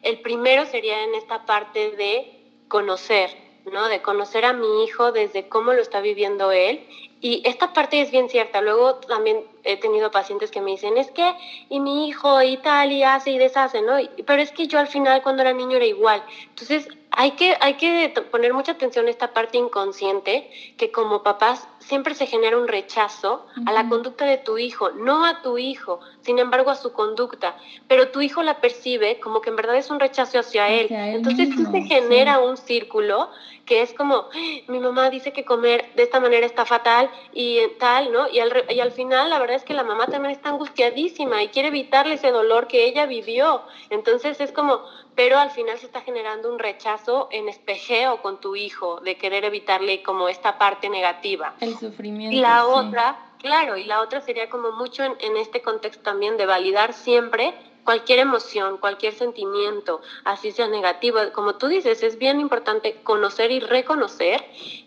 El 0.02 0.20
primero 0.20 0.66
sería 0.66 1.06
en 1.06 1.16
esta 1.16 1.46
parte 1.46 1.92
de 1.92 2.38
conocer, 2.68 3.30
¿no? 3.72 3.88
De 3.88 4.02
conocer 4.02 4.44
a 4.44 4.52
mi 4.52 4.84
hijo 4.84 5.14
desde 5.14 5.48
cómo 5.48 5.72
lo 5.72 5.82
está 5.82 6.02
viviendo 6.02 6.52
él. 6.52 6.86
Y 7.22 7.42
esta 7.46 7.74
parte 7.74 8.02
es 8.02 8.12
bien 8.12 8.30
cierta. 8.30 8.62
Luego 8.62 8.96
también 8.96 9.44
he 9.64 9.78
tenido 9.78 10.12
pacientes 10.12 10.52
que 10.52 10.62
me 10.62 10.72
dicen, 10.72 10.98
es 10.98 11.10
que, 11.12 11.34
y 11.70 11.80
mi 11.80 12.08
hijo 12.08 12.42
y 12.42 12.58
tal, 12.58 12.92
y 12.92 13.04
hace 13.04 13.32
y 13.32 13.38
deshace, 13.38 13.82
¿no? 13.82 13.98
Pero 14.26 14.42
es 14.42 14.52
que 14.52 14.68
yo 14.68 14.80
al 14.80 14.88
final 14.88 15.22
cuando 15.24 15.42
era 15.42 15.54
niño 15.54 15.78
era 15.78 15.86
igual. 15.86 16.24
Entonces, 16.50 16.88
hay 17.18 17.32
que, 17.32 17.56
hay 17.60 17.76
que 17.76 18.14
poner 18.32 18.54
mucha 18.54 18.74
atención 18.74 19.08
a 19.08 19.10
esta 19.10 19.34
parte 19.34 19.58
inconsciente, 19.58 20.50
que 20.78 20.92
como 20.92 21.24
papás 21.24 21.68
siempre 21.80 22.16
se 22.16 22.26
genera 22.26 22.58
un 22.58 22.68
rechazo 22.68 23.46
a 23.66 23.72
la 23.72 23.88
conducta 23.88 24.26
de 24.26 24.38
tu 24.38 24.58
hijo, 24.58 24.92
no 24.92 25.26
a 25.26 25.42
tu 25.42 25.58
hijo, 25.58 26.00
sin 26.22 26.40
embargo 26.40 26.72
a 26.72 26.76
su 26.76 26.92
conducta, 26.92 27.56
pero 27.88 28.10
tu 28.10 28.22
hijo 28.22 28.44
la 28.44 28.60
percibe 28.60 29.20
como 29.20 29.42
que 29.42 29.50
en 29.50 29.56
verdad 29.56 29.76
es 29.76 29.90
un 29.90 30.00
rechazo 30.00 30.40
hacia 30.40 30.68
él. 30.70 30.88
Entonces 30.90 31.50
sí 31.56 31.66
se 31.66 31.82
genera 31.84 32.40
un 32.40 32.58
círculo 32.58 33.30
que 33.66 33.82
es 33.82 33.94
como, 33.94 34.26
mi 34.68 34.80
mamá 34.80 35.10
dice 35.10 35.34
que 35.34 35.44
comer 35.44 35.86
de 35.96 36.04
esta 36.04 36.20
manera 36.20 36.46
está 36.46 36.66
fatal 36.66 37.10
y 37.34 37.60
tal, 37.80 38.12
¿no? 38.12 38.30
Y 38.30 38.40
al, 38.40 38.66
y 38.70 38.80
al 38.80 38.92
final 38.92 39.30
la 39.30 39.40
verdad 39.40 39.56
es 39.56 39.64
que 39.64 39.74
la 39.74 39.84
mamá 39.84 40.08
también 40.08 40.32
está 40.32 40.50
angustiadísima 40.50 41.42
y 41.44 41.50
quiere 41.50 41.70
evitarle 41.70 42.16
ese 42.16 42.32
dolor 42.32 42.68
que 42.68 42.86
ella 42.86 43.06
vivió. 43.08 43.64
Entonces 43.90 44.40
es 44.40 44.52
como, 44.52 44.82
pero 45.16 45.38
al 45.38 45.52
final 45.52 45.78
se 45.78 45.86
está 45.86 46.02
generando 46.02 46.52
un 46.52 46.60
rechazo 46.60 47.30
en 47.32 47.48
espejeo 47.50 48.22
con 48.22 48.40
tu 48.40 48.56
hijo 48.56 49.00
de 49.02 49.18
querer 49.18 49.46
evitarle 49.46 50.04
como 50.04 50.30
esta 50.30 50.58
parte 50.58 50.90
negativa. 50.90 51.54
El 51.60 51.78
sufrimiento. 51.78 52.36
Y 52.36 52.40
la 52.40 52.68
otra, 52.68 53.18
claro, 53.40 53.78
y 53.78 53.86
la 53.86 54.02
otra 54.02 54.22
sería 54.22 54.50
como 54.50 54.72
mucho 54.72 55.04
en, 55.04 55.16
en 55.20 55.38
este 55.38 55.62
contexto 55.62 56.04
también 56.04 56.38
de 56.38 56.46
validar 56.46 56.94
siempre 56.94 57.54
cualquier 57.86 58.20
emoción, 58.20 58.78
cualquier 58.78 59.14
sentimiento, 59.14 60.02
así 60.26 60.52
sea 60.52 60.68
negativo, 60.68 61.20
como 61.34 61.56
tú 61.56 61.68
dices, 61.68 62.04
es 62.04 62.18
bien 62.18 62.42
importante 62.42 62.98
conocer 63.04 63.52
y 63.52 63.60
reconocer 63.60 64.44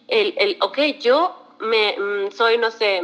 el, 0.08 0.34
el 0.36 0.58
ok, 0.60 0.78
yo 1.00 1.34
me, 1.60 1.96
mm, 1.96 2.32
soy, 2.32 2.58
no 2.58 2.70
sé, 2.70 3.00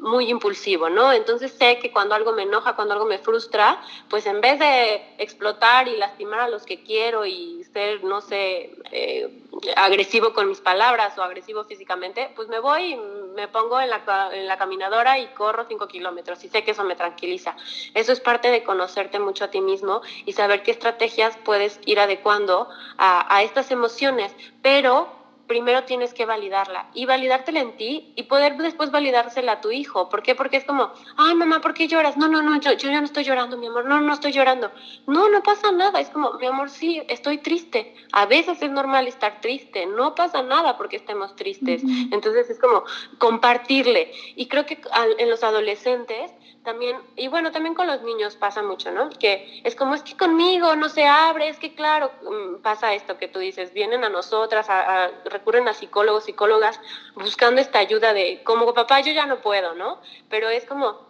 muy 0.00 0.30
impulsivo, 0.30 0.88
¿no? 0.88 1.12
Entonces 1.12 1.52
sé 1.52 1.78
que 1.78 1.90
cuando 1.90 2.14
algo 2.14 2.32
me 2.32 2.42
enoja, 2.42 2.74
cuando 2.74 2.94
algo 2.94 3.06
me 3.06 3.18
frustra, 3.18 3.78
pues 4.08 4.26
en 4.26 4.40
vez 4.40 4.58
de 4.58 5.02
explotar 5.18 5.88
y 5.88 5.96
lastimar 5.96 6.40
a 6.40 6.48
los 6.48 6.64
que 6.64 6.82
quiero 6.82 7.26
y 7.26 7.64
ser, 7.72 8.04
no 8.04 8.20
sé, 8.20 8.70
eh, 8.90 9.28
agresivo 9.76 10.32
con 10.32 10.48
mis 10.48 10.60
palabras 10.60 11.16
o 11.18 11.22
agresivo 11.22 11.64
físicamente, 11.64 12.30
pues 12.34 12.48
me 12.48 12.58
voy 12.58 12.92
y 12.92 12.96
me 13.34 13.48
pongo 13.48 13.80
en 13.80 13.90
la, 13.90 14.30
en 14.32 14.46
la 14.46 14.56
caminadora 14.56 15.18
y 15.18 15.28
corro 15.28 15.64
cinco 15.68 15.88
kilómetros 15.88 16.44
y 16.44 16.48
sé 16.48 16.64
que 16.64 16.70
eso 16.72 16.84
me 16.84 16.96
tranquiliza. 16.96 17.56
Eso 17.94 18.12
es 18.12 18.20
parte 18.20 18.50
de 18.50 18.62
conocerte 18.62 19.18
mucho 19.18 19.44
a 19.44 19.48
ti 19.48 19.60
mismo 19.60 20.02
y 20.24 20.32
saber 20.32 20.62
qué 20.62 20.70
estrategias 20.70 21.36
puedes 21.44 21.80
ir 21.86 22.00
adecuando 22.00 22.68
a, 22.98 23.34
a 23.34 23.42
estas 23.42 23.70
emociones, 23.70 24.34
pero 24.62 25.15
primero 25.46 25.84
tienes 25.84 26.12
que 26.14 26.26
validarla 26.26 26.86
y 26.92 27.06
validártela 27.06 27.60
en 27.60 27.76
ti 27.76 28.12
y 28.14 28.24
poder 28.24 28.56
después 28.56 28.90
validársela 28.90 29.52
a 29.52 29.60
tu 29.60 29.70
hijo. 29.70 30.08
¿Por 30.08 30.22
qué? 30.22 30.34
Porque 30.34 30.56
es 30.56 30.64
como, 30.64 30.90
ay 31.16 31.34
mamá, 31.34 31.60
¿por 31.60 31.74
qué 31.74 31.88
lloras? 31.88 32.16
No, 32.16 32.28
no, 32.28 32.42
no, 32.42 32.60
yo, 32.60 32.72
yo 32.72 32.90
ya 32.90 33.00
no 33.00 33.06
estoy 33.06 33.24
llorando, 33.24 33.56
mi 33.56 33.66
amor, 33.66 33.84
no, 33.84 34.00
no 34.00 34.12
estoy 34.12 34.32
llorando. 34.32 34.72
No, 35.06 35.28
no 35.28 35.42
pasa 35.42 35.72
nada, 35.72 36.00
es 36.00 36.10
como, 36.10 36.32
mi 36.34 36.46
amor, 36.46 36.70
sí, 36.70 37.02
estoy 37.08 37.38
triste. 37.38 37.88
A 38.12 38.26
veces 38.26 38.62
es 38.62 38.70
normal 38.70 39.06
estar 39.08 39.40
triste, 39.40 39.86
no 39.86 40.14
pasa 40.14 40.42
nada 40.42 40.76
porque 40.76 40.96
estemos 40.96 41.34
tristes. 41.36 41.82
Entonces 42.10 42.50
es 42.50 42.58
como 42.58 42.84
compartirle. 43.18 44.10
Y 44.34 44.46
creo 44.46 44.66
que 44.66 44.78
en 45.18 45.30
los 45.30 45.42
adolescentes 45.42 46.32
también, 46.66 46.98
y 47.14 47.28
bueno, 47.28 47.52
también 47.52 47.76
con 47.76 47.86
los 47.86 48.02
niños 48.02 48.34
pasa 48.34 48.60
mucho, 48.60 48.90
¿no? 48.90 49.08
Que 49.08 49.62
es 49.62 49.76
como, 49.76 49.94
es 49.94 50.02
que 50.02 50.16
conmigo 50.16 50.74
no 50.74 50.88
se 50.88 51.06
abre, 51.06 51.48
es 51.48 51.60
que 51.60 51.76
claro, 51.76 52.10
mm, 52.22 52.60
pasa 52.60 52.92
esto 52.92 53.18
que 53.18 53.28
tú 53.28 53.38
dices, 53.38 53.72
vienen 53.72 54.02
a 54.02 54.08
nosotras, 54.08 54.66
a, 54.68 55.12
recurren 55.26 55.68
a 55.68 55.74
psicólogos, 55.74 56.24
psicólogas, 56.24 56.80
buscando 57.14 57.60
esta 57.60 57.78
ayuda 57.78 58.12
de, 58.12 58.42
como 58.42 58.74
papá 58.74 59.00
yo 59.00 59.12
ya 59.12 59.26
no 59.26 59.38
puedo, 59.42 59.74
¿no? 59.74 60.00
Pero 60.28 60.48
es 60.48 60.66
como, 60.66 61.06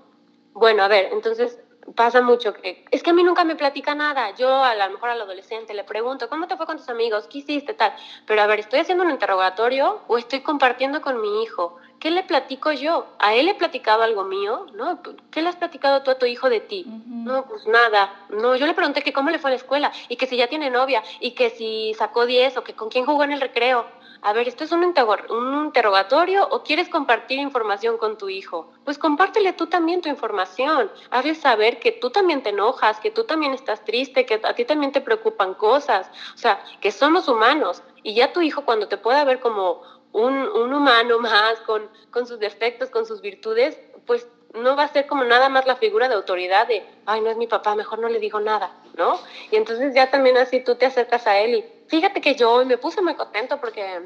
bueno, 0.52 0.82
a 0.82 0.88
ver, 0.88 1.08
entonces 1.10 1.58
pasa 1.94 2.22
mucho 2.22 2.52
que 2.52 2.84
es 2.90 3.02
que 3.02 3.10
a 3.10 3.12
mí 3.12 3.22
nunca 3.22 3.44
me 3.44 3.56
platica 3.56 3.94
nada. 3.94 4.34
Yo 4.34 4.62
a 4.62 4.74
lo 4.74 4.90
mejor 4.90 5.10
al 5.10 5.20
adolescente 5.20 5.74
le 5.74 5.84
pregunto, 5.84 6.28
¿cómo 6.28 6.46
te 6.46 6.56
fue 6.56 6.66
con 6.66 6.76
tus 6.76 6.88
amigos? 6.88 7.26
¿Qué 7.28 7.38
hiciste? 7.38 7.74
Tal. 7.74 7.94
Pero 8.26 8.42
a 8.42 8.46
ver, 8.46 8.60
¿estoy 8.60 8.80
haciendo 8.80 9.04
un 9.04 9.10
interrogatorio 9.10 10.00
o 10.08 10.18
estoy 10.18 10.40
compartiendo 10.40 11.00
con 11.00 11.20
mi 11.20 11.42
hijo? 11.42 11.78
¿Qué 11.98 12.10
le 12.10 12.22
platico 12.22 12.72
yo? 12.72 13.06
¿A 13.18 13.34
él 13.34 13.48
he 13.48 13.54
platicado 13.54 14.02
algo 14.02 14.24
mío? 14.24 14.66
¿No? 14.74 15.00
¿Qué 15.30 15.40
le 15.40 15.48
has 15.48 15.56
platicado 15.56 16.02
tú 16.02 16.10
a 16.10 16.18
tu 16.18 16.26
hijo 16.26 16.50
de 16.50 16.60
ti? 16.60 16.84
No, 17.06 17.46
pues 17.46 17.66
nada. 17.66 18.12
No, 18.28 18.54
yo 18.54 18.66
le 18.66 18.74
pregunté 18.74 19.02
que 19.02 19.12
cómo 19.12 19.30
le 19.30 19.38
fue 19.38 19.50
a 19.50 19.52
la 19.52 19.56
escuela 19.56 19.92
y 20.08 20.16
que 20.16 20.26
si 20.26 20.36
ya 20.36 20.48
tiene 20.48 20.70
novia 20.70 21.02
y 21.20 21.32
que 21.32 21.50
si 21.50 21.94
sacó 21.94 22.26
10 22.26 22.58
o 22.58 22.64
que 22.64 22.74
con 22.74 22.90
quién 22.90 23.06
jugó 23.06 23.24
en 23.24 23.32
el 23.32 23.40
recreo. 23.40 23.86
A 24.22 24.32
ver, 24.32 24.48
¿esto 24.48 24.64
es 24.64 24.72
un, 24.72 24.82
interrogatorio 24.84 26.48
o 26.48 26.62
quieres 26.62 26.88
compartir 26.88 27.38
información 27.38 27.98
con 27.98 28.18
tu 28.18 28.28
hijo? 28.28 28.72
Pues 28.84 28.98
compártele 28.98 29.52
tú 29.52 29.66
también 29.66 30.00
tu 30.00 30.08
información. 30.08 30.90
Hazle 31.10 31.34
saber 31.34 31.78
que 31.78 31.92
tú 31.92 32.10
también 32.10 32.42
te 32.42 32.50
enojas, 32.50 33.00
que 33.00 33.10
tú 33.10 33.24
también 33.24 33.54
estás 33.54 33.84
triste, 33.84 34.26
que 34.26 34.40
a 34.42 34.54
ti 34.54 34.64
también 34.64 34.92
te 34.92 35.00
preocupan 35.00 35.54
cosas. 35.54 36.10
O 36.34 36.38
sea, 36.38 36.62
que 36.80 36.90
somos 36.90 37.28
humanos. 37.28 37.82
Y 38.02 38.14
ya 38.14 38.32
tu 38.32 38.40
hijo 38.40 38.64
cuando 38.64 38.88
te 38.88 38.96
pueda 38.96 39.24
ver 39.24 39.40
como 39.40 39.82
un, 40.12 40.34
un 40.34 40.72
humano 40.72 41.18
más, 41.20 41.60
con, 41.66 41.88
con 42.10 42.26
sus 42.26 42.38
defectos, 42.38 42.90
con 42.90 43.06
sus 43.06 43.20
virtudes, 43.20 43.78
pues 44.06 44.26
no 44.54 44.74
va 44.74 44.84
a 44.84 44.88
ser 44.88 45.06
como 45.06 45.24
nada 45.24 45.48
más 45.48 45.66
la 45.66 45.76
figura 45.76 46.08
de 46.08 46.14
autoridad 46.14 46.66
de, 46.66 46.82
ay, 47.04 47.20
no 47.20 47.30
es 47.30 47.36
mi 47.36 47.46
papá, 47.46 47.74
mejor 47.74 47.98
no 47.98 48.08
le 48.08 48.18
digo 48.18 48.40
nada, 48.40 48.72
¿no? 48.96 49.20
Y 49.50 49.56
entonces 49.56 49.94
ya 49.94 50.10
también 50.10 50.36
así 50.38 50.60
tú 50.60 50.76
te 50.76 50.86
acercas 50.86 51.26
a 51.26 51.38
él 51.38 51.54
y 51.56 51.75
fíjate 51.88 52.20
que 52.20 52.34
yo 52.34 52.52
hoy 52.52 52.64
me 52.64 52.78
puse 52.78 53.00
muy 53.00 53.14
contento 53.14 53.60
porque 53.60 54.02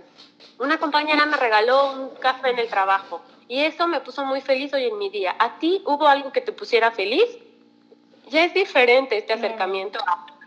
una 0.58 0.78
compañera 0.78 1.26
me 1.26 1.36
regaló 1.36 1.92
un 1.92 2.10
café 2.16 2.50
en 2.50 2.58
el 2.58 2.68
trabajo 2.68 3.22
y 3.48 3.60
eso 3.62 3.86
me 3.88 4.00
puso 4.00 4.24
muy 4.24 4.40
feliz 4.40 4.72
hoy 4.72 4.84
en 4.84 4.98
mi 4.98 5.10
día. 5.10 5.34
¿A 5.38 5.58
ti 5.58 5.82
hubo 5.86 6.06
algo 6.06 6.32
que 6.32 6.40
te 6.40 6.52
pusiera 6.52 6.90
feliz? 6.90 7.26
Ya 8.28 8.44
es 8.44 8.54
diferente 8.54 9.16
este 9.16 9.32
acercamiento 9.32 9.98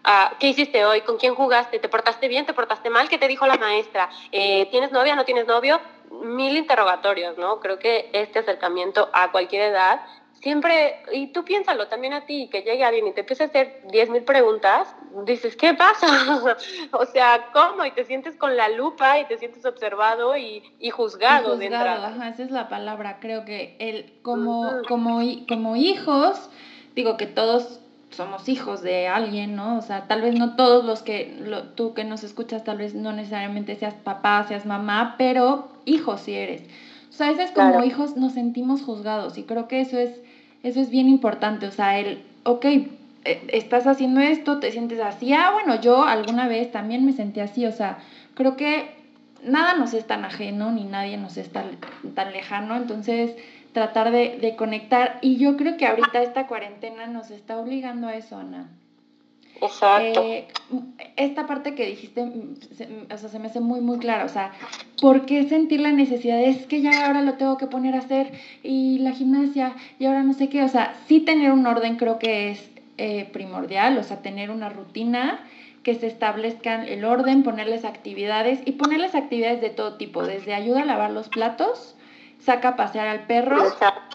a 0.04 0.34
qué 0.40 0.48
hiciste 0.48 0.86
hoy, 0.86 1.02
con 1.02 1.18
quién 1.18 1.36
jugaste, 1.36 1.80
te 1.80 1.90
portaste 1.90 2.28
bien, 2.28 2.46
te 2.46 2.54
portaste 2.54 2.90
mal, 2.90 3.10
qué 3.10 3.18
te 3.18 3.28
dijo 3.28 3.48
la 3.48 3.58
maestra, 3.58 4.10
eh, 4.32 4.68
tienes 4.70 4.92
novia, 4.92 5.16
no 5.16 5.26
tienes 5.26 5.48
novio, 5.48 5.80
mil 6.22 6.56
interrogatorios, 6.58 7.38
¿no? 7.38 7.60
Creo 7.60 7.80
que 7.80 8.10
este 8.14 8.40
acercamiento 8.40 9.10
a 9.14 9.32
cualquier 9.32 9.64
edad 9.72 10.02
siempre, 10.44 10.98
y 11.14 11.28
tú 11.28 11.46
piénsalo 11.46 11.88
también 11.88 12.12
a 12.12 12.26
ti, 12.26 12.50
que 12.52 12.64
llegue 12.64 12.84
alguien 12.84 13.08
y 13.08 13.14
te 13.14 13.22
empiece 13.22 13.44
a 13.44 13.46
hacer 13.48 13.82
10 13.89 14.10
mil 14.10 14.24
preguntas, 14.24 14.94
dices, 15.26 15.56
¿qué 15.56 15.74
pasa? 15.74 16.06
o 16.91 17.06
sea, 17.06 17.50
¿cómo? 17.54 17.86
Y 17.86 17.91
te 17.91 18.04
sientes 18.04 18.36
con 18.36 18.58
la 18.58 18.68
lupa 18.68 19.20
y 19.20 19.26
te 19.26 19.38
sientes 19.38 19.66
observado 19.66 20.36
y, 20.36 20.62
y 20.80 20.89
juzgado, 20.89 21.56
y 21.56 21.68
juzgado 21.68 22.06
Ajá, 22.06 22.28
esa 22.28 22.44
es 22.44 22.52
la 22.52 22.68
palabra, 22.68 23.20
creo 23.22 23.46
que 23.46 23.78
el, 23.80 24.20
como, 24.22 24.70
como, 24.89 25.22
como 25.48 25.78
hijos, 25.78 26.50
digo 26.94 27.16
que 27.16 27.26
todos 27.26 27.80
somos 28.12 28.50
hijos 28.50 28.82
de 28.82 29.08
alguien, 29.08 29.56
¿no? 29.56 29.78
O 29.78 29.82
sea, 29.82 30.08
tal 30.08 30.22
vez 30.22 30.38
no 30.38 30.58
todos 30.58 30.84
los 30.84 31.04
que, 31.04 31.41
tú 31.76 31.94
que 31.94 32.04
nos 32.04 32.26
escuchas, 32.26 32.66
tal 32.66 32.80
vez 32.80 32.94
no 32.96 33.14
necesariamente 33.14 33.78
seas 33.78 33.94
papá, 33.94 34.44
seas 34.46 34.66
mamá, 34.66 35.16
pero 35.18 35.70
hijos 35.86 36.20
si 36.20 36.34
eres. 36.34 36.64
O 37.10 37.14
sea, 37.14 37.28
a 37.28 37.32
veces 37.32 37.52
como 37.52 37.82
hijos 37.86 38.18
nos 38.18 38.34
sentimos 38.34 38.82
juzgados 38.82 39.38
y 39.38 39.44
creo 39.44 39.70
que 39.70 39.80
eso 39.80 39.98
es 39.98 40.20
eso 40.64 40.80
es 40.80 40.89
bien 40.89 41.09
importante, 41.09 41.68
o 41.68 41.72
sea, 41.72 41.99
el, 41.99 42.24
ok, 42.43 42.66
eh, 42.66 42.89
estás 43.49 43.86
haciendo 43.86 44.22
esto, 44.22 44.59
te 44.59 44.72
sientes 44.72 44.99
así, 44.99 45.34
ah, 45.34 45.51
bueno, 45.51 45.80
yo 45.80 46.03
alguna 46.03 46.47
vez 46.47 46.72
también 46.72 47.05
me 47.05 47.14
sentí 47.14 47.41
así, 47.41 47.66
o 47.66 47.72
sea, 47.72 47.99
creo 48.34 48.55
que 48.55 48.95
nada 49.43 49.76
nos 49.76 49.93
es 49.93 50.07
tan 50.07 50.26
ajeno, 50.26 50.72
ni 50.72 50.86
nadie 50.86 51.18
nos 51.18 51.38
es 51.38 51.51
tan, 51.51 51.78
lejano, 52.32 52.78
entonces 52.78 53.36
tratar 53.74 54.11
de, 54.11 54.38
de, 54.39 54.55
conectar, 54.55 55.20
y 55.22 55.38
yo 55.38 55.57
creo 55.57 55.78
que 55.78 55.86
ahorita 55.86 56.22
esta 56.22 56.47
cuarentena 56.47 57.07
nos 57.07 57.32
está 57.32 57.59
obligando 57.59 58.07
a 58.07 58.16
eso, 58.16 58.38
Ana. 58.38 58.70
Exacto. 59.64 60.22
Eh, 60.24 60.47
esta 61.16 61.45
parte 61.45 61.76
que 61.76 61.86
dijiste, 61.86 62.32
se, 62.76 62.88
o 63.14 63.18
sea, 63.18 63.30
se 63.30 63.39
me 63.39 63.47
hace 63.47 63.59
muy, 63.59 63.82
muy 63.82 63.99
clara. 63.99 64.26
O 64.26 64.30
sea, 64.30 64.51
¿por 65.01 65.26
qué 65.26 65.47
sentir 65.47 65.80
la 65.80 65.91
necesidad? 65.91 66.41
Es 66.41 66.66
que 66.66 66.82
ya 66.82 67.07
ahora 67.07 67.22
lo 67.22 67.34
tengo 67.34 67.57
que 67.57 67.68
poner 67.68 67.95
a 67.95 67.99
hacer 67.99 68.32
y 68.64 68.99
la 68.99 69.11
gimnasia 69.11 69.76
y 69.99 70.05
ahora 70.05 70.24
no 70.24 70.34
sé 70.34 70.49
qué. 70.49 70.64
O 70.64 70.70
sea, 70.70 70.95
sí 71.07 71.20
tener 71.20 71.51
un 71.51 71.66
orden 71.66 71.95
creo 71.95 72.20
que 72.20 72.51
es 72.51 72.70
eh, 72.97 73.26
primordial, 73.32 73.97
o 73.97 74.03
sea, 74.03 74.22
tener 74.22 74.51
una 74.51 74.70
rutina 74.70 75.39
que 75.84 75.95
se 75.95 76.07
establezcan 76.07 76.88
el 76.88 77.03
orden, 77.03 77.43
ponerles 77.43 77.86
actividades 77.86 78.59
y 78.66 78.74
ponerles 78.74 79.16
actividades 79.16 79.61
de 79.61 79.70
todo 79.70 79.95
tipo, 79.95 80.26
desde 80.26 80.53
ayuda 80.53 80.84
a 80.84 80.86
lavar 80.86 81.11
los 81.11 81.28
platos, 81.28 81.95
saca 82.44 82.70
a 82.70 82.76
pasear 82.76 83.08
al 83.08 83.26
perro, 83.26 83.58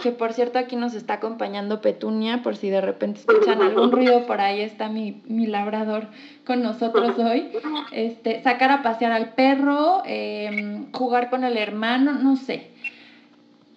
que 0.03 0.13
por 0.13 0.33
cierto 0.35 0.59
aquí 0.59 0.77
nos 0.77 0.95
está 0.95 1.15
acompañando 1.15 1.81
Petunia, 1.81 2.43
por 2.43 2.57
si 2.57 2.69
de 2.69 2.81
repente 2.81 3.21
escuchan 3.21 3.63
algún 3.63 3.91
ruido, 3.91 4.27
por 4.27 4.41
ahí 4.41 4.61
está 4.61 4.89
mi, 4.89 5.23
mi 5.27 5.47
labrador 5.47 6.09
con 6.45 6.63
nosotros 6.63 7.19
hoy. 7.19 7.51
Este, 7.91 8.43
sacar 8.43 8.71
a 8.71 8.83
pasear 8.83 9.13
al 9.13 9.31
perro, 9.31 10.03
em, 10.05 10.93
jugar 10.93 11.31
con 11.31 11.43
el 11.45 11.57
hermano, 11.57 12.13
no 12.13 12.37
sé. 12.37 12.71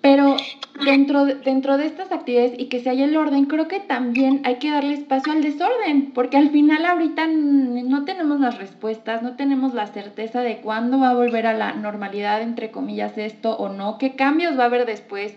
Pero 0.01 0.35
dentro, 0.83 1.25
dentro 1.25 1.77
de 1.77 1.85
estas 1.85 2.11
actividades 2.11 2.53
y 2.57 2.65
que 2.65 2.79
se 2.79 2.89
haya 2.89 3.05
el 3.05 3.15
orden, 3.15 3.45
creo 3.45 3.67
que 3.67 3.79
también 3.79 4.41
hay 4.45 4.55
que 4.55 4.71
darle 4.71 4.95
espacio 4.95 5.31
al 5.31 5.43
desorden, 5.43 6.11
porque 6.11 6.37
al 6.37 6.49
final 6.49 6.85
ahorita 6.85 7.27
no 7.27 8.03
tenemos 8.03 8.39
las 8.39 8.57
respuestas, 8.57 9.21
no 9.21 9.35
tenemos 9.35 9.75
la 9.75 9.85
certeza 9.87 10.41
de 10.41 10.57
cuándo 10.57 10.99
va 10.99 11.11
a 11.11 11.15
volver 11.15 11.45
a 11.45 11.53
la 11.53 11.73
normalidad, 11.73 12.41
entre 12.41 12.71
comillas, 12.71 13.15
esto 13.17 13.55
o 13.57 13.69
no, 13.69 13.99
qué 13.99 14.15
cambios 14.15 14.57
va 14.57 14.63
a 14.63 14.67
haber 14.67 14.87
después, 14.87 15.35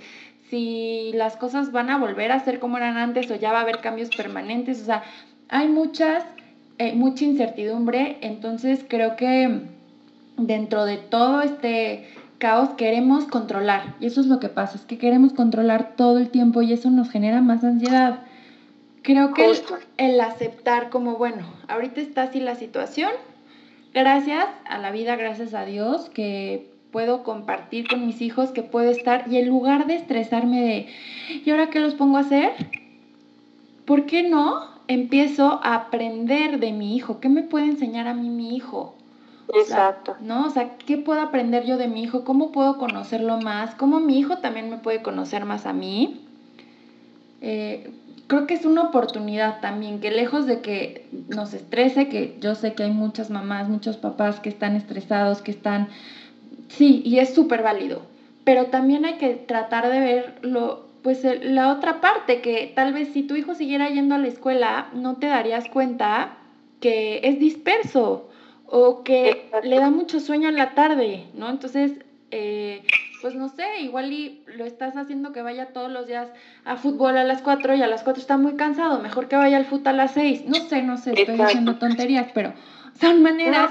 si 0.48 1.12
las 1.14 1.36
cosas 1.36 1.70
van 1.70 1.90
a 1.90 1.98
volver 1.98 2.32
a 2.32 2.40
ser 2.40 2.58
como 2.58 2.78
eran 2.78 2.96
antes 2.96 3.30
o 3.30 3.34
ya 3.34 3.52
va 3.52 3.58
a 3.58 3.62
haber 3.62 3.80
cambios 3.80 4.08
permanentes, 4.16 4.80
o 4.80 4.84
sea, 4.86 5.02
hay 5.50 5.68
muchas, 5.68 6.24
eh, 6.78 6.94
mucha 6.94 7.24
incertidumbre, 7.24 8.16
entonces 8.22 8.84
creo 8.88 9.16
que 9.16 9.60
dentro 10.38 10.84
de 10.84 10.96
todo 10.96 11.42
este 11.42 12.08
caos 12.44 12.74
queremos 12.76 13.24
controlar. 13.24 13.94
Y 14.00 14.04
eso 14.04 14.20
es 14.20 14.26
lo 14.26 14.38
que 14.38 14.50
pasa, 14.50 14.76
es 14.76 14.84
que 14.84 14.98
queremos 14.98 15.32
controlar 15.32 15.96
todo 15.96 16.18
el 16.18 16.28
tiempo 16.28 16.60
y 16.60 16.74
eso 16.74 16.90
nos 16.90 17.08
genera 17.08 17.40
más 17.40 17.64
ansiedad. 17.64 18.20
Creo 19.00 19.32
que 19.32 19.50
el, 19.96 20.20
aceptar 20.20 20.90
como, 20.90 21.16
bueno, 21.16 21.46
ahorita 21.68 22.02
está 22.02 22.24
así 22.24 22.40
la 22.40 22.54
situación, 22.54 23.12
gracias 23.94 24.44
a 24.68 24.76
la 24.76 24.90
vida, 24.90 25.16
gracias 25.16 25.54
a 25.54 25.64
Dios, 25.64 26.10
que 26.10 26.70
puedo 26.92 27.22
compartir 27.22 27.88
con 27.88 28.04
mis 28.04 28.20
hijos, 28.20 28.50
que 28.50 28.62
puedo 28.62 28.90
estar, 28.90 29.24
y 29.26 29.38
en 29.38 29.48
lugar 29.48 29.86
de 29.86 29.94
estresarme 29.94 30.60
de, 30.60 30.86
¿y 31.46 31.50
ahora 31.50 31.70
qué 31.70 31.80
los 31.80 31.94
pongo 31.94 32.18
a 32.18 32.20
hacer? 32.20 32.52
¿Por 33.86 34.04
qué 34.04 34.22
no 34.22 34.68
empiezo 34.86 35.60
a 35.62 35.76
aprender 35.76 36.60
de 36.60 36.72
mi 36.72 36.94
hijo? 36.94 37.20
¿Qué 37.20 37.30
me 37.30 37.42
puede 37.42 37.64
enseñar 37.64 38.06
a 38.06 38.12
mí 38.12 38.28
mi 38.28 38.54
hijo? 38.54 38.93
Exacto. 39.52 40.16
¿No? 40.20 40.46
O 40.46 40.50
sea, 40.50 40.76
¿qué 40.78 40.96
puedo 40.96 41.20
aprender 41.20 41.64
yo 41.64 41.76
de 41.76 41.88
mi 41.88 42.02
hijo? 42.02 42.24
¿Cómo 42.24 42.52
puedo 42.52 42.78
conocerlo 42.78 43.38
más? 43.40 43.74
¿Cómo 43.74 44.00
mi 44.00 44.18
hijo 44.18 44.38
también 44.38 44.70
me 44.70 44.78
puede 44.78 45.02
conocer 45.02 45.44
más 45.44 45.66
a 45.66 45.72
mí? 45.72 46.20
Eh, 47.40 47.90
creo 48.26 48.46
que 48.46 48.54
es 48.54 48.64
una 48.64 48.82
oportunidad 48.82 49.60
también, 49.60 50.00
que 50.00 50.10
lejos 50.10 50.46
de 50.46 50.60
que 50.60 51.06
nos 51.28 51.52
estrese, 51.52 52.08
que 52.08 52.36
yo 52.40 52.54
sé 52.54 52.74
que 52.74 52.84
hay 52.84 52.90
muchas 52.90 53.30
mamás, 53.30 53.68
muchos 53.68 53.96
papás 53.96 54.40
que 54.40 54.48
están 54.48 54.76
estresados, 54.76 55.42
que 55.42 55.50
están... 55.50 55.88
Sí, 56.68 57.02
y 57.04 57.18
es 57.18 57.34
súper 57.34 57.62
válido, 57.62 58.02
pero 58.44 58.66
también 58.66 59.04
hay 59.04 59.14
que 59.14 59.34
tratar 59.34 59.90
de 59.90 60.00
verlo, 60.00 60.86
pues 61.02 61.22
la 61.42 61.70
otra 61.70 62.00
parte, 62.00 62.40
que 62.40 62.72
tal 62.74 62.94
vez 62.94 63.08
si 63.12 63.22
tu 63.22 63.36
hijo 63.36 63.54
siguiera 63.54 63.90
yendo 63.90 64.14
a 64.14 64.18
la 64.18 64.28
escuela, 64.28 64.88
no 64.94 65.16
te 65.16 65.26
darías 65.26 65.68
cuenta 65.68 66.38
que 66.80 67.20
es 67.24 67.38
disperso, 67.38 68.28
o 68.76 69.04
que 69.04 69.48
le 69.62 69.78
da 69.78 69.88
mucho 69.88 70.18
sueño 70.18 70.48
en 70.48 70.56
la 70.56 70.74
tarde, 70.74 71.26
¿no? 71.34 71.48
Entonces, 71.48 71.92
eh, 72.32 72.82
pues 73.22 73.36
no 73.36 73.48
sé, 73.48 73.82
igual 73.82 74.12
y 74.12 74.42
lo 74.48 74.64
estás 74.64 74.96
haciendo 74.96 75.30
que 75.32 75.42
vaya 75.42 75.66
todos 75.66 75.92
los 75.92 76.08
días 76.08 76.26
a 76.64 76.74
fútbol 76.74 77.16
a 77.16 77.22
las 77.22 77.40
4 77.40 77.76
y 77.76 77.82
a 77.82 77.86
las 77.86 78.02
4 78.02 78.20
está 78.20 78.36
muy 78.36 78.56
cansado, 78.56 78.98
mejor 78.98 79.28
que 79.28 79.36
vaya 79.36 79.58
al 79.58 79.64
fútbol 79.64 79.86
a 79.86 79.92
las 79.92 80.14
6, 80.14 80.46
no 80.46 80.56
sé, 80.56 80.82
no 80.82 80.98
sé, 80.98 81.12
estoy 81.12 81.36
diciendo 81.36 81.76
tonterías, 81.76 82.26
pero 82.34 82.52
son 83.00 83.22
maneras 83.22 83.70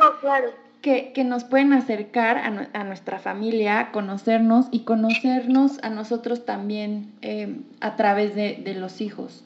que, 0.82 1.12
que, 1.12 1.26
nos 1.26 1.43
pueden 1.43 1.74
acercar 1.74 2.38
a, 2.38 2.70
a, 2.72 2.84
nuestra 2.86 3.20
familia, 3.20 3.89
conocernos 3.91 4.68
y 4.72 4.86
conocernos 4.86 5.84
a 5.84 5.89
nosotros 5.89 6.45
también 6.45 7.12
eh, 7.22 7.58
a 7.82 7.97
través 7.97 8.36
de, 8.36 8.62
de 8.64 8.74
los 8.76 9.01
hijos. 9.01 9.43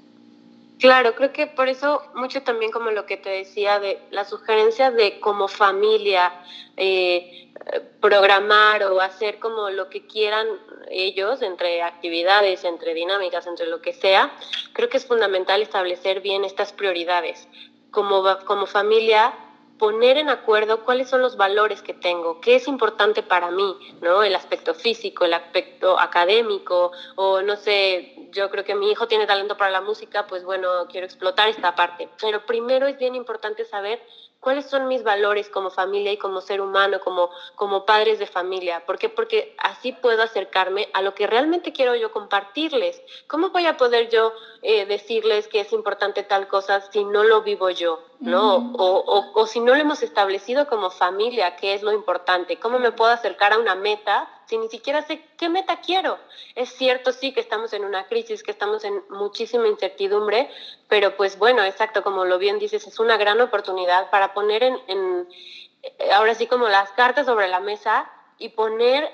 Claro, 0.79 1.15
creo 1.15 1.33
que 1.33 1.47
por 1.47 1.69
eso 1.69 2.03
mucho 2.13 2.43
también 2.43 2.71
como 2.71 2.91
lo 2.91 3.07
que 3.07 3.17
te 3.17 3.29
decía 3.29 3.79
de 3.79 3.99
la 4.11 4.25
sugerencia 4.25 4.91
de 4.91 5.19
como 5.19 5.47
familia 5.47 6.31
eh, 6.75 7.51
programar 7.99 8.83
o 8.83 9.01
hacer 9.01 9.39
como 9.39 9.71
lo 9.71 9.89
que 9.89 10.05
quieran 10.05 10.47
ellos 10.89 11.41
entre 11.41 11.81
actividades, 11.81 12.63
entre 12.63 12.93
dinámicas, 12.93 13.47
entre 13.47 13.65
lo 13.65 13.81
que 13.81 13.93
sea, 13.93 14.31
creo 14.73 14.87
que 14.87 14.97
es 14.97 15.07
fundamental 15.07 15.63
establecer 15.63 16.21
bien 16.21 16.43
estas 16.43 16.73
prioridades. 16.73 17.47
Como, 17.89 18.23
como 18.45 18.67
familia, 18.67 19.33
poner 19.77 20.17
en 20.17 20.29
acuerdo 20.29 20.83
cuáles 20.83 21.09
son 21.09 21.21
los 21.21 21.37
valores 21.37 21.81
que 21.81 21.93
tengo, 21.93 22.41
qué 22.41 22.55
es 22.55 22.67
importante 22.67 23.23
para 23.23 23.51
mí, 23.51 23.75
¿no? 24.01 24.23
El 24.23 24.35
aspecto 24.35 24.73
físico, 24.73 25.25
el 25.25 25.33
aspecto 25.33 25.99
académico, 25.99 26.91
o 27.15 27.41
no 27.41 27.55
sé, 27.55 28.26
yo 28.31 28.49
creo 28.49 28.63
que 28.63 28.75
mi 28.75 28.91
hijo 28.91 29.07
tiene 29.07 29.27
talento 29.27 29.57
para 29.57 29.71
la 29.71 29.81
música, 29.81 30.27
pues 30.27 30.43
bueno, 30.43 30.87
quiero 30.89 31.05
explotar 31.05 31.49
esta 31.49 31.75
parte. 31.75 32.09
Pero 32.21 32.45
primero 32.45 32.87
es 32.87 32.97
bien 32.97 33.15
importante 33.15 33.65
saber 33.65 34.01
cuáles 34.39 34.65
son 34.65 34.87
mis 34.87 35.03
valores 35.03 35.49
como 35.49 35.69
familia 35.69 36.11
y 36.11 36.17
como 36.17 36.41
ser 36.41 36.61
humano, 36.61 36.99
como, 36.99 37.29
como 37.55 37.85
padres 37.85 38.19
de 38.19 38.27
familia. 38.27 38.85
¿Por 38.85 38.97
qué? 38.97 39.09
Porque 39.09 39.55
así 39.57 39.91
puedo 39.91 40.21
acercarme 40.21 40.89
a 40.93 41.01
lo 41.01 41.13
que 41.15 41.27
realmente 41.27 41.73
quiero 41.73 41.95
yo 41.95 42.11
compartirles. 42.11 43.01
¿Cómo 43.27 43.49
voy 43.49 43.65
a 43.65 43.77
poder 43.77 44.09
yo 44.09 44.33
eh, 44.61 44.85
decirles 44.85 45.47
que 45.47 45.61
es 45.61 45.73
importante 45.73 46.23
tal 46.23 46.47
cosa 46.47 46.81
si 46.81 47.03
no 47.03 47.23
lo 47.23 47.41
vivo 47.41 47.69
yo? 47.69 48.01
¿No? 48.19 48.73
o, 48.73 49.31
o, 49.33 49.47
si 49.47 49.59
no 49.59 49.75
lo 49.75 49.81
hemos 49.81 50.01
establecido 50.01 50.67
como 50.67 50.89
familia, 50.89 51.55
¿qué 51.55 51.73
es 51.73 51.83
lo 51.83 51.91
importante? 51.91 52.57
¿Cómo 52.57 52.79
me 52.79 52.91
puedo 52.91 53.11
acercar 53.11 53.53
a 53.53 53.59
una 53.59 53.75
meta 53.75 54.29
si 54.47 54.57
ni 54.57 54.69
siquiera 54.69 55.03
sé 55.03 55.23
qué 55.37 55.49
meta 55.49 55.81
quiero? 55.81 56.17
Es 56.55 56.69
cierto, 56.69 57.11
sí, 57.11 57.33
que 57.33 57.39
estamos 57.39 57.73
en 57.73 57.85
una 57.85 58.07
crisis, 58.07 58.43
que 58.43 58.51
estamos 58.51 58.83
en 58.83 59.03
muchísima 59.09 59.67
incertidumbre, 59.67 60.49
pero 60.87 61.15
pues 61.15 61.37
bueno, 61.37 61.63
exacto, 61.63 62.01
como 62.01 62.25
lo 62.25 62.39
bien 62.39 62.59
dices, 62.59 62.87
es 62.87 62.99
una 62.99 63.17
gran 63.17 63.39
oportunidad 63.39 64.09
para 64.09 64.33
poner 64.33 64.63
en, 64.63 64.79
en 64.87 65.27
ahora 66.13 66.33
sí 66.33 66.47
como 66.47 66.67
las 66.67 66.91
cartas 66.93 67.27
sobre 67.27 67.47
la 67.47 67.59
mesa 67.59 68.11
y 68.39 68.49
poner 68.49 69.11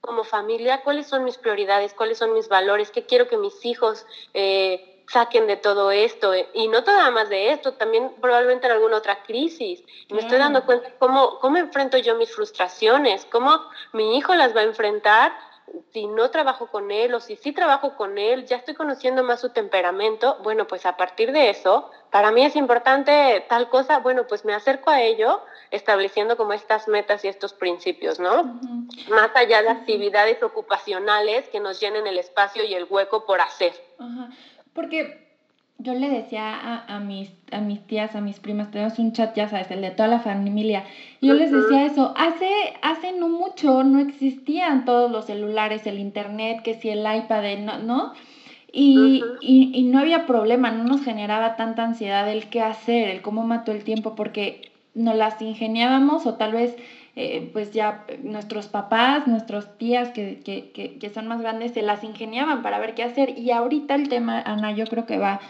como 0.00 0.22
familia 0.22 0.82
cuáles 0.82 1.08
son 1.08 1.24
mis 1.24 1.36
prioridades, 1.36 1.94
cuáles 1.94 2.18
son 2.18 2.32
mis 2.32 2.48
valores, 2.48 2.90
qué 2.90 3.04
quiero 3.06 3.28
que 3.28 3.36
mis 3.36 3.64
hijos... 3.64 4.06
Eh, 4.34 4.92
saquen 5.08 5.46
de 5.46 5.56
todo 5.56 5.90
esto. 5.90 6.34
Eh, 6.34 6.48
y 6.54 6.68
no 6.68 6.80
nada 6.80 7.10
más 7.10 7.28
de 7.28 7.52
esto, 7.52 7.74
también 7.74 8.12
probablemente 8.20 8.66
en 8.66 8.72
alguna 8.72 8.96
otra 8.96 9.22
crisis. 9.22 9.82
Me 10.10 10.20
estoy 10.20 10.38
dando 10.38 10.64
cuenta 10.64 10.90
cómo, 10.98 11.38
cómo 11.40 11.56
enfrento 11.58 11.98
yo 11.98 12.16
mis 12.16 12.34
frustraciones, 12.34 13.26
cómo 13.26 13.60
mi 13.92 14.16
hijo 14.16 14.34
las 14.34 14.54
va 14.54 14.60
a 14.60 14.64
enfrentar 14.64 15.32
si 15.92 16.06
no 16.06 16.30
trabajo 16.30 16.68
con 16.68 16.90
él 16.90 17.14
o 17.14 17.20
si 17.20 17.36
sí 17.36 17.52
trabajo 17.52 17.96
con 17.96 18.18
él, 18.18 18.46
ya 18.46 18.56
estoy 18.56 18.74
conociendo 18.74 19.22
más 19.22 19.40
su 19.40 19.50
temperamento, 19.50 20.38
bueno, 20.42 20.66
pues 20.66 20.86
a 20.86 20.96
partir 20.96 21.32
de 21.32 21.50
eso, 21.50 21.90
para 22.10 22.30
mí 22.30 22.44
es 22.44 22.56
importante 22.56 23.44
tal 23.48 23.68
cosa, 23.68 23.98
bueno, 23.98 24.26
pues 24.26 24.44
me 24.44 24.54
acerco 24.54 24.90
a 24.90 25.02
ello 25.02 25.40
estableciendo 25.70 26.36
como 26.36 26.52
estas 26.52 26.86
metas 26.88 27.24
y 27.24 27.28
estos 27.28 27.52
principios, 27.52 28.20
¿no? 28.20 28.60
Más 29.10 29.30
allá 29.34 29.62
de 29.62 29.70
actividades 29.70 30.42
ocupacionales 30.42 31.48
que 31.48 31.60
nos 31.60 31.80
llenen 31.80 32.06
el 32.06 32.18
espacio 32.18 32.64
y 32.64 32.74
el 32.74 32.86
hueco 32.88 33.26
por 33.26 33.40
hacer. 33.40 33.74
Porque 34.76 35.26
yo 35.78 35.94
le 35.94 36.08
decía 36.08 36.54
a, 36.54 36.96
a, 36.96 37.00
mis, 37.00 37.30
a 37.50 37.60
mis 37.60 37.80
tías, 37.86 38.14
a 38.14 38.20
mis 38.20 38.38
primas, 38.38 38.70
tenemos 38.70 38.98
un 38.98 39.12
chat, 39.12 39.36
ya 39.36 39.48
sabes, 39.48 39.70
el 39.70 39.80
de 39.80 39.90
toda 39.90 40.08
la 40.08 40.20
familia, 40.20 40.84
y 41.20 41.28
yo 41.28 41.34
les 41.34 41.50
decía 41.50 41.84
eso, 41.84 42.14
hace, 42.16 42.48
hace 42.82 43.12
no 43.12 43.28
mucho 43.28 43.82
no 43.82 43.98
existían 44.00 44.84
todos 44.84 45.10
los 45.10 45.26
celulares, 45.26 45.86
el 45.86 45.98
internet, 45.98 46.62
que 46.62 46.74
si 46.74 46.88
el 46.88 47.00
iPad, 47.00 47.58
no, 47.58 47.78
¿no? 47.78 48.12
Y, 48.72 49.22
y, 49.40 49.70
y, 49.72 49.82
no 49.84 49.98
había 49.98 50.26
problema, 50.26 50.70
no 50.70 50.84
nos 50.84 51.02
generaba 51.02 51.56
tanta 51.56 51.82
ansiedad 51.82 52.30
el 52.30 52.48
qué 52.48 52.60
hacer, 52.60 53.08
el 53.08 53.22
cómo 53.22 53.42
mató 53.42 53.72
el 53.72 53.84
tiempo, 53.84 54.14
porque 54.14 54.70
nos 54.94 55.14
las 55.14 55.40
ingeniábamos 55.40 56.26
o 56.26 56.34
tal 56.34 56.52
vez 56.52 56.76
eh, 57.16 57.50
pues 57.52 57.72
ya 57.72 58.04
nuestros 58.22 58.68
papás, 58.68 59.26
nuestros 59.26 59.76
tías 59.78 60.10
que, 60.10 60.40
que, 60.44 60.70
que, 60.70 60.98
que, 60.98 61.10
son 61.10 61.26
más 61.26 61.40
grandes 61.40 61.72
se 61.72 61.82
las 61.82 62.04
ingeniaban 62.04 62.62
para 62.62 62.78
ver 62.78 62.94
qué 62.94 63.02
hacer. 63.02 63.38
Y 63.38 63.50
ahorita 63.50 63.94
el 63.94 64.08
tema, 64.08 64.40
Ana, 64.40 64.72
yo 64.72 64.86
creo 64.86 65.06
que 65.06 65.18
va 65.18 65.40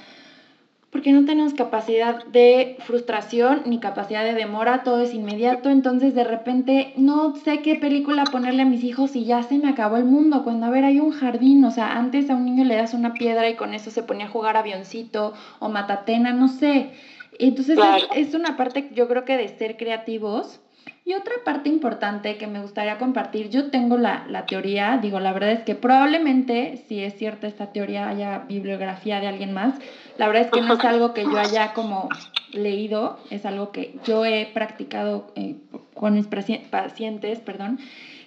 porque 0.97 1.12
no 1.12 1.27
tenemos 1.27 1.53
capacidad 1.53 2.25
de 2.27 2.77
frustración 2.81 3.64
ni 3.67 3.81
capacidad 3.81 4.25
de 4.25 4.33
demora, 4.33 4.83
todo 4.83 5.03
es 5.03 5.12
inmediato, 5.12 5.69
entonces 5.69 6.14
de 6.14 6.25
repente 6.25 6.95
no 6.97 7.35
sé 7.37 7.61
qué 7.61 7.75
película 7.75 8.25
ponerle 8.25 8.62
a 8.62 8.67
mis 8.67 8.83
hijos 8.83 9.14
y 9.14 9.27
ya 9.27 9.43
se 9.43 9.59
me 9.59 9.69
acabó 9.69 9.99
el 9.99 10.07
mundo, 10.07 10.43
cuando 10.43 10.64
a 10.64 10.71
ver 10.71 10.85
hay 10.85 10.99
un 10.99 11.11
jardín, 11.11 11.62
o 11.67 11.71
sea, 11.71 11.99
antes 11.99 12.31
a 12.31 12.35
un 12.35 12.47
niño 12.47 12.64
le 12.64 12.77
das 12.77 12.95
una 12.95 13.12
piedra 13.12 13.51
y 13.51 13.57
con 13.57 13.75
eso 13.75 13.91
se 13.91 14.05
ponía 14.05 14.25
a 14.25 14.31
jugar 14.31 14.57
avioncito 14.57 15.35
o 15.59 15.69
matatena, 15.69 16.33
no 16.33 16.49
sé. 16.49 16.93
Entonces 17.39 17.79
es, 17.79 18.29
es 18.29 18.35
una 18.35 18.57
parte 18.57 18.89
yo 18.95 19.07
creo 19.07 19.27
que 19.27 19.37
de 19.37 19.49
ser 19.49 19.77
creativos 19.77 20.61
y 21.05 21.14
otra 21.14 21.34
parte 21.45 21.68
importante 21.68 22.37
que 22.37 22.49
me 22.49 22.61
gustaría 22.61 22.99
compartir, 22.99 23.49
yo 23.49 23.70
tengo 23.70 23.97
la, 23.97 24.26
la, 24.28 24.47
teoría, 24.47 24.99
digo, 25.01 25.20
la 25.20 25.32
verdad 25.32 25.53
es 25.53 25.61
que 25.61 25.76
probablemente, 25.76 26.82
si 26.89 27.01
es 27.01 27.16
cierta 27.16 27.47
esta 27.47 27.72
teoría, 27.72 28.09
haya 28.09 28.41
bibliografía 28.41 29.20
de 29.20 29.28
alguien 29.28 29.53
más, 29.53 29.74
la 30.18 30.26
verdad 30.26 30.47
es 30.47 30.51
que 30.51 30.62
no 30.62 30.74
es 30.74 30.84
algo 30.84 31.14
que 31.14 31.22
yo 31.22 31.39
haya 31.39 31.74
como 31.74 32.09
leído, 32.53 33.18
es 33.30 33.47
algo 33.47 33.70
que 33.70 33.99
yo 34.05 34.24
he 34.24 34.47
practicado 34.47 35.32
eh, 35.37 35.57
con 35.95 36.14
mis 36.14 36.26
pacientes, 36.26 37.39
perdón, 37.39 37.78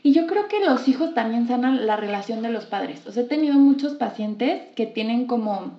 y 0.02 0.14
yo 0.14 0.28
creo 0.28 0.48
que 0.48 0.62
los 0.62 0.88
hijos 0.88 1.14
también 1.14 1.48
sanan 1.48 1.86
la 1.86 1.98
relación 1.98 2.42
de 2.42 2.50
los 2.50 2.66
padres. 2.66 3.06
O 3.06 3.12
sea, 3.12 3.24
he 3.24 3.28
tenido 3.28 3.56
muchos 3.56 3.96
pacientes 3.96 4.62
que 4.76 4.86
tienen 4.86 5.26
como, 5.26 5.78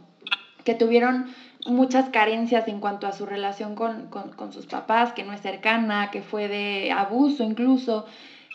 que 0.64 0.74
tuvieron 0.74 1.26
muchas 1.66 2.08
carencias 2.10 2.68
en 2.68 2.80
cuanto 2.80 3.06
a 3.06 3.12
su 3.12 3.26
relación 3.26 3.74
con, 3.74 4.52
sus 4.52 4.66
papás, 4.66 5.12
que 5.12 5.24
no 5.24 5.32
es 5.32 5.40
cercana, 5.40 6.10
que 6.10 6.22
fue 6.22 6.48
de 6.48 6.92
abuso 6.92 7.42
incluso, 7.44 8.06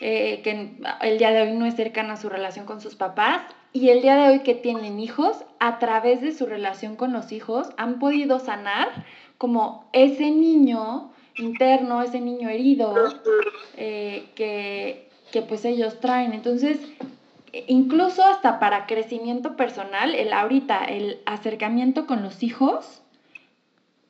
eh, 0.01 0.41
que 0.43 0.77
el 1.01 1.17
día 1.17 1.31
de 1.31 1.43
hoy 1.43 1.51
no 1.53 1.65
es 1.65 1.75
cercana 1.75 2.17
su 2.17 2.29
relación 2.29 2.65
con 2.65 2.81
sus 2.81 2.95
papás 2.95 3.41
y 3.75 3.89
el 3.89 4.01
día 4.01 4.15
de 4.15 4.29
hoy 4.29 4.39
que 4.39 4.55
tienen 4.55 5.01
hijos, 5.01 5.43
a 5.59 5.79
través 5.79 6.21
de 6.21 6.31
su 6.31 6.45
relación 6.45 6.95
con 6.95 7.11
los 7.11 7.33
hijos, 7.33 7.67
han 7.75 7.99
podido 7.99 8.39
sanar 8.39 8.87
como 9.37 9.89
ese 9.91 10.31
niño 10.31 11.11
interno, 11.35 12.01
ese 12.01 12.21
niño 12.21 12.47
herido 12.47 12.93
eh, 13.75 14.27
que, 14.35 15.09
que 15.31 15.41
pues 15.41 15.65
ellos 15.65 15.99
traen. 15.99 16.33
Entonces, 16.33 16.79
incluso 17.67 18.23
hasta 18.25 18.59
para 18.59 18.85
crecimiento 18.85 19.55
personal, 19.55 20.13
el 20.13 20.33
ahorita, 20.33 20.83
el 20.85 21.19
acercamiento 21.25 22.05
con 22.05 22.23
los 22.23 22.43
hijos, 22.43 23.01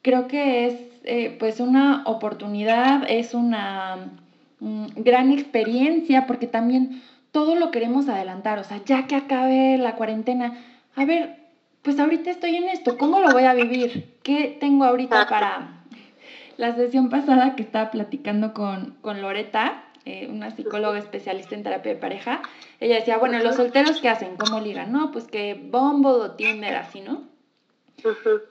creo 0.02 0.28
que 0.28 0.68
es 0.68 0.76
eh, 1.04 1.36
pues 1.40 1.60
una 1.60 2.04
oportunidad, 2.06 3.04
es 3.08 3.34
una 3.34 4.12
mm, 4.60 4.88
gran 4.98 5.32
experiencia, 5.32 6.26
porque 6.26 6.48
también 6.48 7.04
todo 7.32 7.56
lo 7.56 7.72
queremos 7.72 8.08
adelantar, 8.10 8.60
o 8.60 8.64
sea, 8.64 8.82
ya 8.86 9.08
que 9.08 9.16
acabe 9.16 9.78
la 9.78 9.96
cuarentena, 9.96 10.58
a 10.96 11.06
ver, 11.06 11.38
pues 11.82 12.00
ahorita 12.00 12.32
estoy 12.32 12.56
en 12.56 12.70
esto, 12.70 12.98
¿cómo 12.98 13.20
lo 13.20 13.32
voy 13.32 13.44
a 13.44 13.54
vivir? 13.54 14.16
¿Qué 14.24 14.58
tengo 14.60 14.86
ahorita 14.86 15.28
para... 15.28 15.72
La 16.58 16.74
sesión 16.74 17.10
pasada 17.10 17.56
que 17.56 17.64
estaba 17.64 17.92
platicando 17.92 18.54
con, 18.54 18.96
con 19.02 19.22
Loreta, 19.22 19.84
eh, 20.06 20.28
una 20.30 20.52
psicóloga 20.52 21.00
especialista 21.00 21.56
en 21.56 21.64
terapia 21.64 21.94
de 21.94 22.00
pareja, 22.00 22.42
ella 22.80 22.96
decía, 22.96 23.18
bueno, 23.18 23.40
los 23.40 23.56
solteros 23.56 24.02
¿qué 24.02 24.10
hacen? 24.10 24.38
¿Cómo 24.38 24.60
ligan? 24.60 24.92
No, 24.92 25.12
pues 25.12 25.26
que 25.26 25.56
bombo 25.56 26.10
o 26.10 26.32
Tinder, 26.32 26.76
así, 26.76 27.02
¿no? 27.02 27.24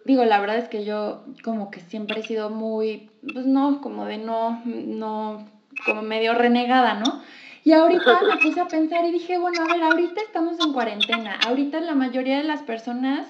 Digo, 0.04 0.24
la 0.24 0.40
verdad 0.40 0.58
es 0.58 0.68
que 0.68 0.84
yo 0.84 1.24
como 1.44 1.70
que 1.70 1.80
siempre 1.80 2.20
he 2.20 2.22
sido 2.24 2.50
muy, 2.50 3.08
pues 3.32 3.46
no, 3.46 3.80
como 3.80 4.04
de 4.04 4.18
no, 4.18 4.62
no, 4.64 5.46
como 5.86 6.02
medio 6.02 6.34
renegada, 6.34 6.94
¿no? 6.94 7.22
Y 7.62 7.72
ahorita 7.72 8.20
me 8.28 8.36
puse 8.38 8.60
a 8.60 8.66
pensar 8.66 9.04
y 9.04 9.12
dije, 9.12 9.38
bueno, 9.38 9.62
a 9.62 9.72
ver, 9.72 9.82
ahorita 9.82 10.20
estamos 10.22 10.58
en 10.58 10.72
cuarentena, 10.72 11.38
ahorita 11.46 11.80
la 11.80 11.94
mayoría 11.94 12.38
de 12.38 12.44
las 12.44 12.62
personas 12.62 13.28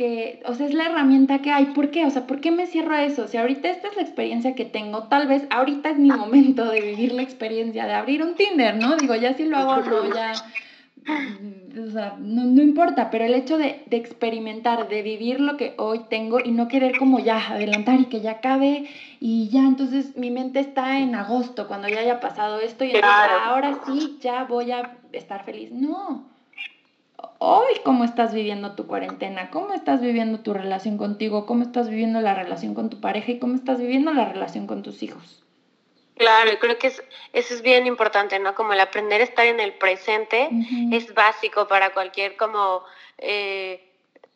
que, 0.00 0.40
o 0.46 0.54
sea, 0.54 0.64
es 0.64 0.72
la 0.72 0.86
herramienta 0.86 1.42
que 1.42 1.50
hay. 1.50 1.66
¿Por 1.66 1.90
qué? 1.90 2.06
O 2.06 2.10
sea, 2.10 2.26
¿por 2.26 2.40
qué 2.40 2.50
me 2.50 2.66
cierro 2.66 2.94
a 2.94 3.04
eso? 3.04 3.28
Si 3.28 3.36
ahorita 3.36 3.68
esta 3.68 3.88
es 3.88 3.96
la 3.96 4.02
experiencia 4.02 4.54
que 4.54 4.64
tengo, 4.64 5.02
tal 5.08 5.28
vez 5.28 5.46
ahorita 5.50 5.90
es 5.90 5.98
mi 5.98 6.08
momento 6.08 6.64
de 6.70 6.80
vivir 6.80 7.12
la 7.12 7.20
experiencia 7.20 7.84
de 7.84 7.92
abrir 7.92 8.22
un 8.22 8.34
Tinder, 8.34 8.76
¿no? 8.76 8.96
Digo, 8.96 9.14
ya 9.14 9.34
si 9.34 9.44
lo 9.44 9.58
hago 9.58 9.76
no, 9.82 10.14
ya, 10.14 10.32
o 11.86 11.90
sea, 11.90 12.16
no, 12.18 12.62
importa, 12.62 13.10
pero 13.10 13.26
el 13.26 13.34
hecho 13.34 13.58
de, 13.58 13.82
de, 13.84 13.98
experimentar, 13.98 14.88
de 14.88 15.02
vivir 15.02 15.38
lo 15.38 15.58
que 15.58 15.74
hoy 15.76 16.00
tengo 16.08 16.40
y 16.42 16.50
no 16.50 16.66
querer 16.66 16.96
como 16.96 17.18
ya 17.18 17.50
adelantar 17.50 18.00
y 18.00 18.06
que 18.06 18.22
ya 18.22 18.30
acabe 18.30 18.86
y 19.20 19.50
ya, 19.50 19.66
entonces 19.66 20.16
mi 20.16 20.30
mente 20.30 20.60
está 20.60 21.00
en 21.00 21.14
agosto, 21.14 21.68
cuando 21.68 21.88
ya 21.88 22.00
haya 22.00 22.20
pasado 22.20 22.58
esto 22.60 22.86
y 22.86 22.92
ahora 23.02 23.80
sí, 23.84 24.16
ya 24.22 24.44
voy 24.44 24.70
a 24.70 24.96
estar 25.12 25.44
feliz. 25.44 25.70
No, 25.70 26.24
hoy 27.40 27.80
cómo 27.84 28.04
estás 28.04 28.34
viviendo 28.34 28.76
tu 28.76 28.86
cuarentena, 28.86 29.50
cómo 29.50 29.72
estás 29.72 30.00
viviendo 30.02 30.40
tu 30.40 30.52
relación 30.52 30.98
contigo, 30.98 31.46
cómo 31.46 31.62
estás 31.62 31.88
viviendo 31.88 32.20
la 32.20 32.34
relación 32.34 32.74
con 32.74 32.90
tu 32.90 33.00
pareja 33.00 33.32
y 33.32 33.38
cómo 33.38 33.54
estás 33.54 33.80
viviendo 33.80 34.12
la 34.12 34.26
relación 34.26 34.66
con 34.66 34.82
tus 34.82 35.02
hijos. 35.02 35.42
Claro, 36.16 36.50
creo 36.60 36.78
que 36.78 36.88
es, 36.88 37.02
eso 37.32 37.54
es 37.54 37.62
bien 37.62 37.86
importante, 37.86 38.38
¿no? 38.38 38.54
Como 38.54 38.74
el 38.74 38.80
aprender 38.80 39.22
a 39.22 39.24
estar 39.24 39.46
en 39.46 39.58
el 39.58 39.72
presente 39.72 40.50
es 40.92 41.14
básico 41.14 41.66
para 41.66 41.94
cualquier 41.94 42.36
como 42.36 42.84
eh, 43.16 43.90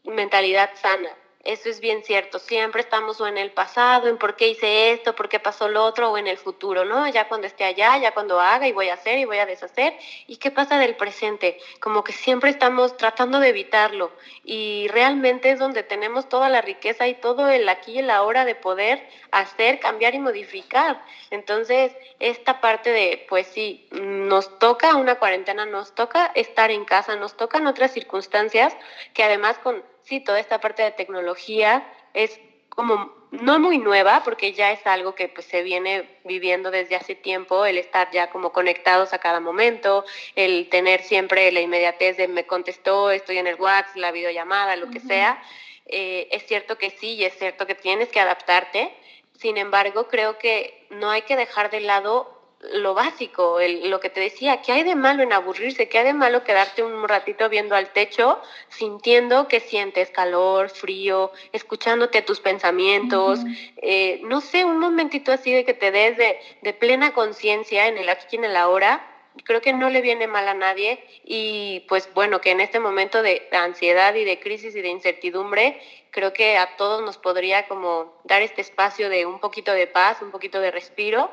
mentalidad 0.05 0.71
sana. 0.77 1.11
Eso 1.45 1.69
es 1.69 1.81
bien 1.81 2.03
cierto. 2.03 2.39
Siempre 2.39 2.81
estamos 2.81 3.21
o 3.21 3.27
en 3.27 3.37
el 3.37 3.51
pasado, 3.51 4.09
en 4.09 4.17
por 4.17 4.35
qué 4.35 4.49
hice 4.49 4.93
esto, 4.93 5.15
por 5.15 5.29
qué 5.29 5.39
pasó 5.39 5.69
lo 5.69 5.85
otro, 5.85 6.11
o 6.11 6.17
en 6.17 6.27
el 6.27 6.39
futuro, 6.39 6.87
¿no? 6.87 7.07
Ya 7.09 7.29
cuando 7.29 7.47
esté 7.47 7.65
allá, 7.65 7.99
ya 7.99 8.15
cuando 8.15 8.41
haga 8.41 8.67
y 8.67 8.73
voy 8.73 8.89
a 8.89 8.95
hacer 8.95 9.19
y 9.19 9.27
voy 9.27 9.37
a 9.37 9.45
deshacer. 9.45 9.95
¿Y 10.27 10.39
qué 10.39 10.51
pasa 10.51 10.79
del 10.79 10.97
presente? 10.97 11.59
Como 11.81 12.03
que 12.03 12.13
siempre 12.13 12.49
estamos 12.49 12.97
tratando 12.97 13.41
de 13.41 13.51
evitarlo. 13.51 14.11
Y 14.43 14.89
realmente 14.89 15.51
es 15.51 15.59
donde 15.59 15.83
tenemos 15.83 16.31
toda 16.31 16.49
la 16.49 16.63
riqueza 16.63 17.07
y 17.09 17.15
todo 17.15 17.49
el 17.51 17.69
aquí 17.69 17.93
y 17.93 17.99
el 17.99 18.09
ahora 18.09 18.47
de 18.47 18.55
poder 18.55 19.07
hacer, 19.31 19.81
cambiar 19.81 20.15
y 20.15 20.21
modificar. 20.21 21.03
Entonces, 21.31 21.95
esta 22.21 22.63
parte 22.63 22.91
de, 22.91 23.27
pues 23.29 23.47
sí, 23.49 23.87
nos 23.91 24.59
toca 24.59 24.95
una 24.95 25.17
cuarentena, 25.17 25.67
nos 25.67 25.95
toca 25.95 26.33
estar 26.35 26.71
en 26.71 26.87
casa, 26.87 27.17
nos 27.17 27.37
tocan 27.37 27.67
otras 27.67 27.93
circunstancias 27.93 28.75
que 29.13 29.25
además 29.25 29.59
con 29.59 29.83
sí, 30.05 30.21
toda 30.21 30.41
esta 30.41 30.61
parte 30.61 30.83
de 30.83 30.91
tecnología 30.93 31.87
es 32.13 32.41
como 32.69 33.13
no 33.31 33.59
muy 33.59 33.79
nueva, 33.79 34.23
porque 34.25 34.53
ya 34.53 34.73
es 34.73 34.87
algo 34.87 35.15
que 35.15 35.29
pues, 35.29 35.47
se 35.47 35.63
viene 35.63 36.09
viviendo 36.25 36.71
desde 36.71 36.97
hace 36.97 37.15
tiempo, 37.15 37.67
el 37.67 37.79
estar 37.79 38.11
ya 38.13 38.31
como 38.31 38.53
conectados 38.53 39.13
a 39.13 39.19
cada 39.19 39.41
momento, 39.41 40.05
el 40.37 40.69
tener 40.69 41.03
siempre 41.03 41.51
la 41.53 41.61
inmediatez 41.61 42.17
de 42.17 42.29
me 42.29 42.47
contestó, 42.47 43.11
estoy 43.11 43.39
en 43.39 43.47
el 43.47 43.57
WhatsApp, 43.57 43.97
la 43.97 44.13
videollamada, 44.13 44.77
lo 44.77 44.91
que 44.91 45.01
sea. 45.01 45.43
Eh, 45.87 46.29
es 46.31 46.47
cierto 46.47 46.79
que 46.79 46.91
sí 46.91 47.15
y 47.15 47.25
es 47.25 47.37
cierto 47.37 47.67
que 47.67 47.75
tienes 47.75 48.09
que 48.09 48.21
adaptarte, 48.21 48.93
sin 49.39 49.59
embargo, 49.59 50.09
creo 50.09 50.39
que 50.39 50.87
no 50.91 51.11
hay 51.11 51.23
que 51.23 51.37
dejar 51.37 51.71
de 51.71 51.81
lado 51.81 52.34
lo 52.73 52.95
básico, 52.95 53.59
lo 53.85 54.01
que 54.01 54.11
te 54.11 54.21
decía, 54.21 54.63
¿qué 54.63 54.73
hay 54.73 54.83
de 54.83 54.95
malo 54.95 55.23
en 55.23 55.33
aburrirse? 55.33 55.89
¿Qué 55.89 55.99
hay 55.99 56.05
de 56.05 56.15
malo 56.15 56.45
quedarte 56.45 56.83
un 56.83 57.07
ratito 57.09 57.49
viendo 57.49 57.75
al 57.75 57.93
techo, 57.93 58.41
sintiendo 58.69 59.49
que 59.49 59.61
sientes 59.61 60.11
calor, 60.11 60.71
frío, 60.71 61.33
escuchándote 61.53 62.23
tus 62.23 62.41
pensamientos? 62.41 63.41
Eh, 63.77 64.21
no 64.25 64.41
sé, 64.41 64.65
un 64.65 64.79
momentito 64.79 65.33
así 65.33 65.53
de 65.53 65.65
que 65.65 65.75
te 65.75 65.91
des 65.91 66.17
de, 66.17 66.39
de 66.63 66.73
plena 66.73 67.13
conciencia 67.13 67.87
en 67.89 67.99
el 67.99 68.09
aquí 68.09 68.25
y 68.33 68.37
en 68.37 68.45
el 68.45 68.57
ahora. 68.57 69.11
Creo 69.43 69.61
que 69.61 69.73
no 69.73 69.91
le 69.91 70.01
viene 70.01 70.29
mal 70.29 70.47
a 70.47 70.55
nadie 70.55 71.05
y 71.25 71.85
pues 71.89 72.09
bueno, 72.15 72.41
que 72.41 72.53
en 72.53 72.61
este 72.61 72.79
momento 72.79 73.21
de 73.21 73.49
ansiedad 73.51 74.15
y 74.15 74.25
de 74.25 74.39
crisis 74.39 74.77
y 74.77 74.81
de 74.81 74.89
incertidumbre, 74.89 75.81
creo 76.11 76.33
que 76.33 76.57
a 76.57 76.77
todos 76.77 77.03
nos 77.03 77.19
podría 77.19 77.67
como 77.67 78.21
dar 78.23 78.43
este 78.43 78.61
espacio 78.61 79.09
de 79.09 79.27
un 79.27 79.41
poquito 79.41 79.73
de 79.73 79.89
paz, 79.89 80.23
un 80.23 80.31
poquito 80.31 80.61
de 80.61 80.71
respiro 80.71 81.33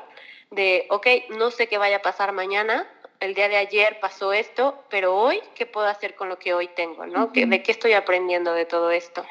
de, 0.52 0.86
ok, 0.90 1.06
no 1.38 1.50
sé 1.50 1.66
qué 1.66 1.78
vaya 1.78 1.96
a 1.96 2.02
pasar 2.02 2.32
mañana, 2.32 2.86
el 3.20 3.34
día 3.34 3.48
de 3.48 3.56
ayer 3.56 3.98
pasó 4.00 4.32
esto, 4.32 4.82
pero 4.90 5.16
hoy, 5.16 5.40
¿qué 5.54 5.66
puedo 5.66 5.86
hacer 5.86 6.14
con 6.14 6.28
lo 6.28 6.38
que 6.38 6.54
hoy 6.54 6.68
tengo? 6.74 7.06
¿no? 7.06 7.28
¿De 7.28 7.62
qué 7.62 7.72
estoy 7.72 7.92
aprendiendo 7.92 8.52
de 8.52 8.64
todo 8.64 8.90
esto? 8.90 9.24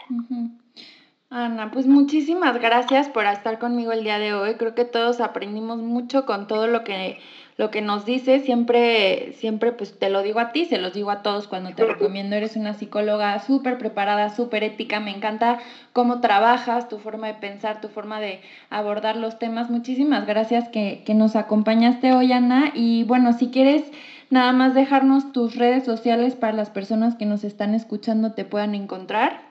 Ana, 1.30 1.72
pues 1.72 1.88
muchísimas 1.88 2.59
gracias 2.59 3.09
por 3.09 3.26
estar 3.26 3.59
conmigo 3.59 3.91
el 3.91 4.03
día 4.03 4.19
de 4.19 4.34
hoy. 4.34 4.55
Creo 4.55 4.76
que 4.76 4.86
todos 4.86 5.22
aprendimos 5.22 5.78
mucho 5.78 6.26
con 6.26 6.47
todo 6.47 6.67
lo 6.67 6.84
que 6.84 7.19
lo 7.62 7.70
que 7.70 7.84
nos 7.84 8.05
dices, 8.05 8.43
siempre, 8.43 9.34
siempre 9.34 9.72
pues 9.72 9.99
te 9.99 10.09
lo 10.09 10.24
digo 10.24 10.39
a 10.39 10.51
ti, 10.51 10.66
se 10.66 10.80
los 10.80 10.93
digo 10.93 11.12
a 11.12 11.22
todos 11.22 11.47
cuando 11.47 11.70
te 11.76 11.86
recomiendo, 11.86 12.36
eres 12.36 12.55
una 12.55 12.74
psicóloga 12.74 13.38
súper 13.38 13.78
preparada, 13.78 14.36
súper 14.36 14.64
ética, 14.64 14.99
me 14.99 15.12
encanta 15.12 15.59
cómo 15.93 16.22
trabajas, 16.22 16.89
tu 16.89 16.97
forma 16.97 17.28
de 17.28 17.36
pensar, 17.36 17.80
tu 17.80 17.88
forma 17.88 18.20
de 18.20 18.41
abordar 18.72 19.16
los 19.16 19.38
temas. 19.38 19.70
Muchísimas 19.70 20.26
gracias 20.26 20.70
que, 20.70 21.03
que 21.05 21.14
nos 21.14 21.36
acompañaste 21.36 22.14
hoy, 22.14 22.32
Ana. 22.32 22.72
Y 22.74 23.03
bueno, 23.03 23.32
si 23.34 23.51
quieres 23.51 23.84
nada 24.32 24.53
más 24.53 24.74
dejarnos 24.74 25.32
tus 25.32 25.55
redes 25.55 25.86
sociales 25.86 26.34
para 26.34 26.53
las 26.53 26.72
personas 26.72 27.14
que 27.14 27.28
nos 27.28 27.43
están 27.43 27.76
escuchando 27.76 28.32
te 28.32 28.43
puedan 28.43 28.74
encontrar. 28.74 29.51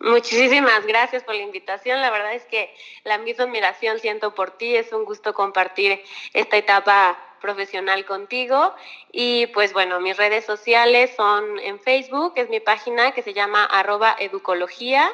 Muchísimas 0.00 0.86
gracias 0.86 1.24
por 1.24 1.34
la 1.34 1.42
invitación. 1.42 2.00
La 2.00 2.10
verdad 2.10 2.34
es 2.34 2.44
que 2.44 2.72
la 3.04 3.18
misma 3.18 3.44
admiración 3.44 3.98
siento 3.98 4.34
por 4.34 4.52
ti. 4.52 4.76
Es 4.76 4.92
un 4.92 5.04
gusto 5.04 5.34
compartir 5.34 6.00
esta 6.34 6.56
etapa 6.56 7.18
profesional 7.40 8.04
contigo. 8.04 8.74
Y 9.10 9.46
pues 9.48 9.72
bueno, 9.72 10.00
mis 10.00 10.16
redes 10.16 10.44
sociales 10.44 11.10
son 11.16 11.58
en 11.60 11.80
Facebook, 11.80 12.34
es 12.36 12.48
mi 12.48 12.60
página 12.60 13.12
que 13.12 13.22
se 13.22 13.34
llama 13.34 13.64
arroba 13.64 14.14
educología. 14.18 15.10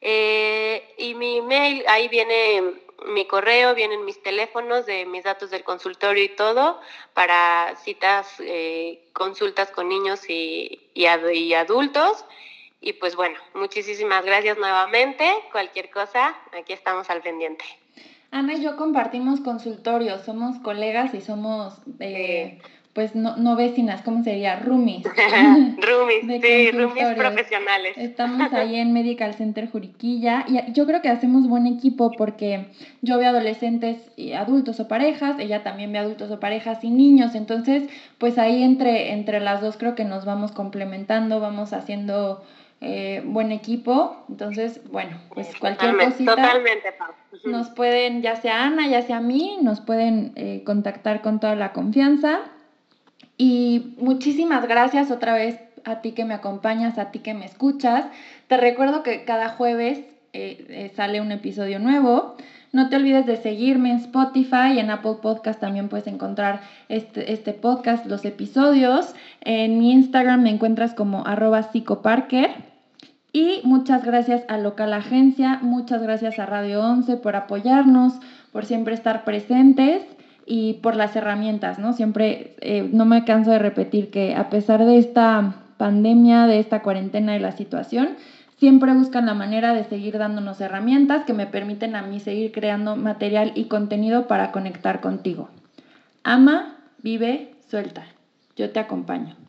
Eh, 0.00 0.94
y 0.98 1.14
mi 1.14 1.40
mail, 1.40 1.84
ahí 1.86 2.08
viene 2.08 2.62
mi 3.06 3.26
correo, 3.26 3.74
vienen 3.74 4.04
mis 4.04 4.20
teléfonos 4.22 4.86
de 4.86 5.06
mis 5.06 5.22
datos 5.22 5.50
del 5.50 5.62
consultorio 5.62 6.24
y 6.24 6.30
todo 6.30 6.80
para 7.14 7.76
citas, 7.84 8.34
eh, 8.40 9.04
consultas 9.12 9.70
con 9.70 9.88
niños 9.88 10.28
y, 10.28 10.80
y 10.94 11.06
adultos. 11.54 12.24
Y 12.80 12.94
pues 12.94 13.16
bueno, 13.16 13.36
muchísimas 13.54 14.24
gracias 14.24 14.58
nuevamente. 14.58 15.24
Cualquier 15.52 15.90
cosa, 15.90 16.34
aquí 16.52 16.72
estamos 16.72 17.08
al 17.10 17.22
pendiente. 17.22 17.64
Ana 18.30 18.54
y 18.54 18.62
yo 18.62 18.76
compartimos 18.76 19.40
consultorios, 19.40 20.22
somos 20.22 20.58
colegas 20.58 21.14
y 21.14 21.20
somos, 21.20 21.80
eh, 22.00 22.58
pues 22.92 23.14
no, 23.14 23.36
no 23.36 23.56
vecinas, 23.56 24.02
¿cómo 24.02 24.22
sería? 24.24 24.56
Roomies. 24.56 25.04
roomies, 25.78 26.42
sí, 26.42 26.70
roomies 26.70 27.14
profesionales. 27.14 27.94
Estamos 27.96 28.52
ahí 28.52 28.76
en 28.76 28.92
Medical 28.92 29.34
Center 29.34 29.70
Juriquilla 29.70 30.44
y 30.48 30.72
yo 30.72 30.86
creo 30.86 31.02
que 31.02 31.08
hacemos 31.08 31.48
buen 31.48 31.66
equipo 31.66 32.10
porque 32.10 32.66
yo 33.00 33.16
veo 33.16 33.30
adolescentes 33.30 34.10
y 34.16 34.32
adultos 34.32 34.80
o 34.80 34.88
parejas, 34.88 35.38
ella 35.38 35.62
también 35.62 35.92
ve 35.92 35.98
adultos 35.98 36.30
o 36.30 36.40
parejas 36.40 36.84
y 36.84 36.90
niños, 36.90 37.34
entonces 37.34 37.88
pues 38.18 38.38
ahí 38.38 38.62
entre, 38.62 39.12
entre 39.12 39.40
las 39.40 39.60
dos 39.60 39.76
creo 39.76 39.94
que 39.94 40.04
nos 40.04 40.24
vamos 40.24 40.52
complementando, 40.52 41.40
vamos 41.40 41.72
haciendo 41.72 42.44
eh, 42.80 43.22
buen 43.24 43.52
equipo. 43.52 44.24
Entonces, 44.28 44.80
bueno, 44.90 45.18
pues 45.34 45.54
cualquier 45.58 45.96
cosita. 45.96 46.36
Totalmente, 46.36 46.94
Nos 47.44 47.70
pueden, 47.70 48.22
ya 48.22 48.36
sea 48.36 48.64
Ana, 48.64 48.88
ya 48.88 49.02
sea 49.02 49.18
a 49.18 49.20
mí, 49.20 49.58
nos 49.62 49.80
pueden 49.80 50.32
eh, 50.36 50.62
contactar 50.64 51.22
con 51.22 51.40
toda 51.40 51.56
la 51.56 51.72
confianza. 51.72 52.40
Y 53.38 53.94
muchísimas 53.98 54.66
gracias 54.68 55.10
otra 55.10 55.34
vez 55.34 55.58
a 55.84 56.00
ti 56.00 56.12
que 56.12 56.24
me 56.24 56.34
acompañas, 56.34 56.98
a 56.98 57.10
ti 57.10 57.20
que 57.20 57.34
me 57.34 57.46
escuchas. 57.46 58.06
Te 58.48 58.56
recuerdo 58.56 59.02
que 59.02 59.24
cada 59.24 59.50
jueves 59.50 60.02
eh, 60.32 60.92
sale 60.94 61.20
un 61.20 61.32
episodio 61.32 61.78
nuevo. 61.78 62.36
No 62.72 62.90
te 62.90 62.96
olvides 62.96 63.24
de 63.24 63.36
seguirme 63.36 63.90
en 63.90 63.96
Spotify 63.96 64.74
y 64.74 64.80
en 64.80 64.90
Apple 64.90 65.16
Podcast 65.22 65.58
también 65.60 65.88
puedes 65.88 66.06
encontrar 66.06 66.60
este, 66.90 67.32
este 67.32 67.54
podcast, 67.54 68.04
los 68.04 68.24
episodios. 68.26 69.14
En 69.48 69.78
mi 69.78 69.92
Instagram 69.92 70.42
me 70.42 70.50
encuentras 70.50 70.92
como 70.92 71.24
arroba 71.24 71.62
psicoparker. 71.62 72.50
Y 73.32 73.60
muchas 73.62 74.04
gracias 74.04 74.42
a 74.48 74.58
Local 74.58 74.92
Agencia, 74.92 75.60
muchas 75.62 76.02
gracias 76.02 76.40
a 76.40 76.46
Radio 76.46 76.82
11 76.82 77.18
por 77.18 77.36
apoyarnos, 77.36 78.14
por 78.50 78.64
siempre 78.64 78.94
estar 78.94 79.22
presentes 79.22 80.02
y 80.46 80.74
por 80.82 80.96
las 80.96 81.14
herramientas, 81.14 81.78
¿no? 81.78 81.92
Siempre 81.92 82.56
eh, 82.60 82.88
no 82.92 83.04
me 83.04 83.24
canso 83.24 83.52
de 83.52 83.60
repetir 83.60 84.10
que 84.10 84.34
a 84.34 84.50
pesar 84.50 84.84
de 84.84 84.98
esta 84.98 85.54
pandemia, 85.76 86.46
de 86.46 86.58
esta 86.58 86.82
cuarentena 86.82 87.36
y 87.36 87.38
la 87.38 87.52
situación, 87.52 88.16
siempre 88.56 88.94
buscan 88.94 89.26
la 89.26 89.34
manera 89.34 89.74
de 89.74 89.84
seguir 89.84 90.18
dándonos 90.18 90.60
herramientas 90.60 91.22
que 91.24 91.34
me 91.34 91.46
permiten 91.46 91.94
a 91.94 92.02
mí 92.02 92.18
seguir 92.18 92.50
creando 92.50 92.96
material 92.96 93.52
y 93.54 93.66
contenido 93.66 94.26
para 94.26 94.50
conectar 94.50 95.00
contigo. 95.00 95.50
Ama, 96.24 96.78
vive, 97.00 97.54
suelta. 97.70 98.15
Yo 98.56 98.72
te 98.72 98.80
acompaño. 98.80 99.45